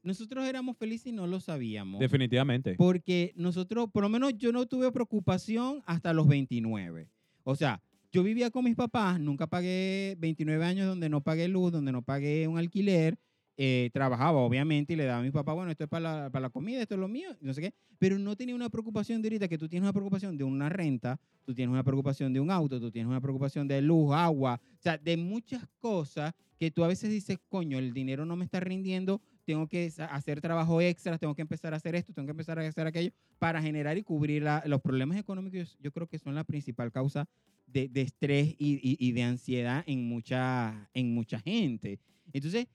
nosotros 0.02 0.44
éramos 0.46 0.76
felices 0.76 1.08
y 1.08 1.12
no 1.12 1.26
lo 1.26 1.40
sabíamos? 1.40 2.00
definitivamente. 2.00 2.74
Porque 2.76 3.32
nosotros, 3.36 3.88
por 3.92 4.02
lo 4.02 4.08
menos 4.08 4.34
yo 4.38 4.52
no 4.52 4.66
tuve 4.66 4.90
preocupación 4.92 5.82
hasta 5.86 6.12
los 6.12 6.26
29. 6.28 7.08
O 7.44 7.56
sea, 7.56 7.82
yo 8.12 8.22
vivía 8.22 8.50
con 8.50 8.64
mis 8.64 8.74
papás, 8.76 9.20
nunca 9.20 9.46
pagué 9.46 10.16
29 10.18 10.64
años 10.64 10.86
donde 10.86 11.08
no 11.08 11.20
pagué 11.22 11.48
luz, 11.48 11.72
donde 11.72 11.92
no 11.92 12.02
pagué 12.02 12.48
un 12.48 12.58
alquiler. 12.58 13.18
eh, 13.60 13.90
trabajaba, 13.92 14.38
obviamente, 14.38 14.92
y 14.92 14.96
le 14.96 15.04
daba 15.04 15.18
a 15.18 15.22
mi 15.22 15.32
papá, 15.32 15.52
bueno, 15.52 15.72
esto 15.72 15.82
es 15.82 15.90
para 15.90 16.22
la, 16.24 16.30
para 16.30 16.42
la 16.42 16.50
comida, 16.50 16.80
esto 16.80 16.94
es 16.94 17.00
lo 17.00 17.08
mío, 17.08 17.30
no 17.40 17.52
sé 17.52 17.60
qué. 17.60 17.74
Pero 17.98 18.16
no 18.16 18.36
tenía 18.36 18.54
una 18.54 18.68
preocupación 18.70 19.20
de 19.20 19.26
ahorita, 19.28 19.48
que 19.48 19.58
tú 19.58 19.68
tienes 19.68 19.82
una 19.84 19.92
preocupación 19.92 20.38
de 20.38 20.44
una 20.44 20.68
renta, 20.68 21.18
tú 21.44 21.52
tienes 21.54 21.72
una 21.72 21.82
preocupación 21.82 22.32
de 22.32 22.38
un 22.38 22.52
auto, 22.52 22.78
tú 22.80 22.92
tienes 22.92 23.10
una 23.10 23.20
preocupación 23.20 23.66
de 23.66 23.82
luz, 23.82 24.14
agua, 24.14 24.60
o 24.62 24.80
sea, 24.80 24.96
de 24.96 25.16
muchas 25.16 25.66
cosas 25.80 26.34
que 26.56 26.70
tú 26.70 26.84
a 26.84 26.86
veces 26.88 27.10
dices, 27.10 27.38
coño, 27.48 27.78
el 27.78 27.92
dinero 27.92 28.24
no 28.24 28.36
me 28.36 28.44
está 28.44 28.60
rindiendo, 28.60 29.20
tengo 29.48 29.66
que 29.66 29.90
hacer 30.10 30.42
trabajo 30.42 30.78
extras, 30.82 31.18
tengo 31.18 31.34
que 31.34 31.40
empezar 31.40 31.72
a 31.72 31.78
hacer 31.78 31.94
esto, 31.94 32.12
tengo 32.12 32.26
que 32.26 32.32
empezar 32.32 32.58
a 32.58 32.68
hacer 32.68 32.86
aquello, 32.86 33.10
para 33.38 33.62
generar 33.62 33.96
y 33.96 34.02
cubrir 34.02 34.42
la- 34.42 34.62
los 34.66 34.82
problemas 34.82 35.16
económicos. 35.16 35.78
Yo 35.80 35.90
creo 35.90 36.06
que 36.06 36.18
son 36.18 36.34
la 36.34 36.44
principal 36.44 36.92
causa 36.92 37.24
de, 37.66 37.88
de 37.88 38.02
estrés 38.02 38.48
y, 38.58 38.74
y- 38.82 38.98
y 39.00 39.12
de 39.12 39.22
ansiedad 39.22 39.82
en 39.86 40.06
mucha, 40.06 40.90
en 40.92 41.14
mucha 41.14 41.40
gente. 41.40 41.98
Entonces, 42.30 42.66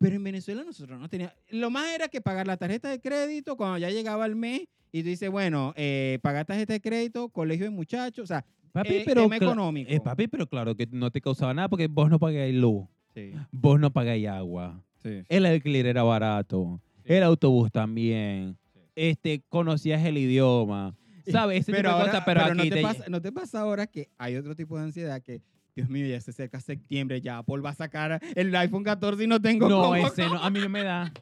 pero 0.00 0.16
en 0.16 0.24
Venezuela 0.24 0.64
nosotros 0.64 0.98
no 0.98 1.08
teníamos, 1.08 1.36
lo 1.50 1.70
más 1.70 1.94
era 1.94 2.08
que 2.08 2.20
pagar 2.20 2.48
la 2.48 2.56
tarjeta 2.56 2.88
de 2.90 2.98
crédito 3.00 3.56
cuando 3.56 3.78
ya 3.78 3.88
llegaba 3.90 4.26
el 4.26 4.34
mes 4.34 4.62
y 4.90 5.02
tú 5.04 5.08
dices, 5.10 5.30
bueno, 5.30 5.72
eh, 5.76 6.18
pagar 6.20 6.46
tarjeta 6.46 6.72
de 6.72 6.80
crédito, 6.80 7.28
colegio 7.28 7.64
de 7.66 7.70
muchachos, 7.70 8.24
o 8.24 8.26
sea, 8.26 8.44
Papi, 8.72 8.94
eh, 8.96 9.02
pero, 9.06 9.22
tema 9.22 9.36
económico. 9.36 9.88
eh, 9.92 10.00
papi, 10.00 10.26
pero 10.26 10.48
claro 10.48 10.74
que 10.74 10.86
no 10.90 11.12
te 11.12 11.20
causaba 11.20 11.54
nada 11.54 11.68
porque 11.68 11.86
vos 11.86 12.10
no 12.10 12.18
pagáis 12.18 12.54
luz, 12.56 12.88
Sí, 13.14 13.30
vos 13.52 13.78
no 13.78 13.92
pagáis 13.92 14.26
agua, 14.26 14.84
sí, 15.02 15.22
el 15.28 15.46
alquiler 15.46 15.86
era 15.86 16.02
barato, 16.02 16.80
Sí. 17.04 17.14
el 17.14 17.22
autobús 17.22 17.70
también, 17.72 18.56
Sí. 18.74 18.80
este, 18.96 19.42
conocías 19.48 20.04
el 20.04 20.18
idioma, 20.18 20.94
¿sabes? 21.30 21.60
Ese 21.60 21.72
tipo 21.72 21.82
de 21.82 21.88
ahora- 21.94 22.24
pero, 22.24 22.54
no, 22.54 22.60
aquí 22.62 22.70
te 22.70 22.76
te- 22.76 22.82
pasa, 22.82 23.04
¿no 23.08 23.20
te 23.22 23.32
pasa 23.32 23.60
ahora 23.60 23.86
que 23.86 24.08
hay 24.18 24.36
otro 24.36 24.54
tipo 24.54 24.76
de 24.78 24.84
ansiedad 24.84 25.22
que, 25.22 25.40
Dios 25.76 25.88
mío, 25.88 26.06
ya 26.06 26.20
se 26.20 26.32
acerca 26.32 26.60
septiembre, 26.60 27.20
ya 27.20 27.38
Apple 27.38 27.60
va 27.60 27.70
a 27.70 27.74
sacar 27.74 28.20
el 28.34 28.54
iPhone 28.56 28.82
14 28.82 29.24
y 29.24 29.26
no 29.28 29.40
tengo 29.40 29.68
No, 29.68 29.82
cómo, 29.82 29.94
ese 29.96 30.24
no, 30.24 30.34
a 30.42 30.50
mí 30.50 30.58
no 30.60 30.68
me 30.68 30.82
da. 30.82 31.12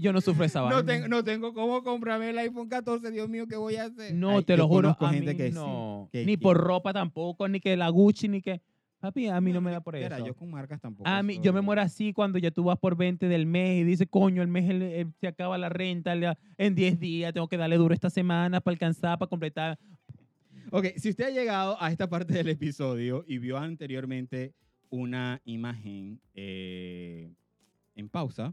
Yo 0.00 0.12
no 0.12 0.20
sufro 0.20 0.44
esa 0.44 0.60
no, 0.60 0.64
vaina. 0.66 0.84
tengo, 0.84 1.06
no 1.08 1.22
tengo 1.22 1.52
cómo 1.54 1.84
comprarme 1.84 2.30
el 2.30 2.38
iPhone 2.38 2.68
14, 2.68 3.10
Dios 3.12 3.28
mío, 3.28 3.46
¿qué 3.46 3.54
voy 3.56 3.76
a 3.76 3.84
hacer? 3.84 4.12
No, 4.14 4.38
Ay, 4.38 4.42
te 4.44 4.56
lo 4.56 4.66
juro, 4.66 4.96
a 4.98 5.10
gente 5.10 5.32
mí 5.32 5.36
que 5.36 5.48
sí, 5.50 5.54
no. 5.54 6.08
que- 6.10 6.24
ni 6.24 6.36
que- 6.36 6.42
por 6.42 6.56
ropa 6.56 6.92
tampoco, 6.92 7.46
ni 7.46 7.60
que 7.60 7.76
la 7.76 7.88
Gucci, 7.90 8.26
ni 8.28 8.40
que... 8.42 8.60
Papi, 9.00 9.28
a 9.28 9.40
mí 9.40 9.52
no 9.52 9.60
me 9.60 9.70
da 9.70 9.80
por 9.80 9.94
eso. 9.94 10.26
yo 10.26 10.34
con 10.34 10.50
marcas 10.50 10.80
tampoco. 10.80 11.08
A 11.08 11.22
mí, 11.22 11.38
yo 11.40 11.52
me 11.52 11.60
muero 11.60 11.80
así 11.82 12.12
cuando 12.12 12.36
ya 12.38 12.50
tú 12.50 12.64
vas 12.64 12.78
por 12.78 12.96
20 12.96 13.28
del 13.28 13.46
mes 13.46 13.80
y 13.80 13.84
dices, 13.84 14.08
coño, 14.10 14.42
el 14.42 14.48
mes 14.48 14.68
el- 14.68 14.82
el- 14.82 15.12
se 15.20 15.28
acaba 15.28 15.56
la 15.56 15.68
renta 15.68 16.12
el- 16.14 16.34
en 16.56 16.74
10 16.74 16.98
días, 16.98 17.32
tengo 17.32 17.48
que 17.48 17.56
darle 17.56 17.76
duro 17.76 17.94
esta 17.94 18.10
semana 18.10 18.60
para 18.60 18.72
alcanzar, 18.74 19.16
para 19.18 19.28
completar. 19.28 19.78
Ok, 20.72 20.86
si 20.96 21.10
usted 21.10 21.26
ha 21.26 21.30
llegado 21.30 21.80
a 21.80 21.90
esta 21.92 22.08
parte 22.10 22.32
del 22.34 22.48
episodio 22.48 23.24
y 23.28 23.38
vio 23.38 23.56
anteriormente 23.56 24.52
una 24.90 25.40
imagen 25.44 26.20
eh, 26.34 27.30
en 27.94 28.08
pausa, 28.08 28.52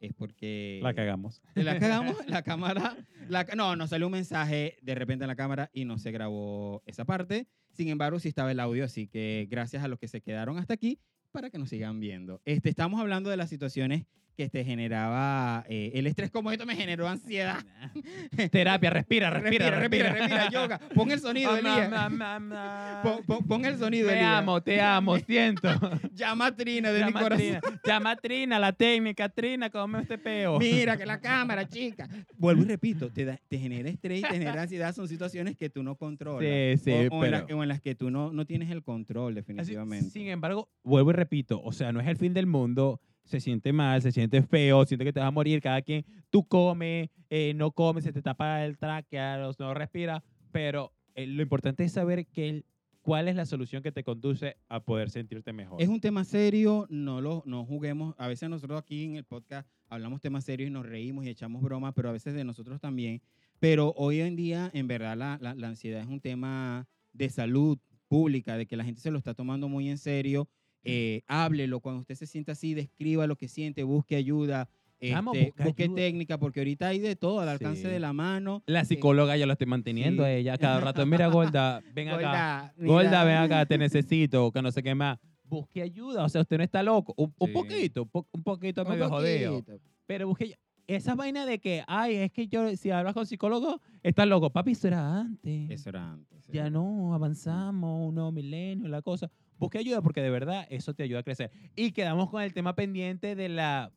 es 0.00 0.12
porque... 0.14 0.80
La 0.82 0.94
cagamos. 0.94 1.42
La 1.54 1.78
cagamos, 1.78 2.16
la 2.26 2.42
cámara. 2.42 2.96
la 3.28 3.44
no, 3.56 3.76
nos 3.76 3.90
salió 3.90 4.06
un 4.06 4.12
mensaje 4.12 4.76
de 4.82 4.94
repente 4.94 5.24
en 5.24 5.28
la 5.28 5.36
cámara 5.36 5.70
y 5.72 5.84
no 5.84 5.98
se 5.98 6.10
grabó 6.10 6.82
esa 6.86 7.04
parte. 7.04 7.46
Sin 7.72 7.88
embargo, 7.88 8.18
sí 8.20 8.28
estaba 8.28 8.52
el 8.52 8.60
audio, 8.60 8.84
así 8.84 9.08
que 9.08 9.46
gracias 9.50 9.82
a 9.82 9.88
los 9.88 9.98
que 9.98 10.08
se 10.08 10.20
quedaron 10.20 10.58
hasta 10.58 10.74
aquí 10.74 11.00
para 11.32 11.50
que 11.50 11.58
nos 11.58 11.68
sigan 11.68 11.98
viendo. 11.98 12.40
Este, 12.44 12.68
estamos 12.68 13.00
hablando 13.00 13.30
de 13.30 13.36
las 13.36 13.50
situaciones 13.50 14.04
que 14.36 14.48
te 14.48 14.64
generaba 14.64 15.64
eh, 15.68 15.92
el 15.94 16.06
estrés, 16.06 16.30
como 16.30 16.50
esto 16.50 16.66
me 16.66 16.74
generó 16.76 17.08
ansiedad. 17.08 17.64
Terapia, 18.50 18.90
respira, 18.90 19.30
respira, 19.30 19.70
respira. 19.70 20.12
respira, 20.12 20.50
yoga. 20.50 20.78
Pon 20.94 21.10
el 21.10 21.20
sonido, 21.20 21.56
Elías. 21.56 21.88
Pon, 23.02 23.22
pon- 23.26 23.46
pon 23.46 23.64
el 23.64 23.78
sonido, 23.78 24.08
Te 24.08 24.20
amo, 24.20 24.62
te 24.62 24.80
amo, 24.80 25.18
siento. 25.26 25.68
Llama 26.12 26.46
a 26.46 26.56
Trina 26.56 26.90
de 26.90 26.98
mi 27.00 27.04
Llama 27.06 27.20
corazón. 27.20 27.38
Trina, 27.60 27.80
llama 27.84 28.10
a 28.10 28.16
Trina, 28.16 28.58
la 28.58 28.72
técnica, 28.72 29.28
Trina, 29.28 29.70
come 29.70 30.00
este 30.02 30.18
peo. 30.18 30.58
Mira 30.58 30.96
que 30.96 31.06
la 31.06 31.20
cámara, 31.20 31.68
chica. 31.68 32.08
Vuelvo 32.36 32.62
y 32.62 32.66
repito, 32.66 33.10
te, 33.12 33.24
da- 33.24 33.38
te 33.48 33.58
genera 33.58 33.88
estrés 33.88 34.20
y 34.20 34.22
te 34.22 34.28
genera 34.38 34.62
ansiedad. 34.62 34.94
Son 34.94 35.08
situaciones 35.08 35.56
que 35.56 35.70
tú 35.70 35.82
no 35.82 35.96
controlas. 35.96 36.42
Sí, 36.80 36.84
sí, 36.84 37.08
o, 37.10 37.16
o 37.16 37.24
en 37.24 37.54
o 37.54 37.64
las 37.64 37.80
que 37.80 37.94
tú 37.94 38.10
no, 38.10 38.32
no 38.32 38.44
tienes 38.46 38.70
el 38.70 38.82
control, 38.82 39.32
Así- 39.32 39.36
definitivamente. 39.36 40.10
sin 40.10 40.28
embargo, 40.28 40.68
vuelvo 40.82 41.10
y 41.10 41.14
repito, 41.14 41.60
o 41.62 41.72
sea, 41.72 41.92
no 41.92 42.00
es 42.00 42.06
el 42.08 42.16
fin 42.16 42.34
del 42.34 42.46
mundo, 42.46 43.00
se 43.24 43.40
siente 43.40 43.72
mal, 43.72 44.02
se 44.02 44.12
siente 44.12 44.42
feo, 44.42 44.84
siente 44.84 45.04
que 45.04 45.12
te 45.12 45.20
vas 45.20 45.28
a 45.28 45.32
morir, 45.32 45.60
cada 45.60 45.80
quien, 45.82 46.04
tú 46.30 46.46
comes, 46.46 47.08
eh, 47.30 47.52
no 47.54 47.70
comes, 47.72 48.04
se 48.04 48.12
te 48.12 48.22
tapa 48.22 48.64
el 48.64 48.76
tráquea, 48.78 49.38
no 49.58 49.74
respira, 49.74 50.22
pero 50.52 50.92
eh, 51.14 51.26
lo 51.26 51.42
importante 51.42 51.84
es 51.84 51.92
saber 51.92 52.26
que 52.26 52.64
cuál 53.00 53.28
es 53.28 53.36
la 53.36 53.44
solución 53.46 53.82
que 53.82 53.92
te 53.92 54.02
conduce 54.02 54.56
a 54.68 54.80
poder 54.80 55.10
sentirte 55.10 55.52
mejor. 55.52 55.80
Es 55.80 55.88
un 55.88 56.00
tema 56.00 56.24
serio, 56.24 56.86
no 56.88 57.20
lo 57.20 57.42
no 57.46 57.64
juguemos. 57.66 58.14
A 58.18 58.28
veces 58.28 58.48
nosotros 58.48 58.78
aquí 58.80 59.04
en 59.04 59.16
el 59.16 59.24
podcast 59.24 59.68
hablamos 59.88 60.20
temas 60.20 60.44
serios 60.44 60.68
y 60.68 60.72
nos 60.72 60.86
reímos 60.86 61.24
y 61.24 61.28
echamos 61.28 61.62
bromas, 61.62 61.92
pero 61.94 62.08
a 62.08 62.12
veces 62.12 62.34
de 62.34 62.44
nosotros 62.44 62.80
también. 62.80 63.20
Pero 63.60 63.92
hoy 63.96 64.20
en 64.20 64.36
día, 64.36 64.70
en 64.74 64.86
verdad, 64.88 65.16
la- 65.16 65.54
la 65.54 65.68
ansiedad 65.68 66.00
es 66.00 66.08
un 66.08 66.20
tema 66.20 66.86
de 67.12 67.28
salud 67.28 67.78
pública, 68.08 68.56
de 68.56 68.66
que 68.66 68.76
la 68.76 68.84
gente 68.84 69.00
se 69.00 69.10
lo 69.10 69.18
está 69.18 69.34
tomando 69.34 69.68
muy 69.68 69.88
en 69.88 69.98
serio. 69.98 70.48
Eh, 70.84 71.22
háblelo, 71.26 71.80
cuando 71.80 72.00
usted 72.02 72.14
se 72.14 72.26
sienta 72.26 72.52
así, 72.52 72.74
describa 72.74 73.26
lo 73.26 73.36
que 73.36 73.48
siente, 73.48 73.82
busque 73.84 74.16
ayuda, 74.16 74.68
Chamo, 75.00 75.32
este, 75.34 75.46
busca 75.46 75.64
busque 75.64 75.82
ayuda. 75.84 75.96
técnica, 75.96 76.38
porque 76.38 76.60
ahorita 76.60 76.88
hay 76.88 76.98
de 76.98 77.14
todo 77.16 77.40
al 77.40 77.48
alcance 77.48 77.82
Sí. 77.82 77.88
de 77.88 78.00
la 78.00 78.12
mano. 78.12 78.62
La 78.66 78.84
psicóloga 78.84 79.36
yo 79.36 79.44
la 79.46 79.52
estoy 79.54 79.66
manteniendo 79.66 80.22
sí. 80.22 80.28
a 80.28 80.32
ella 80.34 80.56
cada 80.58 80.80
rato. 80.80 81.04
Mira, 81.04 81.26
Gorda, 81.28 81.82
ven 81.94 82.08
acá. 82.08 82.72
Gorda, 82.78 83.24
ven 83.24 83.36
acá, 83.36 83.66
te 83.66 83.76
necesito, 83.78 84.50
que 84.52 84.62
no 84.62 84.70
sé 84.70 84.82
qué 84.82 84.94
más. 84.94 85.18
Busque 85.46 85.82
ayuda, 85.82 86.24
o 86.24 86.28
sea, 86.28 86.40
usted 86.40 86.56
no 86.56 86.64
está 86.64 86.82
loco. 86.82 87.12
Un, 87.18 87.34
un 87.38 87.48
Sí. 87.48 87.52
poquito, 87.54 88.02
un, 88.04 88.08
po- 88.08 88.26
un 88.32 88.42
poquito 88.42 88.82
Un 88.82 88.88
medio 88.88 89.08
jodido. 89.10 89.52
poquito. 89.60 89.78
Pero 90.06 90.28
busque 90.28 90.56
esa 90.86 91.14
vaina 91.14 91.44
de 91.44 91.58
que, 91.58 91.82
ay, 91.86 92.14
es 92.16 92.32
que 92.32 92.46
yo, 92.48 92.74
si 92.76 92.90
hablas 92.90 93.12
con 93.14 93.26
psicólogo, 93.26 93.80
estás 94.02 94.26
loco. 94.26 94.50
Papi, 94.50 94.72
eso 94.72 94.88
era 94.88 95.20
antes. 95.20 95.70
Eso 95.70 95.90
era 95.90 96.12
antes. 96.12 96.44
sí. 96.44 96.52
Ya 96.52 96.70
no, 96.70 97.14
avanzamos, 97.14 98.08
un 98.08 98.14
nuevo 98.14 98.32
milenio, 98.32 98.88
la 98.88 99.02
cosa. 99.02 99.30
Busque 99.58 99.78
ayuda 99.78 100.02
porque 100.02 100.20
de 100.20 100.30
verdad 100.30 100.66
eso 100.70 100.94
te 100.94 101.02
ayuda 101.02 101.20
a 101.20 101.22
crecer. 101.22 101.50
Y 101.76 101.92
quedamos 101.92 102.30
con 102.30 102.42
el 102.42 102.52
tema 102.52 102.74
pendiente 102.74 103.34
de 103.34 103.48
la, 103.48 103.92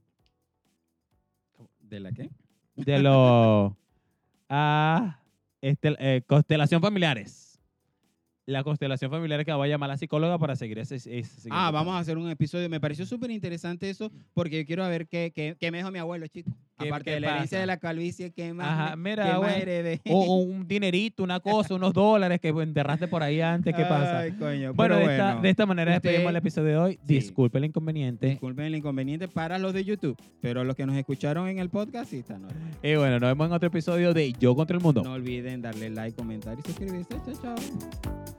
¿De 1.79 1.99
la 1.99 2.11
qué? 2.11 2.29
de 2.75 2.99
los, 2.99 3.73
ah, 4.49 5.19
este, 5.61 5.95
eh, 5.99 6.21
constelación 6.27 6.81
familiares. 6.81 7.59
La 8.45 8.63
constelación 8.63 9.11
familiar 9.11 9.43
que 9.43 9.51
va 9.51 9.65
a 9.65 9.67
llamar 9.67 9.89
la 9.89 9.97
psicóloga 9.97 10.37
para 10.37 10.55
seguir 10.55 10.79
ese, 10.79 10.95
ese 10.95 11.49
Ah, 11.51 11.69
vamos 11.71 11.95
a 11.95 11.99
hacer 11.99 12.17
un 12.17 12.29
episodio. 12.29 12.69
Me 12.69 12.79
pareció 12.79 13.05
súper 13.05 13.29
interesante 13.31 13.89
eso 13.89 14.09
porque 14.33 14.59
yo 14.59 14.65
quiero 14.65 14.87
ver 14.87 15.07
qué, 15.07 15.33
qué, 15.35 15.57
qué 15.59 15.69
me 15.69 15.79
dejó 15.79 15.91
mi 15.91 15.99
abuelo, 15.99 16.27
chico. 16.27 16.51
¿Qué- 16.79 16.87
Aparte 16.89 17.05
qué 17.05 17.11
de 17.15 17.19
la 17.21 17.27
herencia 17.29 17.55
pasa? 17.57 17.59
de 17.61 17.65
la 17.65 17.77
calvicie, 17.77 18.31
¿qué 18.31 18.53
más, 18.53 18.67
Ajá, 18.67 18.95
mira? 18.95 19.39
O, 20.09 20.35
un 20.43 20.67
dinerito, 20.67 21.23
una 21.23 21.39
cosa, 21.39 21.73
unos 21.73 21.91
dólares 21.93 22.39
que 22.39 22.49
enterraste 22.49 23.07
por 23.07 23.23
ahí 23.23 23.41
antes, 23.41 23.73
¿qué 23.75 23.83
pasa? 23.83 24.19
Ay, 24.19 24.31
coño. 24.33 24.73
Bueno, 24.75 24.97
de, 24.97 25.03
Esta, 25.05 25.25
bueno, 25.25 25.41
de 25.41 25.49
esta 25.49 25.65
manera 25.65 25.91
usted- 25.95 26.09
despedimos 26.09 26.29
el 26.29 26.35
episodio 26.35 26.67
de 26.69 26.77
hoy. 26.77 26.93
Sí. 27.07 27.15
Disculpe 27.15 27.57
el 27.57 27.65
inconveniente. 27.65 28.27
disculpen 28.27 28.65
el 28.65 28.75
inconveniente 28.75 29.27
para 29.27 29.57
los 29.57 29.73
de 29.73 29.83
YouTube, 29.85 30.15
pero 30.41 30.63
los 30.63 30.75
que 30.75 30.85
nos 30.85 30.95
escucharon 30.95 31.47
en 31.47 31.59
el 31.59 31.69
podcast 31.69 32.11
sí 32.11 32.17
están. 32.19 32.43
normal. 32.43 32.61
Y 32.83 32.95
bueno, 32.95 33.19
nos 33.19 33.29
vemos 33.29 33.47
en 33.47 33.53
otro 33.53 33.67
episodio 33.67 34.13
de 34.13 34.33
Yo 34.33 34.55
contra 34.55 34.77
el 34.77 34.83
Mundo. 34.83 35.01
No 35.03 35.13
olviden 35.13 35.61
darle 35.63 35.89
like, 35.89 36.15
comentar 36.15 36.57
y 36.59 36.61
suscribirse. 36.61 37.15
Chao, 37.25 37.55
chao. 37.55 38.35